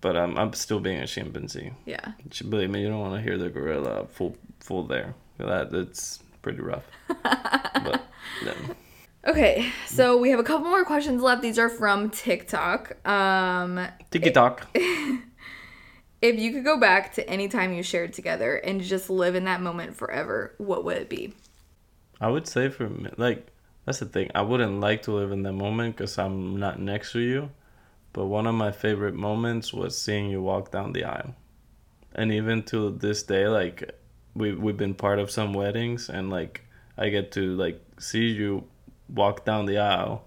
but 0.00 0.16
I'm 0.16 0.36
I'm 0.38 0.52
still 0.52 0.80
being 0.80 1.00
a 1.00 1.06
chimpanzee. 1.06 1.72
yeah 1.86 2.12
Believe 2.48 2.70
me, 2.70 2.82
you 2.82 2.88
don't 2.88 3.00
want 3.00 3.14
to 3.14 3.22
hear 3.22 3.38
the 3.38 3.50
gorilla 3.50 4.06
full 4.06 4.36
full 4.60 4.84
there. 4.84 5.14
That 5.38 5.72
it's 5.72 6.20
pretty 6.42 6.60
rough. 6.60 6.84
but 7.22 8.02
yeah. 8.44 8.54
Okay, 9.26 9.70
so 9.86 10.16
we 10.16 10.30
have 10.30 10.38
a 10.38 10.44
couple 10.44 10.68
more 10.68 10.84
questions 10.84 11.22
left. 11.22 11.42
These 11.42 11.58
are 11.58 11.68
from 11.68 12.10
TikTok. 12.10 13.06
Um, 13.06 13.86
Tiki 14.10 14.30
talk. 14.30 14.66
if 14.74 16.38
you 16.38 16.52
could 16.52 16.64
go 16.64 16.78
back 16.78 17.14
to 17.14 17.28
any 17.28 17.48
time 17.48 17.72
you 17.72 17.82
shared 17.82 18.12
together 18.12 18.56
and 18.56 18.80
just 18.80 19.10
live 19.10 19.34
in 19.34 19.44
that 19.44 19.60
moment 19.60 19.96
forever, 19.96 20.54
what 20.58 20.84
would 20.84 20.96
it 20.96 21.08
be? 21.08 21.34
I 22.20 22.28
would 22.28 22.46
say 22.46 22.68
for 22.68 22.90
like 23.16 23.46
that's 23.88 24.00
the 24.00 24.04
thing. 24.06 24.30
I 24.34 24.42
wouldn't 24.42 24.80
like 24.80 25.04
to 25.04 25.12
live 25.12 25.32
in 25.32 25.44
that 25.44 25.54
moment 25.54 25.96
because 25.96 26.18
I'm 26.18 26.58
not 26.58 26.78
next 26.78 27.12
to 27.12 27.20
you. 27.20 27.48
But 28.12 28.26
one 28.26 28.46
of 28.46 28.54
my 28.54 28.70
favorite 28.70 29.14
moments 29.14 29.72
was 29.72 29.96
seeing 29.96 30.28
you 30.28 30.42
walk 30.42 30.70
down 30.70 30.92
the 30.92 31.04
aisle, 31.04 31.34
and 32.14 32.30
even 32.30 32.62
to 32.64 32.90
this 32.90 33.22
day, 33.22 33.48
like 33.48 33.90
we 34.34 34.52
we've 34.52 34.76
been 34.76 34.92
part 34.92 35.18
of 35.18 35.30
some 35.30 35.54
weddings, 35.54 36.10
and 36.10 36.28
like 36.28 36.64
I 36.98 37.08
get 37.08 37.32
to 37.32 37.56
like 37.56 37.80
see 37.98 38.26
you 38.26 38.64
walk 39.08 39.46
down 39.46 39.64
the 39.64 39.78
aisle 39.78 40.24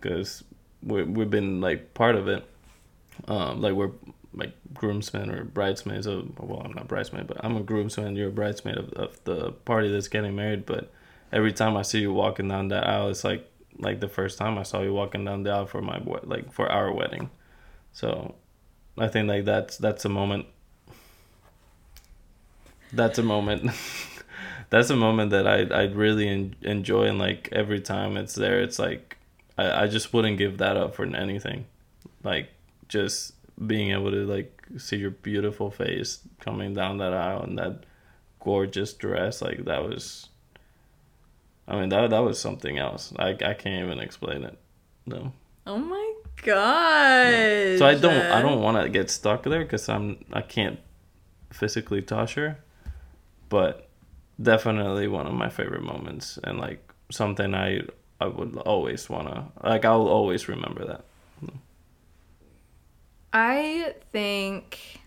because 0.00 0.42
we 0.82 1.04
we've 1.04 1.30
been 1.30 1.60
like 1.60 1.94
part 1.94 2.16
of 2.16 2.26
it. 2.26 2.44
Um, 3.28 3.60
like 3.60 3.74
we're 3.74 3.92
like 4.34 4.52
groomsmen 4.74 5.30
or 5.30 5.44
bridesmaids 5.44 6.06
of 6.08 6.36
well, 6.40 6.62
I'm 6.64 6.72
not 6.72 6.88
bridesmaid, 6.88 7.28
but 7.28 7.36
I'm 7.44 7.56
a 7.56 7.62
groomsman. 7.62 8.16
You're 8.16 8.30
a 8.30 8.32
bridesmaid 8.32 8.78
of, 8.78 8.92
of 8.94 9.22
the 9.22 9.52
party 9.52 9.92
that's 9.92 10.08
getting 10.08 10.34
married, 10.34 10.66
but 10.66 10.90
every 11.32 11.52
time 11.52 11.76
I 11.76 11.82
see 11.82 12.00
you 12.00 12.12
walking 12.12 12.48
down 12.48 12.68
that 12.68 12.86
aisle, 12.86 13.08
it's 13.08 13.24
like 13.24 13.50
like 13.78 14.00
the 14.00 14.08
first 14.08 14.38
time 14.38 14.58
I 14.58 14.62
saw 14.62 14.82
you 14.82 14.92
walking 14.94 15.24
down 15.24 15.42
the 15.42 15.50
aisle 15.50 15.66
for 15.66 15.82
my 15.82 16.00
like 16.24 16.52
for 16.52 16.70
our 16.70 16.92
wedding. 16.92 17.30
So, 17.92 18.34
I 18.98 19.08
think 19.08 19.28
like 19.28 19.44
that's 19.44 19.76
that's 19.76 20.04
a 20.04 20.08
moment. 20.08 20.46
That's 22.92 23.18
a 23.18 23.22
moment. 23.22 23.70
that's 24.70 24.90
a 24.90 24.96
moment 24.96 25.30
that 25.30 25.46
I 25.46 25.62
I 25.74 25.84
really 25.84 26.28
en- 26.28 26.56
enjoy 26.62 27.04
and 27.04 27.18
like 27.18 27.48
every 27.52 27.80
time 27.80 28.16
it's 28.16 28.34
there, 28.34 28.60
it's 28.60 28.78
like 28.78 29.16
I 29.58 29.84
I 29.84 29.86
just 29.88 30.12
wouldn't 30.12 30.38
give 30.38 30.58
that 30.58 30.76
up 30.76 30.94
for 30.94 31.04
anything, 31.04 31.66
like 32.22 32.50
just 32.88 33.32
being 33.66 33.90
able 33.90 34.10
to 34.10 34.24
like 34.26 34.52
see 34.76 34.96
your 34.96 35.10
beautiful 35.10 35.70
face 35.70 36.20
coming 36.40 36.74
down 36.74 36.98
that 36.98 37.14
aisle 37.14 37.42
and 37.42 37.58
that 37.58 37.84
gorgeous 38.40 38.92
dress 38.92 39.40
like 39.40 39.64
that 39.64 39.82
was 39.82 40.28
I 41.68 41.76
mean 41.78 41.88
that 41.88 42.10
that 42.10 42.18
was 42.20 42.38
something 42.38 42.78
else. 42.78 43.12
I 43.18 43.30
I 43.30 43.54
can't 43.54 43.84
even 43.84 43.98
explain 43.98 44.44
it. 44.44 44.58
No. 45.06 45.32
Oh 45.66 45.78
my 45.78 46.14
god! 46.42 47.78
So 47.78 47.86
I 47.86 47.94
don't 47.94 48.22
I 48.32 48.40
don't 48.40 48.60
want 48.60 48.82
to 48.82 48.88
get 48.88 49.10
stuck 49.10 49.42
there 49.42 49.64
cuz 49.64 49.88
I'm 49.88 50.24
I 50.32 50.42
can't 50.42 50.78
physically 51.52 52.02
touch 52.02 52.34
her. 52.34 52.58
But 53.48 53.88
definitely 54.40 55.08
one 55.08 55.26
of 55.26 55.34
my 55.34 55.48
favorite 55.48 55.82
moments 55.82 56.38
and 56.44 56.58
like 56.58 56.92
something 57.10 57.54
I 57.54 57.82
I 58.20 58.26
would 58.26 58.56
always 58.58 59.08
want 59.08 59.28
to 59.28 59.68
like 59.68 59.84
I'll 59.84 60.08
always 60.08 60.48
remember 60.48 60.84
that. 60.84 61.04
I 63.32 63.94
think 64.12 65.00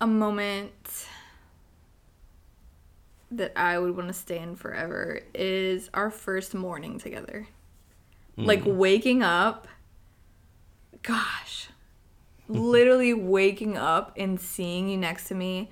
a 0.00 0.06
moment 0.06 1.06
that 3.30 3.52
I 3.56 3.78
would 3.78 3.96
want 3.96 4.08
to 4.08 4.14
stay 4.14 4.38
in 4.38 4.56
forever 4.56 5.20
is 5.34 5.90
our 5.94 6.10
first 6.10 6.54
morning 6.54 6.98
together. 6.98 7.46
Mm. 8.38 8.46
Like 8.46 8.62
waking 8.64 9.22
up, 9.22 9.68
gosh, 11.02 11.68
literally 12.48 13.12
waking 13.14 13.76
up 13.76 14.12
and 14.16 14.40
seeing 14.40 14.88
you 14.88 14.96
next 14.96 15.28
to 15.28 15.34
me. 15.34 15.70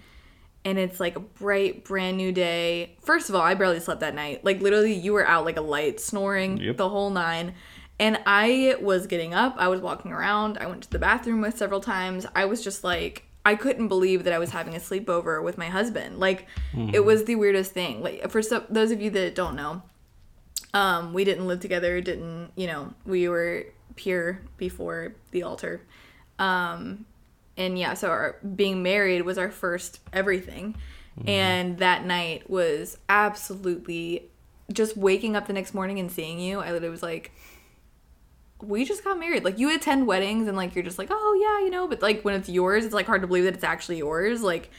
And 0.65 0.79
it's 0.79 0.99
like 0.99 1.15
a 1.17 1.21
bright, 1.21 1.85
brand 1.85 2.17
new 2.17 2.33
day. 2.33 2.97
First 3.01 3.29
of 3.29 3.37
all, 3.37 3.43
I 3.43 3.55
barely 3.55 3.79
slept 3.79 4.01
that 4.01 4.17
night. 4.17 4.45
Like, 4.45 4.61
literally, 4.61 4.93
you 4.95 5.13
were 5.13 5.25
out 5.25 5.45
like 5.45 5.57
a 5.57 5.61
light, 5.61 6.01
snoring 6.01 6.57
Yep. 6.57 6.77
the 6.77 6.89
whole 6.89 7.09
nine. 7.11 7.55
And 8.01 8.19
I 8.27 8.77
was 8.81 9.07
getting 9.07 9.33
up, 9.33 9.55
I 9.59 9.69
was 9.69 9.81
walking 9.81 10.11
around, 10.13 10.59
I 10.59 10.67
went 10.67 10.83
to 10.83 10.91
the 10.91 10.99
bathroom 10.99 11.41
with 11.41 11.57
several 11.57 11.81
times. 11.81 12.27
I 12.35 12.45
was 12.47 12.63
just 12.65 12.83
like, 12.85 13.26
I 13.47 13.55
couldn't 13.55 13.87
believe 13.87 14.25
that 14.25 14.33
I 14.33 14.41
was 14.41 14.51
having 14.51 14.75
a 14.75 14.81
sleepover 14.81 15.41
with 15.41 15.57
my 15.57 15.69
husband. 15.69 16.19
Like, 16.19 16.49
it 16.93 17.05
was 17.05 17.25
the 17.25 17.37
weirdest 17.37 17.71
thing. 17.71 18.03
Like, 18.03 18.29
for 18.29 18.43
some, 18.43 18.65
those 18.69 18.91
of 18.91 19.01
you 19.01 19.09
that 19.11 19.37
don't 19.37 19.55
know, 19.55 19.83
um, 20.75 21.15
we 21.15 21.23
didn't 21.25 21.47
live 21.47 21.61
together, 21.61 22.01
didn't, 22.01 22.51
you 22.57 22.67
know, 22.67 22.93
we 23.05 23.29
were 23.29 23.67
pure 23.95 24.43
before 24.57 25.15
the 25.31 25.45
altar. 25.45 25.81
Um, 26.41 27.07
and 27.57 27.79
yeah, 27.79 27.95
so 27.95 28.11
our 28.11 28.37
being 28.43 28.83
married 28.83 29.23
was 29.23 29.39
our 29.39 29.53
first 29.53 30.01
everything. 30.13 30.75
And 31.27 31.79
that 31.79 32.05
night 32.05 32.51
was 32.51 32.99
absolutely 33.09 34.29
just 34.73 34.97
waking 34.97 35.37
up 35.37 35.47
the 35.47 35.53
next 35.53 35.73
morning 35.73 36.01
and 36.01 36.11
seeing 36.11 36.41
you. 36.41 36.59
I 36.59 36.73
literally 36.73 36.91
was 36.91 37.03
like, 37.03 37.31
we 38.63 38.85
just 38.85 39.05
got 39.05 39.19
married. 39.19 39.45
Like 39.45 39.59
you 39.59 39.75
attend 39.75 40.07
weddings 40.07 40.49
and 40.49 40.57
like 40.57 40.75
you're 40.75 40.85
just 40.85 40.99
like, 40.99 41.09
oh 41.11 41.39
yeah, 41.41 41.65
you 41.65 41.71
know, 41.71 41.87
but 41.89 42.01
like 42.03 42.23
when 42.23 42.35
it's 42.35 42.49
yours, 42.49 42.85
it's 42.85 42.95
like 42.95 43.07
hard 43.07 43.21
to 43.23 43.27
believe 43.27 43.45
that 43.45 43.55
it's 43.55 43.65
actually 43.65 43.99
yours. 43.99 44.43
Like 44.43 44.71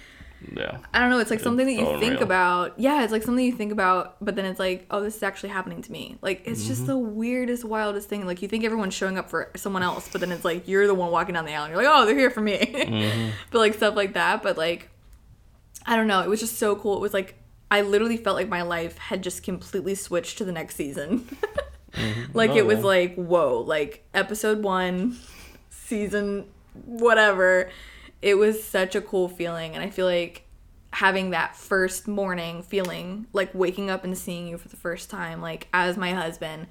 Yeah. 0.55 0.77
I 0.93 0.99
don't 0.99 1.09
know, 1.09 1.19
it's 1.19 1.29
like 1.29 1.39
something 1.39 1.65
that 1.65 1.73
you 1.73 1.85
so 1.85 1.99
think 1.99 2.21
about. 2.21 2.79
Yeah, 2.79 3.03
it's 3.03 3.11
like 3.11 3.23
something 3.23 3.43
you 3.45 3.51
think 3.53 3.71
about, 3.71 4.15
but 4.23 4.35
then 4.35 4.45
it's 4.45 4.59
like, 4.59 4.85
oh, 4.91 5.01
this 5.01 5.15
is 5.15 5.23
actually 5.23 5.49
happening 5.49 5.81
to 5.83 5.91
me. 5.91 6.17
Like 6.21 6.41
it's 6.45 6.65
just 6.67 6.81
Mm-hmm. 6.81 6.87
the 6.91 6.97
weirdest, 6.97 7.65
wildest 7.65 8.09
thing. 8.09 8.25
Like 8.25 8.41
you 8.41 8.47
think 8.47 8.63
everyone's 8.63 8.93
showing 8.95 9.17
up 9.17 9.29
for 9.29 9.51
someone 9.55 9.83
else, 9.83 10.09
but 10.11 10.21
then 10.21 10.31
it's 10.31 10.45
like 10.45 10.67
you're 10.67 10.87
the 10.87 10.95
one 10.95 11.11
walking 11.11 11.33
down 11.35 11.45
the 11.45 11.53
aisle 11.53 11.65
and 11.65 11.73
you're 11.73 11.83
like, 11.83 11.91
oh, 11.95 12.05
they're 12.05 12.17
here 12.17 12.29
for 12.31 12.41
me. 12.41 12.57
Mm-hmm. 12.57 13.29
but 13.51 13.59
like 13.59 13.73
stuff 13.75 13.95
like 13.95 14.13
that. 14.13 14.41
But 14.43 14.57
like 14.57 14.89
I 15.85 15.95
don't 15.95 16.07
know, 16.07 16.21
it 16.21 16.29
was 16.29 16.39
just 16.39 16.57
so 16.57 16.75
cool. 16.75 16.95
It 16.97 17.01
was 17.01 17.13
like 17.13 17.35
I 17.69 17.81
literally 17.81 18.17
felt 18.17 18.35
like 18.35 18.47
my 18.49 18.61
life 18.63 18.97
had 18.97 19.21
just 19.21 19.43
completely 19.43 19.93
switched 19.93 20.37
to 20.39 20.45
the 20.45 20.51
next 20.51 20.75
season. 20.75 21.27
Mm-hmm. 21.97 22.37
like 22.37 22.51
Oh, 22.51 22.57
it 22.57 22.65
was 22.65 22.79
yeah. 22.79 22.85
like, 22.85 23.15
whoa, 23.15 23.59
like 23.59 24.07
episode 24.13 24.63
one, 24.63 25.17
season 25.69 26.45
whatever. 26.85 27.69
It 28.21 28.35
was 28.35 28.63
such 28.63 28.95
a 28.95 29.01
cool 29.01 29.29
feeling. 29.29 29.75
And 29.75 29.83
I 29.83 29.89
feel 29.89 30.05
like 30.05 30.43
having 30.93 31.31
that 31.31 31.55
first 31.55 32.07
morning 32.07 32.63
feeling, 32.63 33.27
like 33.33 33.53
waking 33.53 33.89
up 33.89 34.03
and 34.03 34.17
seeing 34.17 34.47
you 34.47 34.57
for 34.57 34.69
the 34.69 34.77
first 34.77 35.09
time, 35.09 35.41
like 35.41 35.67
as 35.73 35.97
my 35.97 36.13
husband, 36.13 36.67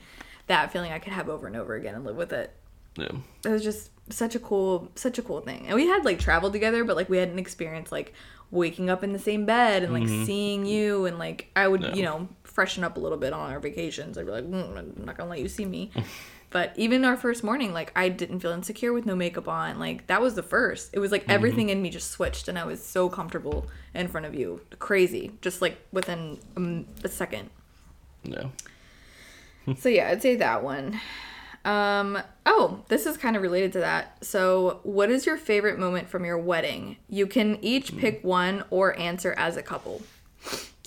that 0.46 0.72
feeling 0.72 0.92
I 0.92 0.98
could 0.98 1.12
have 1.12 1.28
over 1.28 1.46
and 1.46 1.56
over 1.56 1.74
again 1.74 1.94
and 1.94 2.04
live 2.04 2.16
with 2.16 2.32
it. 2.32 2.54
Yeah. 2.96 3.12
It 3.44 3.48
was 3.48 3.62
just 3.62 3.90
such 4.10 4.34
a 4.34 4.38
cool, 4.38 4.90
such 4.94 5.18
a 5.18 5.22
cool 5.22 5.40
thing. 5.40 5.66
And 5.66 5.74
we 5.74 5.86
had 5.86 6.04
like 6.04 6.18
traveled 6.18 6.52
together, 6.52 6.84
but 6.84 6.96
like 6.96 7.08
we 7.08 7.18
hadn't 7.18 7.38
experienced 7.38 7.92
like 7.92 8.14
waking 8.50 8.88
up 8.88 9.02
in 9.02 9.12
the 9.12 9.18
same 9.18 9.44
bed 9.44 9.82
and 9.82 9.92
like 9.92 10.04
mm-hmm. 10.04 10.24
seeing 10.24 10.66
you 10.66 11.06
and 11.06 11.18
like 11.18 11.50
I 11.56 11.68
would, 11.68 11.96
you 11.96 12.02
know, 12.02 12.28
freshen 12.56 12.82
up 12.82 12.96
a 12.96 13.00
little 13.00 13.18
bit 13.18 13.34
on 13.34 13.52
our 13.52 13.60
vacations. 13.60 14.16
I'd 14.16 14.24
be 14.24 14.32
like, 14.32 14.44
mm, 14.44 14.78
I'm 14.78 15.04
not 15.04 15.18
gonna 15.18 15.28
let 15.28 15.40
you 15.40 15.48
see 15.48 15.66
me. 15.66 15.90
but 16.50 16.72
even 16.76 17.04
our 17.04 17.14
first 17.14 17.44
morning, 17.44 17.74
like 17.74 17.92
I 17.94 18.08
didn't 18.08 18.40
feel 18.40 18.50
insecure 18.50 18.94
with 18.94 19.04
no 19.04 19.14
makeup 19.14 19.46
on. 19.46 19.78
Like 19.78 20.06
that 20.06 20.22
was 20.22 20.36
the 20.36 20.42
first. 20.42 20.88
It 20.94 20.98
was 20.98 21.12
like 21.12 21.26
everything 21.28 21.68
in 21.68 21.82
me 21.82 21.90
just 21.90 22.10
switched, 22.10 22.48
and 22.48 22.58
I 22.58 22.64
was 22.64 22.82
so 22.82 23.10
comfortable 23.10 23.66
in 23.94 24.08
front 24.08 24.24
of 24.24 24.34
you. 24.34 24.62
Crazy, 24.78 25.32
just 25.42 25.60
like 25.60 25.76
within 25.92 26.38
um, 26.56 26.86
a 27.04 27.08
second. 27.08 27.50
Yeah. 28.24 28.48
So 29.78 29.88
yeah, 29.88 30.10
I'd 30.10 30.22
say 30.22 30.36
that 30.36 30.62
one. 30.62 31.00
Um, 31.64 32.22
oh, 32.46 32.84
this 32.86 33.04
is 33.04 33.16
kind 33.16 33.34
of 33.34 33.42
related 33.42 33.72
to 33.72 33.80
that. 33.80 34.24
So, 34.24 34.78
what 34.84 35.10
is 35.10 35.26
your 35.26 35.36
favorite 35.36 35.76
moment 35.76 36.08
from 36.08 36.24
your 36.24 36.38
wedding? 36.38 36.98
You 37.08 37.26
can 37.26 37.58
each 37.62 37.96
pick 37.96 38.22
one 38.22 38.62
or 38.70 38.96
answer 38.96 39.34
as 39.36 39.56
a 39.56 39.64
couple. 39.64 40.02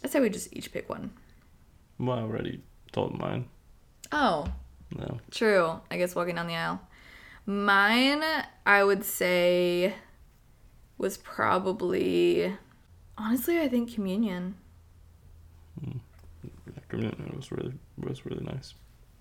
I'd 0.02 0.12
say 0.12 0.22
we 0.22 0.30
just 0.30 0.56
each 0.56 0.72
pick 0.72 0.88
one. 0.88 1.12
Well, 2.00 2.18
I 2.18 2.22
already 2.22 2.62
told 2.92 3.18
mine. 3.20 3.46
Oh, 4.12 4.48
No. 4.96 5.20
true. 5.32 5.80
I 5.92 5.98
guess 5.98 6.16
walking 6.16 6.36
down 6.36 6.48
the 6.48 6.56
aisle. 6.56 6.82
Mine, 7.46 8.24
I 8.66 8.84
would 8.84 9.04
say, 9.04 9.94
was 10.98 11.18
probably 11.18 12.56
Honestly, 13.18 13.60
I 13.60 13.68
think 13.68 13.94
communion. 13.94 14.56
Communion 16.88 17.34
was 17.36 17.52
really 17.52 17.74
was 17.98 18.26
really 18.26 18.44
nice. 18.44 18.74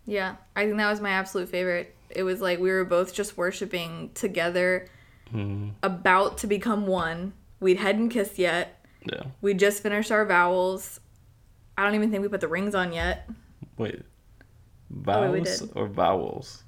Yeah, 0.06 0.36
I 0.56 0.64
think 0.64 0.78
that 0.78 0.88
was 0.90 1.00
my 1.00 1.10
absolute 1.10 1.48
favorite. 1.50 1.94
It 2.08 2.22
was 2.22 2.40
like 2.40 2.58
we 2.60 2.70
were 2.70 2.84
both 2.84 3.12
just 3.12 3.36
worshiping 3.36 4.10
together, 4.14 4.88
Mm, 5.34 5.72
about 5.82 6.38
to 6.38 6.46
become 6.46 6.86
one. 6.86 7.34
We 7.60 7.74
hadn't 7.74 8.08
kissed 8.10 8.38
yet. 8.38 8.82
yeah. 9.04 9.24
We 9.42 9.52
just 9.52 9.82
finished 9.82 10.10
our 10.10 10.24
vowels. 10.24 11.00
I 11.78 11.84
don't 11.84 11.94
even 11.94 12.10
think 12.10 12.22
we 12.22 12.28
put 12.28 12.40
the 12.40 12.48
rings 12.48 12.74
on 12.74 12.92
yet. 12.92 13.30
Wait. 13.78 14.02
Oh, 15.06 15.30
we 15.30 15.40
Vowels 15.40 15.60
did. 15.60 15.70
or 15.76 15.86
vowels? 15.86 16.64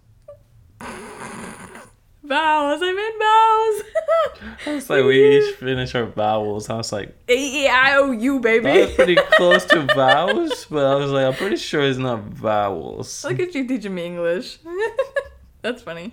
Vows, 2.23 2.81
I 2.83 2.93
meant 2.93 3.19
vows. 3.19 4.57
I 4.67 4.75
was 4.75 4.89
like, 4.91 5.05
we 5.05 5.39
each 5.39 5.55
finish 5.57 5.95
our 5.97 6.05
vowels. 6.05 6.71
I 6.71 6.77
was 6.77 6.93
like, 6.93 7.17
A 7.29 7.35
E 7.37 7.67
I 7.67 7.97
O 7.97 8.13
U, 8.13 8.41
that 8.41 8.63
was 8.63 8.95
pretty 8.95 9.17
close 9.33 9.65
to 9.67 9.83
vowels, 9.97 10.67
but 10.71 10.85
I 10.87 10.95
was 10.95 11.11
like, 11.11 11.27
I'm 11.27 11.35
pretty 11.35 11.57
sure 11.57 11.81
it's 11.81 11.99
not 11.99 12.21
vowels. 12.25 13.25
Look 13.25 13.41
at 13.41 13.53
you 13.55 13.67
teaching 13.67 13.95
me 13.95 14.05
English. 14.07 14.59
That's 15.63 15.83
funny. 15.83 16.13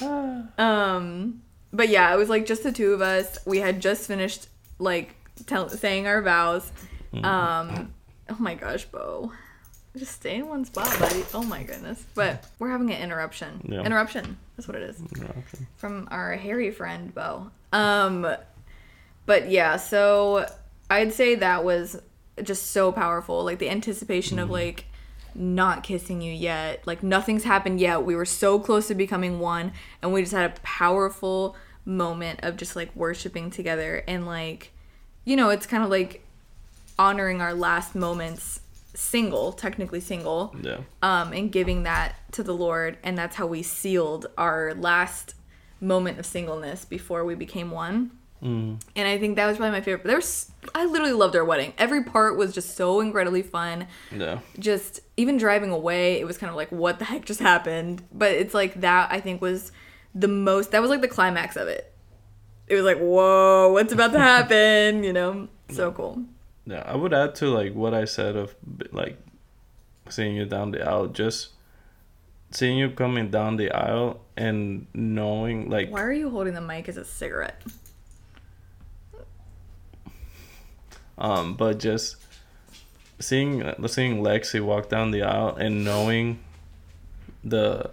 Um, 0.58 1.42
but 1.72 1.88
yeah, 1.88 2.14
it 2.14 2.16
was 2.18 2.28
like 2.28 2.46
just 2.46 2.62
the 2.62 2.70
two 2.72 2.92
of 2.92 3.00
us. 3.00 3.38
We 3.44 3.58
had 3.58 3.80
just 3.80 4.06
finished 4.06 4.48
like 4.78 5.16
tell- 5.46 5.68
saying 5.70 6.06
our 6.06 6.22
vows. 6.22 6.70
Mm-hmm. 7.12 7.24
Um, 7.24 7.94
oh 8.28 8.36
my 8.38 8.54
gosh, 8.54 8.84
Bo, 8.86 9.32
just 9.96 10.12
stay 10.12 10.36
in 10.36 10.48
one 10.48 10.64
spot, 10.64 10.96
buddy. 10.98 11.24
Oh 11.34 11.42
my 11.42 11.62
goodness. 11.62 12.04
But 12.14 12.44
we're 12.58 12.70
having 12.70 12.90
an 12.92 13.00
interruption. 13.02 13.60
Yeah. 13.68 13.82
Interruption. 13.82 14.36
That's 14.56 14.68
what 14.68 14.76
it 14.76 14.82
is 14.82 15.00
Interruption. 15.00 15.66
from 15.76 16.08
our 16.10 16.36
hairy 16.36 16.70
friend 16.70 17.14
Bo. 17.14 17.50
Um, 17.72 18.26
but 19.26 19.50
yeah, 19.50 19.76
so 19.76 20.46
I'd 20.90 21.12
say 21.12 21.34
that 21.36 21.64
was 21.64 22.00
just 22.42 22.70
so 22.70 22.92
powerful. 22.92 23.44
Like 23.44 23.58
the 23.58 23.70
anticipation 23.70 24.38
of 24.38 24.50
like 24.50 24.86
not 25.34 25.82
kissing 25.82 26.20
you 26.20 26.32
yet, 26.32 26.86
like 26.86 27.02
nothing's 27.02 27.44
happened 27.44 27.80
yet. 27.80 28.04
We 28.04 28.14
were 28.16 28.24
so 28.24 28.58
close 28.58 28.88
to 28.88 28.94
becoming 28.94 29.38
one, 29.38 29.72
and 30.02 30.12
we 30.12 30.22
just 30.22 30.32
had 30.32 30.50
a 30.50 30.60
powerful 30.62 31.56
moment 31.84 32.40
of 32.42 32.56
just 32.56 32.76
like 32.76 32.94
worshiping 32.94 33.50
together 33.50 34.02
and 34.06 34.26
like, 34.26 34.72
you 35.24 35.36
know, 35.36 35.50
it's 35.50 35.66
kind 35.66 35.82
of 35.82 35.90
like 35.90 36.24
honoring 36.98 37.40
our 37.40 37.54
last 37.54 37.94
moments 37.94 38.60
single, 38.94 39.52
technically 39.52 40.00
single 40.00 40.54
Yeah. 40.60 40.78
um, 41.02 41.32
and 41.32 41.52
giving 41.52 41.84
that 41.84 42.16
to 42.32 42.42
the 42.42 42.54
Lord. 42.54 42.98
And 43.02 43.16
that's 43.16 43.36
how 43.36 43.46
we 43.46 43.62
sealed 43.62 44.26
our 44.36 44.74
last 44.74 45.34
moment 45.80 46.18
of 46.18 46.26
singleness 46.26 46.84
before 46.84 47.24
we 47.24 47.34
became 47.36 47.70
one. 47.70 48.10
Mm. 48.42 48.80
And 48.96 49.08
I 49.08 49.18
think 49.18 49.36
that 49.36 49.46
was 49.46 49.56
probably 49.56 49.72
my 49.78 49.80
favorite. 49.80 50.04
There 50.04 50.16
was, 50.16 50.50
I 50.74 50.84
literally 50.86 51.12
loved 51.12 51.34
our 51.36 51.44
wedding. 51.44 51.72
Every 51.78 52.02
part 52.04 52.36
was 52.36 52.52
just 52.52 52.76
so 52.76 53.00
incredibly 53.00 53.42
fun. 53.42 53.86
Yeah. 54.14 54.40
Just 54.58 55.00
even 55.16 55.36
driving 55.36 55.70
away, 55.70 56.20
it 56.20 56.24
was 56.26 56.38
kind 56.38 56.50
of 56.50 56.56
like, 56.56 56.70
what 56.70 56.98
the 56.98 57.04
heck 57.04 57.24
just 57.24 57.40
happened? 57.40 58.02
But 58.12 58.32
it's 58.32 58.54
like 58.54 58.80
that, 58.80 59.10
I 59.12 59.20
think, 59.20 59.40
was 59.40 59.70
the 60.14 60.28
most, 60.28 60.70
that 60.72 60.80
was 60.80 60.90
like 60.90 61.00
the 61.00 61.08
climax 61.08 61.56
of 61.56 61.68
it. 61.68 61.92
It 62.68 62.74
was 62.74 62.84
like, 62.84 62.98
whoa, 62.98 63.70
what's 63.72 63.92
about 63.92 64.12
to 64.12 64.18
happen? 64.20 65.02
You 65.04 65.12
know? 65.12 65.48
So 65.70 65.90
cool. 65.92 66.22
Yeah. 66.68 66.82
I 66.84 66.96
would 66.96 67.14
add 67.14 67.34
to 67.36 67.46
like 67.46 67.74
what 67.74 67.94
I 67.94 68.04
said 68.04 68.36
of 68.36 68.54
like 68.92 69.16
seeing 70.10 70.36
you 70.36 70.44
down 70.44 70.70
the 70.70 70.86
aisle, 70.86 71.06
just 71.06 71.50
seeing 72.50 72.76
you 72.76 72.90
coming 72.90 73.30
down 73.30 73.56
the 73.56 73.70
aisle 73.70 74.20
and 74.36 74.86
knowing 74.92 75.70
like 75.70 75.90
Why 75.90 76.02
are 76.02 76.12
you 76.12 76.28
holding 76.28 76.52
the 76.52 76.60
mic 76.60 76.88
as 76.88 76.98
a 76.98 77.06
cigarette? 77.06 77.62
Um, 81.16 81.54
but 81.54 81.78
just 81.78 82.16
seeing 83.18 83.62
seeing 83.86 84.22
Lexi 84.22 84.60
walk 84.60 84.90
down 84.90 85.10
the 85.10 85.22
aisle 85.22 85.56
and 85.56 85.86
knowing 85.86 86.38
the 87.42 87.90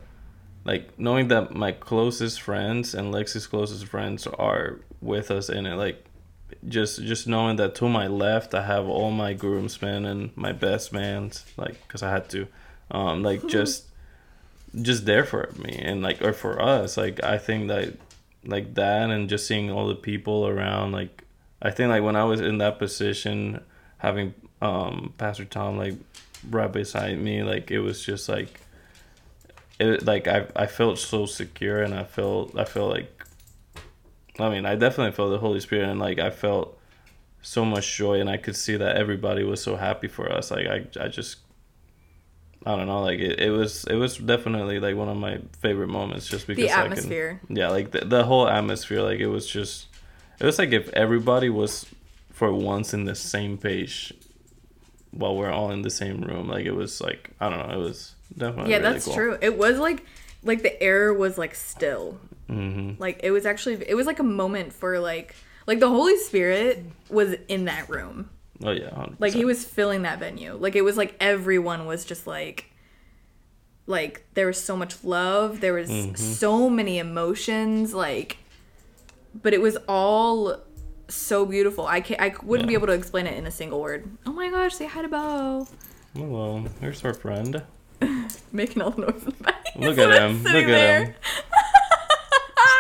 like 0.66 1.00
knowing 1.00 1.30
that 1.30 1.56
my 1.56 1.72
closest 1.72 2.42
friends 2.42 2.94
and 2.94 3.14
Lexi's 3.14 3.48
closest 3.48 3.86
friends 3.86 4.28
are 4.28 4.80
with 5.00 5.32
us 5.32 5.48
in 5.48 5.66
it, 5.66 5.76
like 5.76 6.04
just 6.68 7.04
just 7.04 7.28
knowing 7.28 7.58
that 7.58 7.76
to 7.76 7.90
my 7.90 8.08
left 8.08 8.54
I 8.54 8.64
have 8.64 8.88
all 8.88 9.12
my 9.12 9.34
groomsmen 9.34 10.06
and 10.06 10.36
my 10.36 10.52
best 10.52 10.94
mans, 10.94 11.46
like 11.58 11.82
because 11.88 12.04
I 12.04 12.12
had 12.12 12.30
to, 12.30 12.48
um, 12.92 13.24
like 13.24 13.48
just 13.48 13.86
just 14.82 15.06
there 15.06 15.24
for 15.24 15.52
me 15.58 15.80
and 15.82 16.02
like 16.02 16.22
or 16.22 16.34
for 16.34 16.62
us, 16.62 16.98
like 16.98 17.24
I 17.24 17.38
think 17.38 17.68
that 17.70 17.94
like 18.46 18.76
that 18.76 19.10
and 19.10 19.30
just 19.30 19.48
seeing 19.48 19.72
all 19.72 19.88
the 19.88 19.96
people 19.96 20.48
around, 20.48 20.92
like 20.92 21.24
I 21.62 21.72
think 21.72 21.90
like 21.90 22.04
when 22.04 22.16
I 22.16 22.26
was 22.26 22.42
in 22.42 22.60
that 22.60 22.80
position, 22.80 23.62
having 23.98 24.34
um 24.62 25.14
Pastor 25.18 25.46
Tom 25.46 25.78
like 25.78 25.96
right 26.50 26.72
beside 26.72 27.18
me, 27.20 27.44
like 27.44 27.72
it 27.72 27.80
was 27.80 28.04
just 28.04 28.30
like 28.30 28.62
it 29.80 30.06
like 30.06 30.28
I 30.28 30.48
I 30.56 30.68
felt 30.68 31.00
so 31.00 31.26
secure 31.26 31.82
and 31.82 31.94
I 31.94 32.04
felt 32.04 32.58
I 32.58 32.66
felt 32.66 32.92
like 32.92 33.15
I 34.40 34.50
mean 34.50 34.66
I 34.66 34.76
definitely 34.76 35.14
felt 35.14 35.32
the 35.32 35.38
Holy 35.40 35.60
Spirit 35.60 35.90
and 35.90 36.00
like 36.00 36.20
I 36.20 36.30
felt 36.30 36.78
so 37.42 37.64
much 37.64 37.96
joy 37.98 38.20
and 38.20 38.30
I 38.30 38.38
could 38.38 38.56
see 38.56 38.76
that 38.78 38.98
everybody 38.98 39.44
was 39.44 39.62
so 39.62 39.76
happy 39.76 40.08
for 40.08 40.32
us. 40.32 40.52
Like 40.52 40.68
I 40.68 40.86
I 41.00 41.08
just 41.08 41.38
I 42.66 42.76
don't 42.76 42.88
know, 42.88 43.02
like 43.04 43.20
it, 43.20 43.40
it 43.40 43.52
was 43.52 43.86
it 43.86 43.96
was 43.96 44.18
definitely 44.18 44.80
like 44.80 44.96
one 44.96 45.08
of 45.10 45.18
my 45.18 45.40
favorite 45.60 45.88
moments 45.90 46.28
just 46.28 46.48
because 46.48 46.64
The 46.64 46.72
I 46.72 46.76
can- 46.84 46.92
atmosphere. 46.94 47.42
yeah, 47.50 47.70
like 47.70 47.92
the, 47.92 48.06
the 48.06 48.24
whole 48.24 48.48
atmosphere, 48.48 49.02
like 49.04 49.20
it 49.20 49.28
was 49.28 49.46
just, 49.46 49.86
it 50.40 50.46
was 50.46 50.58
like 50.58 50.72
if 50.72 50.90
everybody 50.90 51.50
was 51.50 51.86
for 52.32 52.52
once 52.52 52.92
in 52.94 53.06
the 53.06 53.14
same 53.14 53.60
page, 53.60 54.14
while 55.12 55.36
we're 55.38 55.52
all 55.52 55.70
in 55.72 55.84
the 55.84 55.92
same 55.92 56.22
room. 56.22 56.48
Like 56.50 56.66
it 56.66 56.72
was 56.76 57.00
like 57.02 57.30
I 57.40 57.50
don't 57.50 57.68
know, 57.70 57.76
it 57.76 57.84
was 57.84 58.16
definitely 58.36 58.72
yeah, 58.72 58.78
really 58.80 58.94
that's 58.94 59.06
cool. 59.06 59.14
true. 59.14 59.38
It 59.42 59.58
was 59.60 59.78
like 59.78 60.04
like 60.44 60.64
the 60.64 60.82
air 60.82 61.14
was 61.14 61.38
like 61.38 61.54
still. 61.54 62.18
Hmm 62.48 62.92
Like 63.00 63.20
it 63.24 63.32
was 63.32 63.46
actually 63.46 63.84
it 63.88 63.96
was 63.96 64.06
like 64.08 64.20
a 64.20 64.24
moment 64.24 64.74
for 64.74 65.00
like 65.00 65.36
like 65.68 65.80
the 65.80 65.90
Holy 65.90 66.18
Spirit 66.18 66.84
was 67.10 67.36
in 67.48 67.66
that 67.66 67.90
room. 67.90 68.30
Oh 68.64 68.72
yeah, 68.72 68.90
100%. 68.92 69.16
Like 69.20 69.34
he 69.34 69.46
was 69.46 69.66
filling 69.66 70.04
that 70.04 70.20
venue. 70.20 70.54
Like 70.56 70.76
it 70.76 70.82
was 70.84 70.96
like 70.98 71.16
everyone 71.20 71.86
was 71.86 72.06
just 72.06 72.26
like 72.28 72.72
like 73.88 74.26
there 74.34 74.48
was 74.48 74.62
so 74.62 74.76
much 74.76 75.04
love, 75.04 75.62
there 75.62 75.74
was 75.74 75.90
Mm-hmm. 75.90 76.16
so 76.16 76.70
many 76.70 76.98
emotions 77.00 77.94
like 77.94 78.38
but 79.44 79.54
it 79.54 79.62
was 79.62 79.78
all 79.88 80.58
so 81.08 81.46
beautiful. 81.46 81.86
I 81.86 82.00
can't 82.02 82.22
I 82.22 82.34
wouldn't 82.44 82.68
be 82.68 82.74
able 82.74 82.88
to 82.88 82.94
explain 82.94 83.28
it 83.28 83.38
in 83.38 83.46
a 83.46 83.52
single 83.52 83.82
word. 83.82 84.10
Oh 84.26 84.32
my 84.34 84.50
gosh, 84.50 84.76
say 84.76 84.86
hi 84.88 85.02
to 85.02 85.08
Bo. 85.08 85.68
Hello, 86.16 86.64
here's 86.80 87.04
our 87.04 87.14
friend. 87.14 87.62
Making 88.52 88.82
all 88.82 88.92
the 88.92 89.02
noise 89.02 89.24
in 89.24 89.34
the 89.38 89.44
back. 89.44 89.66
Look 89.76 89.98
at 89.98 90.22
him. 90.22 90.44
Look 90.44 90.54
at 90.56 90.68
there. 90.68 91.04
him. 91.06 91.14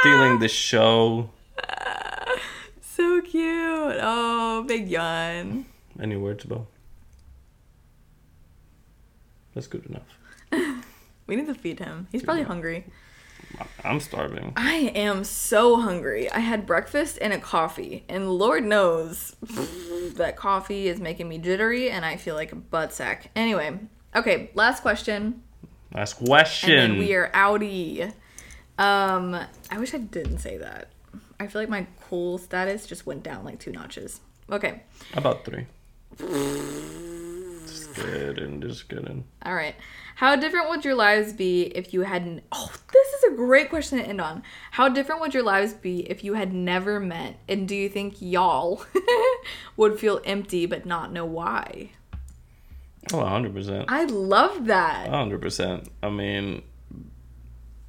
Stealing 0.02 0.34
ah. 0.34 0.38
the 0.40 0.48
show. 0.48 1.30
So 2.82 3.22
cute. 3.22 3.98
Oh, 4.02 4.64
big 4.68 4.90
yawn. 4.90 5.66
Any 6.00 6.16
words, 6.16 6.46
Bo? 6.46 6.68
That's 9.54 9.68
good 9.68 9.86
enough. 9.86 10.82
We 11.28 11.36
need 11.36 11.48
to 11.48 11.56
feed 11.56 11.80
him. 11.80 12.08
He's 12.12 12.24
probably 12.24 12.44
hungry. 12.44 12.86
I'm 13.84 14.00
starving. 14.00 14.54
I 14.56 14.92
am 14.96 15.24
so 15.24 15.78
hungry. 15.78 16.30
I 16.30 16.40
had 16.40 16.66
breakfast 16.66 17.18
and 17.22 17.34
a 17.34 17.40
coffee, 17.40 18.04
and 18.10 18.30
Lord 18.30 18.64
knows 18.64 19.36
that 20.16 20.36
coffee 20.36 20.88
is 20.88 21.00
making 21.00 21.28
me 21.30 21.38
jittery 21.38 21.90
and 21.90 22.06
I 22.06 22.18
feel 22.18 22.36
like 22.36 22.52
a 22.52 22.56
butt 22.56 22.94
sack. 22.94 23.32
Anyway, 23.36 23.80
okay, 24.16 24.52
last 24.54 24.82
question, 24.82 25.42
Last 25.94 26.14
question. 26.16 26.98
we 26.98 27.14
are 27.14 27.30
outie. 27.34 28.14
Um, 28.78 29.36
I 29.72 29.78
wish 29.78 29.94
I 29.94 30.00
didn't 30.00 30.40
say 30.40 30.58
that. 30.58 30.90
I 31.40 31.48
feel 31.48 31.62
like 31.62 31.70
my 31.70 31.88
cool 32.10 32.38
status 32.38 32.86
just 32.88 33.06
went 33.06 33.24
down 33.24 33.44
like 33.46 33.60
two 33.60 33.72
notches. 33.72 34.20
Okay, 34.52 34.84
About 35.14 35.44
three. 35.46 35.66
Just 37.66 37.96
kidding, 37.96 38.62
just 38.62 38.88
kidding. 38.90 39.24
all 39.46 39.56
right. 39.56 39.76
How 40.16 40.36
different 40.38 40.70
would 40.70 40.86
your 40.86 40.96
lives 40.96 41.34
be 41.34 41.64
if 41.64 41.94
you 41.94 42.02
hadn't? 42.02 42.44
Oh, 42.52 42.72
this 42.94 43.08
is 43.16 43.34
a 43.34 43.36
great 43.36 43.70
question 43.70 43.98
to 43.98 44.06
end 44.06 44.22
on. 44.22 44.44
How 44.72 44.88
different 44.88 45.20
would 45.22 45.34
your 45.34 45.44
lives 45.44 45.74
be 45.74 46.10
if 46.10 46.24
you 46.24 46.36
had 46.36 46.54
never 46.54 47.00
met? 47.02 47.38
And 47.50 47.68
do 47.68 47.76
you 47.76 47.90
think 47.90 48.22
y'all 48.22 48.86
would 49.78 50.00
feel 50.00 50.22
empty 50.24 50.66
but 50.68 50.86
not 50.86 51.12
know 51.12 51.26
why? 51.26 51.90
Oh, 53.14 53.18
100%. 53.18 53.86
I 53.90 54.06
love 54.06 54.66
that. 54.68 55.10
100%. 55.10 55.90
I 56.02 56.10
mean, 56.10 56.62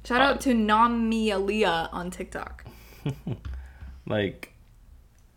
Shout 0.07 0.21
out 0.21 0.39
to 0.41 0.53
Nami 0.53 1.31
Aliyah 1.31 1.89
on 1.91 2.11
TikTok. 2.11 2.63
like, 4.07 4.53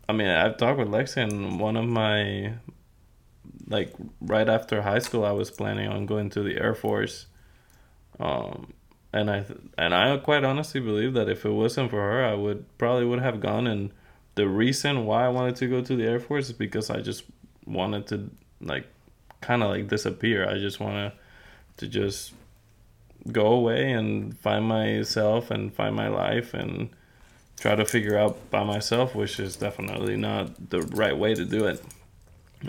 I 0.07 0.13
mean, 0.13 0.29
I've 0.29 0.55
talked 0.55 0.79
with 0.79 0.87
Lexi, 0.87 1.17
and 1.17 1.59
one 1.59 1.75
of 1.75 1.83
my, 1.83 2.53
like, 3.67 3.93
right 4.21 4.47
after 4.47 4.81
high 4.81 4.99
school, 4.99 5.25
I 5.25 5.33
was 5.33 5.51
planning 5.51 5.89
on 5.89 6.05
going 6.05 6.29
to 6.29 6.41
the 6.41 6.57
Air 6.57 6.73
Force. 6.73 7.25
Um, 8.17 8.71
and 9.11 9.29
I 9.29 9.43
and 9.77 9.93
I 9.93 10.15
quite 10.19 10.45
honestly 10.45 10.79
believe 10.79 11.15
that 11.15 11.27
if 11.27 11.43
it 11.43 11.51
wasn't 11.51 11.89
for 11.89 11.99
her, 11.99 12.23
I 12.23 12.35
would 12.35 12.63
probably 12.77 13.03
would 13.03 13.19
have 13.19 13.41
gone 13.41 13.67
and 13.67 13.91
the 14.35 14.47
reason 14.47 15.05
why 15.05 15.25
I 15.25 15.27
wanted 15.27 15.57
to 15.57 15.67
go 15.67 15.81
to 15.81 15.95
the 15.97 16.05
Air 16.05 16.21
Force 16.21 16.45
is 16.45 16.53
because 16.53 16.89
I 16.89 17.01
just 17.01 17.25
wanted 17.65 18.07
to 18.07 18.29
like 18.61 18.87
kind 19.41 19.63
of 19.63 19.69
like 19.69 19.89
disappear. 19.89 20.47
I 20.47 20.59
just 20.59 20.79
want 20.79 20.95
to 20.95 21.13
to 21.75 21.87
just 21.89 22.31
go 23.31 23.47
away 23.47 23.91
and 23.91 24.37
find 24.39 24.65
myself 24.65 25.51
and 25.51 25.73
find 25.73 25.95
my 25.95 26.07
life 26.07 26.53
and 26.53 26.89
try 27.59 27.75
to 27.75 27.85
figure 27.85 28.17
out 28.17 28.49
by 28.49 28.63
myself, 28.63 29.13
which 29.13 29.39
is 29.39 29.55
definitely 29.55 30.15
not 30.15 30.69
the 30.69 30.81
right 30.81 31.17
way 31.17 31.35
to 31.35 31.45
do 31.45 31.65
it. 31.65 31.83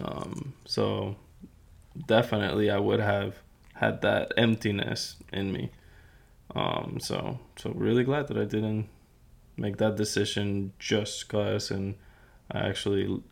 Um, 0.02 0.52
so 0.66 1.16
definitely 2.06 2.70
I 2.70 2.78
would 2.78 3.00
have 3.00 3.36
had 3.74 4.02
that 4.02 4.32
emptiness 4.36 5.16
in 5.32 5.52
me. 5.52 5.70
Um, 6.54 6.98
so 7.00 7.38
so 7.56 7.70
really 7.70 8.04
glad 8.04 8.28
that 8.28 8.36
I 8.36 8.44
didn't 8.44 8.88
make 9.56 9.78
that 9.78 9.96
decision 9.96 10.72
just 10.78 11.28
cause 11.28 11.70
and 11.70 11.94
I 12.50 12.68
actually 12.68 13.22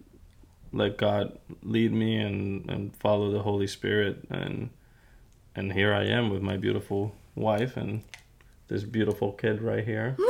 let 0.72 0.96
God 0.96 1.38
lead 1.62 1.92
me 1.92 2.16
and, 2.16 2.70
and 2.70 2.96
follow 2.96 3.30
the 3.30 3.42
Holy 3.42 3.66
Spirit 3.66 4.26
and 4.30 4.70
and 5.54 5.72
here 5.72 5.92
I 5.92 6.04
am 6.04 6.30
with 6.30 6.42
my 6.42 6.56
beautiful 6.56 7.14
wife 7.34 7.76
and 7.76 8.02
this 8.68 8.84
beautiful 8.84 9.32
kid 9.32 9.60
right 9.60 9.84
here. 9.84 10.16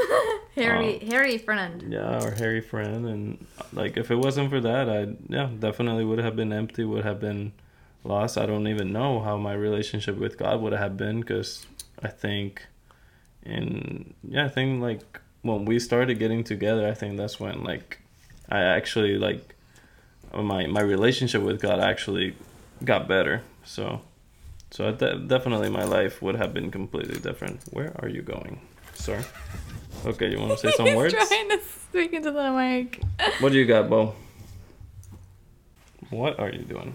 Hairy, 0.55 1.01
um, 1.01 1.09
hairy 1.09 1.39
friend. 1.39 1.85
Yeah, 1.93 2.19
our 2.21 2.33
hairy 2.33 2.61
friend, 2.61 3.07
and 3.07 3.47
like 3.73 3.97
if 3.97 4.11
it 4.11 4.17
wasn't 4.17 4.51
for 4.51 4.61
that, 4.61 4.89
I 4.89 5.15
yeah 5.29 5.49
definitely 5.57 6.05
would 6.05 6.19
have 6.19 6.35
been 6.35 6.53
empty, 6.53 6.85
would 6.85 7.05
have 7.05 7.21
been 7.21 7.53
lost. 8.03 8.37
I 8.37 8.47
don't 8.47 8.67
even 8.67 8.93
know 8.93 9.21
how 9.21 9.37
my 9.37 9.53
relationship 9.53 10.17
with 10.17 10.37
God 10.39 10.61
would 10.61 10.73
have 10.73 10.97
been 10.97 11.21
because 11.21 11.67
I 12.03 12.09
think, 12.09 12.67
in 13.45 14.13
yeah, 14.25 14.47
I 14.47 14.49
think 14.49 14.83
like 14.83 15.21
when 15.43 15.65
we 15.67 15.79
started 15.79 16.19
getting 16.19 16.43
together, 16.43 16.89
I 16.89 16.95
think 16.95 17.17
that's 17.17 17.39
when 17.39 17.63
like 17.63 18.01
I 18.49 18.61
actually 18.61 19.19
like 19.19 19.55
my 20.35 20.67
my 20.67 20.81
relationship 20.81 21.43
with 21.43 21.61
God 21.61 21.79
actually 21.79 22.35
got 22.85 23.07
better. 23.07 23.43
So 23.65 24.01
so 24.71 24.93
de- 24.93 25.19
definitely 25.19 25.69
my 25.69 25.85
life 25.85 26.23
would 26.23 26.37
have 26.37 26.55
been 26.55 26.71
completely 26.71 27.21
different. 27.21 27.61
Where 27.71 27.93
are 28.01 28.09
you 28.09 28.23
going, 28.23 28.61
sir? 28.95 29.25
Okay, 30.07 30.31
you 30.31 30.39
want 30.39 30.53
to 30.53 30.59
say 30.59 30.71
some 30.77 30.95
words? 30.95 31.13
trying 31.13 31.51
to 31.51 31.61
speak 31.89 32.13
into 32.13 32.31
the 32.31 32.51
mic. 32.53 33.03
what 33.41 33.53
do 33.53 33.59
you 33.59 33.67
got, 33.67 33.91
Bo? 33.91 34.15
What 36.11 36.39
are 36.39 36.51
you 36.51 36.63
doing? 36.63 36.95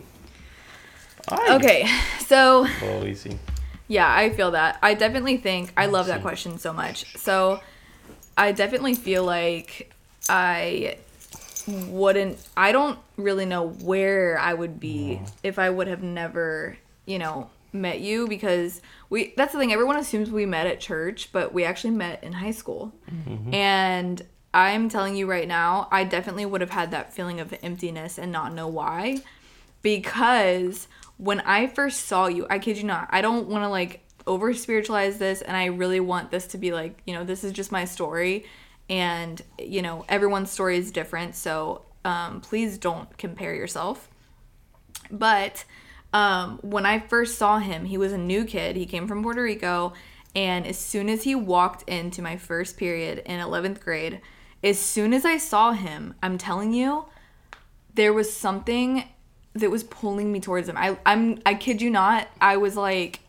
I... 1.28 1.56
Okay, 1.56 1.88
so. 2.26 2.68
Oh, 2.82 3.06
easy. 3.06 3.40
Yeah, 3.88 4.12
I 4.12 4.30
feel 4.32 4.52
that. 4.52 4.80
I 4.82 4.94
definitely 4.94 5.38
think 5.38 5.72
I 5.78 5.86
love 5.86 6.08
that 6.08 6.22
question 6.22 6.58
so 6.58 6.74
much. 6.74 7.16
So, 7.18 7.60
I 8.38 8.52
definitely 8.52 8.96
feel 8.96 9.24
like 9.24 9.94
I 10.28 10.98
wouldn't. 11.68 12.40
I 12.58 12.72
don't 12.72 13.00
really 13.18 13.46
know 13.46 13.70
where 13.70 14.40
I 14.40 14.54
would 14.54 14.80
be 14.80 15.20
mm. 15.22 15.32
if 15.44 15.60
I 15.60 15.70
would 15.70 15.88
have 15.88 16.04
never, 16.04 16.78
you 17.06 17.20
know, 17.20 17.50
met 17.76 18.00
you 18.00 18.28
because 18.28 18.82
we 19.10 19.34
that's 19.38 19.54
the 19.54 19.60
thing 19.60 19.72
everyone 19.72 19.98
assumes 19.98 20.32
we 20.32 20.46
met 20.46 20.68
at 20.68 20.80
church 20.80 21.30
but 21.32 21.54
we 21.54 21.64
actually 21.64 21.92
met 21.92 22.24
in 22.24 22.34
high 22.34 22.52
school. 22.52 22.94
Mm-hmm. 23.12 23.54
and 23.54 24.22
i'm 24.54 24.90
telling 24.90 25.16
you 25.16 25.28
right 25.28 25.48
now 25.48 25.88
i 25.92 26.04
definitely 26.04 26.46
would 26.46 26.62
have 26.62 26.70
had 26.70 26.92
that 26.92 27.14
feeling 27.14 27.40
of 27.40 27.54
emptiness 27.62 28.18
and 28.18 28.32
not 28.32 28.54
know 28.54 28.68
why. 28.68 29.20
Because 29.82 30.88
when 31.18 31.42
i 31.42 31.68
first 31.68 32.06
saw 32.06 32.28
you 32.28 32.48
i 32.50 32.60
kid 32.60 32.78
you 32.78 32.84
not 32.84 33.08
i 33.12 33.22
don't 33.22 33.48
want 33.48 33.64
to 33.64 33.70
like 33.70 34.02
over 34.28 34.54
spiritualize 34.54 35.18
this 35.18 35.42
and 35.42 35.56
i 35.56 35.66
really 35.66 36.00
want 36.00 36.32
this 36.32 36.48
to 36.48 36.58
be 36.58 36.72
like 36.72 37.00
you 37.06 37.14
know 37.14 37.24
this 37.24 37.44
is 37.44 37.52
just 37.52 37.72
my 37.72 37.86
story. 37.86 38.46
And 38.88 39.42
you 39.58 39.82
know 39.82 40.06
everyone's 40.08 40.52
story 40.52 40.78
is 40.78 40.92
different 40.92 41.36
so 41.36 41.86
um, 42.06 42.40
please 42.40 42.78
don't 42.78 43.18
compare 43.18 43.54
yourself. 43.54 44.10
But 45.12 45.66
um, 46.16 46.60
when 46.62 46.86
I 46.86 47.00
first 47.00 47.38
saw 47.38 47.60
him, 47.60 47.84
he 47.84 47.98
was 47.98 48.14
a 48.14 48.18
new 48.18 48.46
kid. 48.46 48.78
He 48.78 48.86
came 48.86 49.06
from 49.06 49.22
Puerto 49.22 49.44
Rico. 49.44 49.92
And 50.34 50.66
as 50.66 50.78
soon 50.78 51.10
as 51.10 51.24
he 51.24 51.36
walked 51.36 51.88
into 51.90 52.22
my 52.22 52.38
first 52.38 52.78
period 52.78 53.22
in 53.26 53.42
11th 53.42 53.82
grade, 53.82 54.22
as 54.64 54.80
soon 54.80 55.14
as 55.14 55.26
I 55.26 55.38
saw 55.38 55.74
him, 55.74 56.14
I'm 56.24 56.38
telling 56.38 56.74
you, 56.74 57.06
there 57.94 58.14
was 58.14 58.32
something 58.32 59.04
that 59.56 59.70
was 59.70 59.84
pulling 59.84 60.32
me 60.32 60.40
towards 60.40 60.70
him. 60.70 60.78
I, 60.78 60.98
I'm, 61.06 61.42
I 61.46 61.54
kid 61.54 61.82
you 61.82 61.90
not, 61.90 62.30
I 62.40 62.56
was 62.56 62.78
like, 62.78 63.20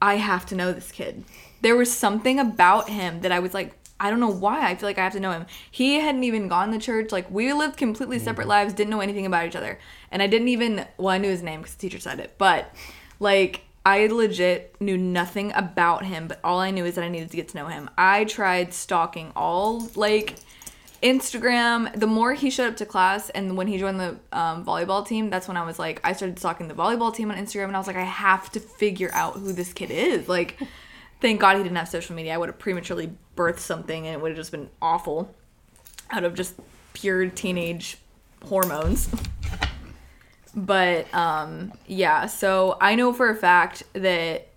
I 0.00 0.14
have 0.14 0.46
to 0.46 0.54
know 0.54 0.72
this 0.72 0.90
kid. 0.90 1.24
There 1.60 1.76
was 1.76 1.94
something 1.94 2.38
about 2.38 2.88
him 2.88 3.20
that 3.20 3.30
I 3.30 3.40
was 3.40 3.52
like, 3.52 3.74
I 4.00 4.08
don't 4.08 4.18
know 4.18 4.32
why. 4.32 4.68
I 4.68 4.74
feel 4.74 4.88
like 4.88 4.98
I 4.98 5.04
have 5.04 5.12
to 5.12 5.20
know 5.20 5.30
him. 5.30 5.46
He 5.70 6.00
hadn't 6.00 6.24
even 6.24 6.48
gone 6.48 6.72
to 6.72 6.78
church. 6.78 7.12
Like 7.12 7.30
we 7.30 7.52
lived 7.52 7.76
completely 7.76 8.18
separate 8.18 8.44
mm-hmm. 8.44 8.50
lives, 8.50 8.72
didn't 8.72 8.90
know 8.90 9.00
anything 9.00 9.26
about 9.26 9.46
each 9.46 9.54
other, 9.54 9.78
and 10.10 10.22
I 10.22 10.26
didn't 10.26 10.48
even. 10.48 10.86
Well, 10.96 11.14
I 11.14 11.18
knew 11.18 11.28
his 11.28 11.42
name 11.42 11.60
because 11.60 11.74
the 11.74 11.80
teacher 11.80 12.00
said 12.00 12.18
it, 12.18 12.34
but 12.38 12.74
like 13.20 13.64
I 13.84 14.06
legit 14.06 14.74
knew 14.80 14.96
nothing 14.96 15.52
about 15.54 16.06
him. 16.06 16.28
But 16.28 16.40
all 16.42 16.58
I 16.58 16.70
knew 16.70 16.86
is 16.86 16.94
that 16.94 17.04
I 17.04 17.08
needed 17.08 17.30
to 17.30 17.36
get 17.36 17.48
to 17.48 17.56
know 17.58 17.66
him. 17.66 17.90
I 17.98 18.24
tried 18.24 18.72
stalking 18.72 19.32
all 19.36 19.86
like 19.94 20.36
Instagram. 21.02 21.94
The 21.94 22.06
more 22.06 22.32
he 22.32 22.48
showed 22.48 22.70
up 22.70 22.76
to 22.78 22.86
class, 22.86 23.28
and 23.28 23.54
when 23.54 23.66
he 23.66 23.76
joined 23.76 24.00
the 24.00 24.18
um, 24.32 24.64
volleyball 24.64 25.06
team, 25.06 25.28
that's 25.28 25.46
when 25.46 25.58
I 25.58 25.64
was 25.64 25.78
like, 25.78 26.00
I 26.04 26.14
started 26.14 26.38
stalking 26.38 26.68
the 26.68 26.74
volleyball 26.74 27.14
team 27.14 27.30
on 27.30 27.36
Instagram, 27.36 27.66
and 27.66 27.76
I 27.76 27.78
was 27.78 27.86
like, 27.86 27.96
I 27.96 28.04
have 28.04 28.50
to 28.52 28.60
figure 28.60 29.10
out 29.12 29.34
who 29.34 29.52
this 29.52 29.74
kid 29.74 29.90
is. 29.90 30.26
Like 30.26 30.56
thank 31.20 31.40
God 31.40 31.56
he 31.56 31.62
didn't 31.62 31.76
have 31.76 31.88
social 31.88 32.14
media. 32.14 32.34
I 32.34 32.38
would 32.38 32.48
have 32.48 32.58
prematurely 32.58 33.12
birthed 33.40 33.58
something 33.58 34.06
and 34.06 34.14
it 34.14 34.20
would 34.20 34.32
have 34.32 34.36
just 34.36 34.50
been 34.50 34.68
awful 34.82 35.34
out 36.10 36.24
of 36.24 36.34
just 36.34 36.54
pure 36.92 37.26
teenage 37.30 37.96
hormones. 38.44 39.08
but 40.54 41.12
um, 41.14 41.72
yeah, 41.86 42.26
so 42.26 42.76
I 42.82 42.94
know 42.96 43.14
for 43.14 43.30
a 43.30 43.34
fact 43.34 43.82
that 43.94 44.48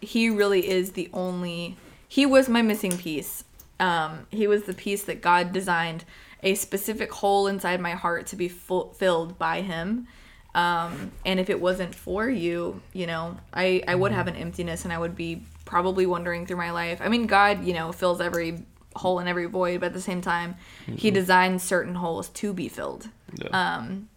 he 0.00 0.28
really 0.28 0.68
is 0.68 0.92
the 0.92 1.08
only, 1.12 1.76
he 2.08 2.26
was 2.26 2.48
my 2.48 2.62
missing 2.62 2.98
piece. 2.98 3.44
Um, 3.78 4.26
he 4.30 4.48
was 4.48 4.64
the 4.64 4.74
piece 4.74 5.04
that 5.04 5.20
God 5.20 5.52
designed 5.52 6.04
a 6.42 6.54
specific 6.54 7.12
hole 7.12 7.46
inside 7.46 7.80
my 7.80 7.92
heart 7.92 8.26
to 8.28 8.36
be 8.36 8.48
full, 8.48 8.92
filled 8.94 9.38
by 9.38 9.60
him. 9.60 10.08
Um, 10.54 11.12
and 11.24 11.38
if 11.38 11.50
it 11.50 11.60
wasn't 11.60 11.94
for 11.94 12.28
you, 12.28 12.80
you 12.92 13.06
know, 13.06 13.36
I, 13.52 13.82
I 13.86 13.94
would 13.94 14.12
have 14.12 14.26
an 14.26 14.34
emptiness 14.36 14.84
and 14.84 14.92
I 14.92 14.98
would 14.98 15.14
be 15.14 15.42
probably 15.66 16.06
wondering 16.06 16.46
through 16.46 16.56
my 16.56 16.70
life. 16.70 17.00
I 17.02 17.10
mean, 17.10 17.26
God, 17.26 17.64
you 17.64 17.74
know, 17.74 17.92
fills 17.92 18.22
every 18.22 18.64
hole 18.94 19.18
in 19.18 19.28
every 19.28 19.44
void, 19.44 19.80
but 19.80 19.86
at 19.86 19.92
the 19.92 20.00
same 20.00 20.22
time, 20.22 20.56
mm-hmm. 20.86 20.96
He 20.96 21.10
designs 21.10 21.62
certain 21.62 21.94
holes 21.94 22.30
to 22.30 22.54
be 22.54 22.68
filled. 22.68 23.08
Yeah. 23.34 23.48
Um, 23.48 24.08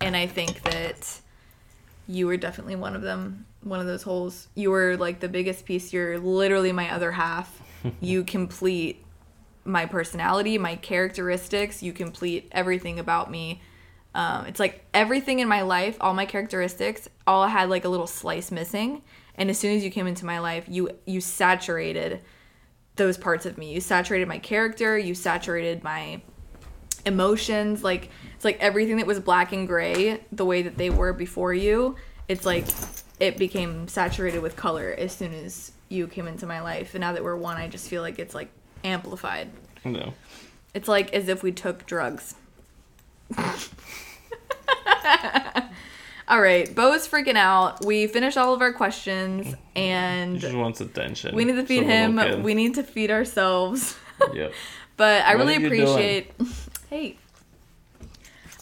and 0.00 0.16
I 0.16 0.28
think 0.28 0.62
that 0.62 1.20
you 2.06 2.26
were 2.26 2.36
definitely 2.36 2.76
one 2.76 2.94
of 2.94 3.02
them, 3.02 3.46
one 3.62 3.80
of 3.80 3.86
those 3.86 4.02
holes. 4.02 4.46
You 4.54 4.70
were 4.70 4.96
like 4.96 5.18
the 5.18 5.28
biggest 5.28 5.64
piece. 5.64 5.92
You're 5.92 6.18
literally 6.18 6.70
my 6.70 6.92
other 6.92 7.10
half. 7.10 7.60
you 8.00 8.22
complete 8.22 9.04
my 9.64 9.86
personality, 9.86 10.58
my 10.58 10.76
characteristics. 10.76 11.82
You 11.82 11.92
complete 11.92 12.48
everything 12.52 12.98
about 12.98 13.30
me. 13.30 13.62
Um, 14.14 14.46
it's 14.46 14.58
like 14.58 14.84
everything 14.92 15.38
in 15.38 15.48
my 15.48 15.62
life, 15.62 15.96
all 16.00 16.14
my 16.14 16.26
characteristics, 16.26 17.08
all 17.26 17.46
had 17.46 17.70
like 17.70 17.84
a 17.84 17.88
little 17.88 18.08
slice 18.08 18.50
missing 18.50 19.02
and 19.36 19.50
as 19.50 19.58
soon 19.58 19.76
as 19.76 19.84
you 19.84 19.90
came 19.90 20.06
into 20.06 20.24
my 20.26 20.38
life 20.38 20.64
you 20.68 20.90
you 21.06 21.20
saturated 21.20 22.20
those 22.96 23.16
parts 23.16 23.46
of 23.46 23.56
me. 23.56 23.72
You 23.72 23.80
saturated 23.80 24.28
my 24.28 24.38
character. 24.38 24.98
You 24.98 25.14
saturated 25.14 25.82
my 25.82 26.20
emotions. 27.06 27.82
Like 27.82 28.10
it's 28.36 28.44
like 28.44 28.58
everything 28.60 28.98
that 28.98 29.06
was 29.06 29.20
black 29.20 29.52
and 29.52 29.66
gray 29.66 30.20
the 30.32 30.44
way 30.44 30.62
that 30.62 30.76
they 30.76 30.90
were 30.90 31.12
before 31.12 31.54
you 31.54 31.96
it's 32.28 32.44
like 32.44 32.66
it 33.18 33.38
became 33.38 33.88
saturated 33.88 34.40
with 34.40 34.54
color 34.54 34.94
as 34.96 35.12
soon 35.12 35.32
as 35.34 35.72
you 35.88 36.06
came 36.06 36.28
into 36.28 36.46
my 36.46 36.60
life. 36.60 36.94
And 36.94 37.00
now 37.00 37.12
that 37.12 37.24
we're 37.24 37.36
one 37.36 37.56
i 37.56 37.68
just 37.68 37.88
feel 37.88 38.02
like 38.02 38.18
it's 38.18 38.34
like 38.34 38.50
amplified. 38.84 39.50
No 39.84 40.12
it's 40.74 40.88
like 40.88 41.12
as 41.12 41.28
if 41.28 41.42
we 41.42 41.52
took 41.52 41.86
drugs 41.86 42.34
All 46.30 46.40
right, 46.40 46.72
Bo's 46.72 47.08
freaking 47.08 47.34
out. 47.34 47.84
We 47.84 48.06
finished 48.06 48.38
all 48.38 48.54
of 48.54 48.62
our 48.62 48.72
questions, 48.72 49.52
and 49.74 50.34
he 50.34 50.38
just 50.38 50.54
wants 50.54 50.80
attention. 50.80 51.34
We 51.34 51.44
need 51.44 51.56
to 51.56 51.66
feed 51.66 51.82
him. 51.82 52.44
We 52.44 52.54
need 52.54 52.76
to 52.76 52.84
feed 52.84 53.10
ourselves. 53.10 53.96
yep. 54.32 54.52
But 54.96 55.24
I 55.24 55.34
what 55.34 55.46
really 55.46 55.66
appreciate. 55.66 56.30
hey. 56.88 57.18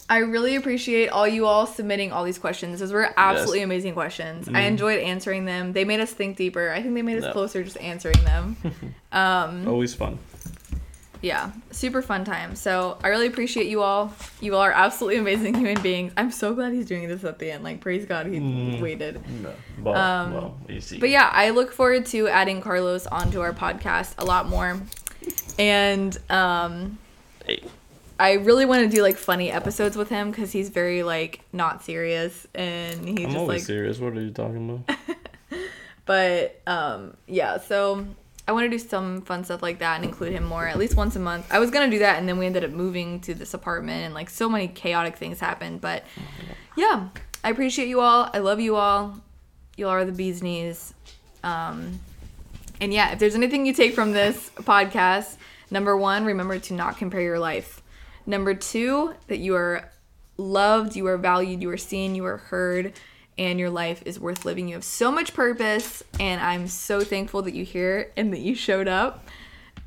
I 0.09 0.17
really 0.19 0.55
appreciate 0.55 1.09
all 1.09 1.27
you 1.27 1.45
all 1.45 1.67
submitting 1.67 2.11
all 2.11 2.23
these 2.23 2.39
questions. 2.39 2.79
Those 2.79 2.91
were 2.91 3.13
absolutely 3.15 3.59
yes. 3.59 3.65
amazing 3.65 3.93
questions. 3.93 4.47
Mm. 4.47 4.55
I 4.55 4.61
enjoyed 4.61 4.99
answering 5.01 5.45
them. 5.45 5.73
They 5.73 5.85
made 5.85 5.99
us 5.99 6.11
think 6.11 6.37
deeper. 6.37 6.71
I 6.71 6.81
think 6.81 6.95
they 6.95 7.03
made 7.03 7.19
us 7.19 7.25
yep. 7.25 7.33
closer 7.33 7.63
just 7.63 7.77
answering 7.77 8.23
them. 8.23 8.57
Um, 9.11 9.67
Always 9.67 9.95
fun 9.95 10.19
yeah, 11.21 11.51
super 11.71 12.01
fun 12.01 12.23
time. 12.23 12.55
So 12.55 12.97
I 13.03 13.09
really 13.09 13.27
appreciate 13.27 13.67
you 13.67 13.81
all. 13.81 14.13
You 14.39 14.55
all 14.55 14.61
are 14.61 14.71
absolutely 14.71 15.19
amazing 15.19 15.53
human 15.55 15.81
beings. 15.81 16.13
I'm 16.15 16.31
so 16.31 16.53
glad 16.53 16.73
he's 16.73 16.85
doing 16.85 17.07
this 17.07 17.23
at 17.23 17.39
the 17.39 17.51
end. 17.51 17.63
Like, 17.63 17.81
praise 17.81 18.05
God, 18.05 18.27
he 18.27 18.39
mm. 18.39 18.81
waited. 18.81 19.21
No. 19.41 19.53
Well, 19.81 19.95
um, 19.95 20.33
well, 20.33 20.57
but 20.99 21.09
yeah, 21.09 21.29
I 21.31 21.49
look 21.49 21.71
forward 21.71 22.05
to 22.07 22.27
adding 22.27 22.61
Carlos 22.61 23.07
onto 23.07 23.41
our 23.41 23.53
podcast 23.53 24.15
a 24.17 24.25
lot 24.25 24.47
more. 24.47 24.79
And 25.57 26.17
um, 26.29 26.97
hey. 27.45 27.63
I 28.17 28.33
really 28.33 28.65
want 28.65 28.89
to 28.89 28.95
do 28.95 29.01
like 29.01 29.17
funny 29.17 29.51
episodes 29.51 29.97
with 29.97 30.09
him 30.09 30.31
because 30.31 30.51
he's 30.51 30.69
very 30.69 31.03
like 31.03 31.41
not 31.51 31.83
serious 31.83 32.47
and 32.55 33.07
he's 33.07 33.19
I'm 33.19 33.31
just 33.31 33.37
always 33.37 33.61
like 33.61 33.67
serious. 33.67 33.99
What 33.99 34.13
are 34.13 34.21
you 34.21 34.31
talking 34.31 34.83
about? 34.85 34.97
But 36.09 36.59
um, 36.65 37.15
yeah, 37.27 37.59
so 37.59 38.07
I 38.49 38.51
want 38.51 38.65
to 38.65 38.69
do 38.69 38.79
some 38.79 39.21
fun 39.21 39.43
stuff 39.43 39.61
like 39.61 39.77
that 39.77 39.97
and 39.97 40.03
include 40.03 40.33
him 40.33 40.43
more, 40.43 40.65
at 40.65 40.79
least 40.79 40.97
once 40.97 41.15
a 41.15 41.19
month. 41.19 41.45
I 41.51 41.59
was 41.59 41.69
gonna 41.69 41.91
do 41.91 41.99
that, 41.99 42.17
and 42.17 42.27
then 42.27 42.39
we 42.39 42.47
ended 42.47 42.63
up 42.63 42.71
moving 42.71 43.19
to 43.19 43.35
this 43.35 43.53
apartment, 43.53 44.05
and 44.05 44.15
like 44.15 44.27
so 44.27 44.49
many 44.49 44.67
chaotic 44.67 45.17
things 45.17 45.39
happened. 45.39 45.81
But 45.81 46.03
yeah, 46.75 47.09
I 47.43 47.51
appreciate 47.51 47.89
you 47.89 48.01
all. 48.01 48.27
I 48.33 48.39
love 48.39 48.59
you 48.59 48.75
all. 48.75 49.19
You 49.77 49.85
all 49.85 49.91
are 49.91 50.03
the 50.03 50.11
bee's 50.11 50.41
knees. 50.41 50.95
Um, 51.43 51.99
and 52.81 52.91
yeah, 52.91 53.11
if 53.11 53.19
there's 53.19 53.35
anything 53.35 53.67
you 53.67 53.73
take 53.73 53.93
from 53.93 54.13
this 54.13 54.49
podcast, 54.55 55.37
number 55.69 55.95
one, 55.95 56.25
remember 56.25 56.57
to 56.57 56.73
not 56.73 56.97
compare 56.97 57.21
your 57.21 57.37
life. 57.37 57.83
Number 58.25 58.55
two, 58.55 59.13
that 59.27 59.37
you 59.37 59.55
are 59.57 59.91
loved, 60.37 60.95
you 60.95 61.05
are 61.05 61.17
valued, 61.19 61.61
you 61.61 61.69
are 61.69 61.77
seen, 61.77 62.15
you 62.15 62.25
are 62.25 62.37
heard, 62.37 62.93
and 63.39 63.57
your 63.57 63.69
life 63.69 64.03
is 64.05 64.19
worth 64.19 64.43
living. 64.43 64.67
You 64.67 64.75
have 64.75 64.83
so 64.83 65.11
much 65.11 65.33
purpose, 65.33 66.03
and 66.19 66.41
I'm 66.41 66.67
so 66.67 66.99
thankful 66.99 67.41
that 67.43 67.55
you're 67.55 67.65
here 67.65 68.11
and 68.17 68.33
that 68.33 68.41
you 68.41 68.53
showed 68.53 68.89
up. 68.89 69.25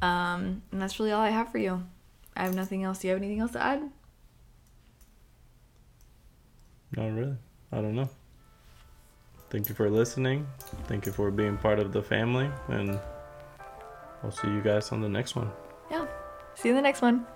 Um, 0.00 0.62
and 0.72 0.80
that's 0.80 0.98
really 0.98 1.12
all 1.12 1.20
I 1.20 1.28
have 1.28 1.52
for 1.52 1.58
you. 1.58 1.84
I 2.34 2.44
have 2.44 2.54
nothing 2.54 2.82
else. 2.82 3.00
Do 3.00 3.08
you 3.08 3.12
have 3.12 3.22
anything 3.22 3.40
else 3.40 3.52
to 3.52 3.62
add? 3.62 3.82
Not 6.96 7.12
really. 7.12 7.36
I 7.70 7.76
don't 7.76 7.94
know. 7.94 8.08
Thank 9.50 9.68
you 9.68 9.74
for 9.74 9.90
listening. 9.90 10.46
Thank 10.86 11.04
you 11.04 11.12
for 11.12 11.30
being 11.30 11.58
part 11.58 11.78
of 11.78 11.92
the 11.92 12.02
family, 12.02 12.50
and 12.68 12.98
I'll 14.24 14.32
see 14.32 14.48
you 14.48 14.62
guys 14.62 14.92
on 14.92 15.02
the 15.02 15.10
next 15.10 15.36
one. 15.36 15.50
Yeah. 15.90 16.06
See 16.54 16.70
you 16.70 16.74
in 16.74 16.76
the 16.76 16.82
next 16.82 17.02
one. 17.02 17.26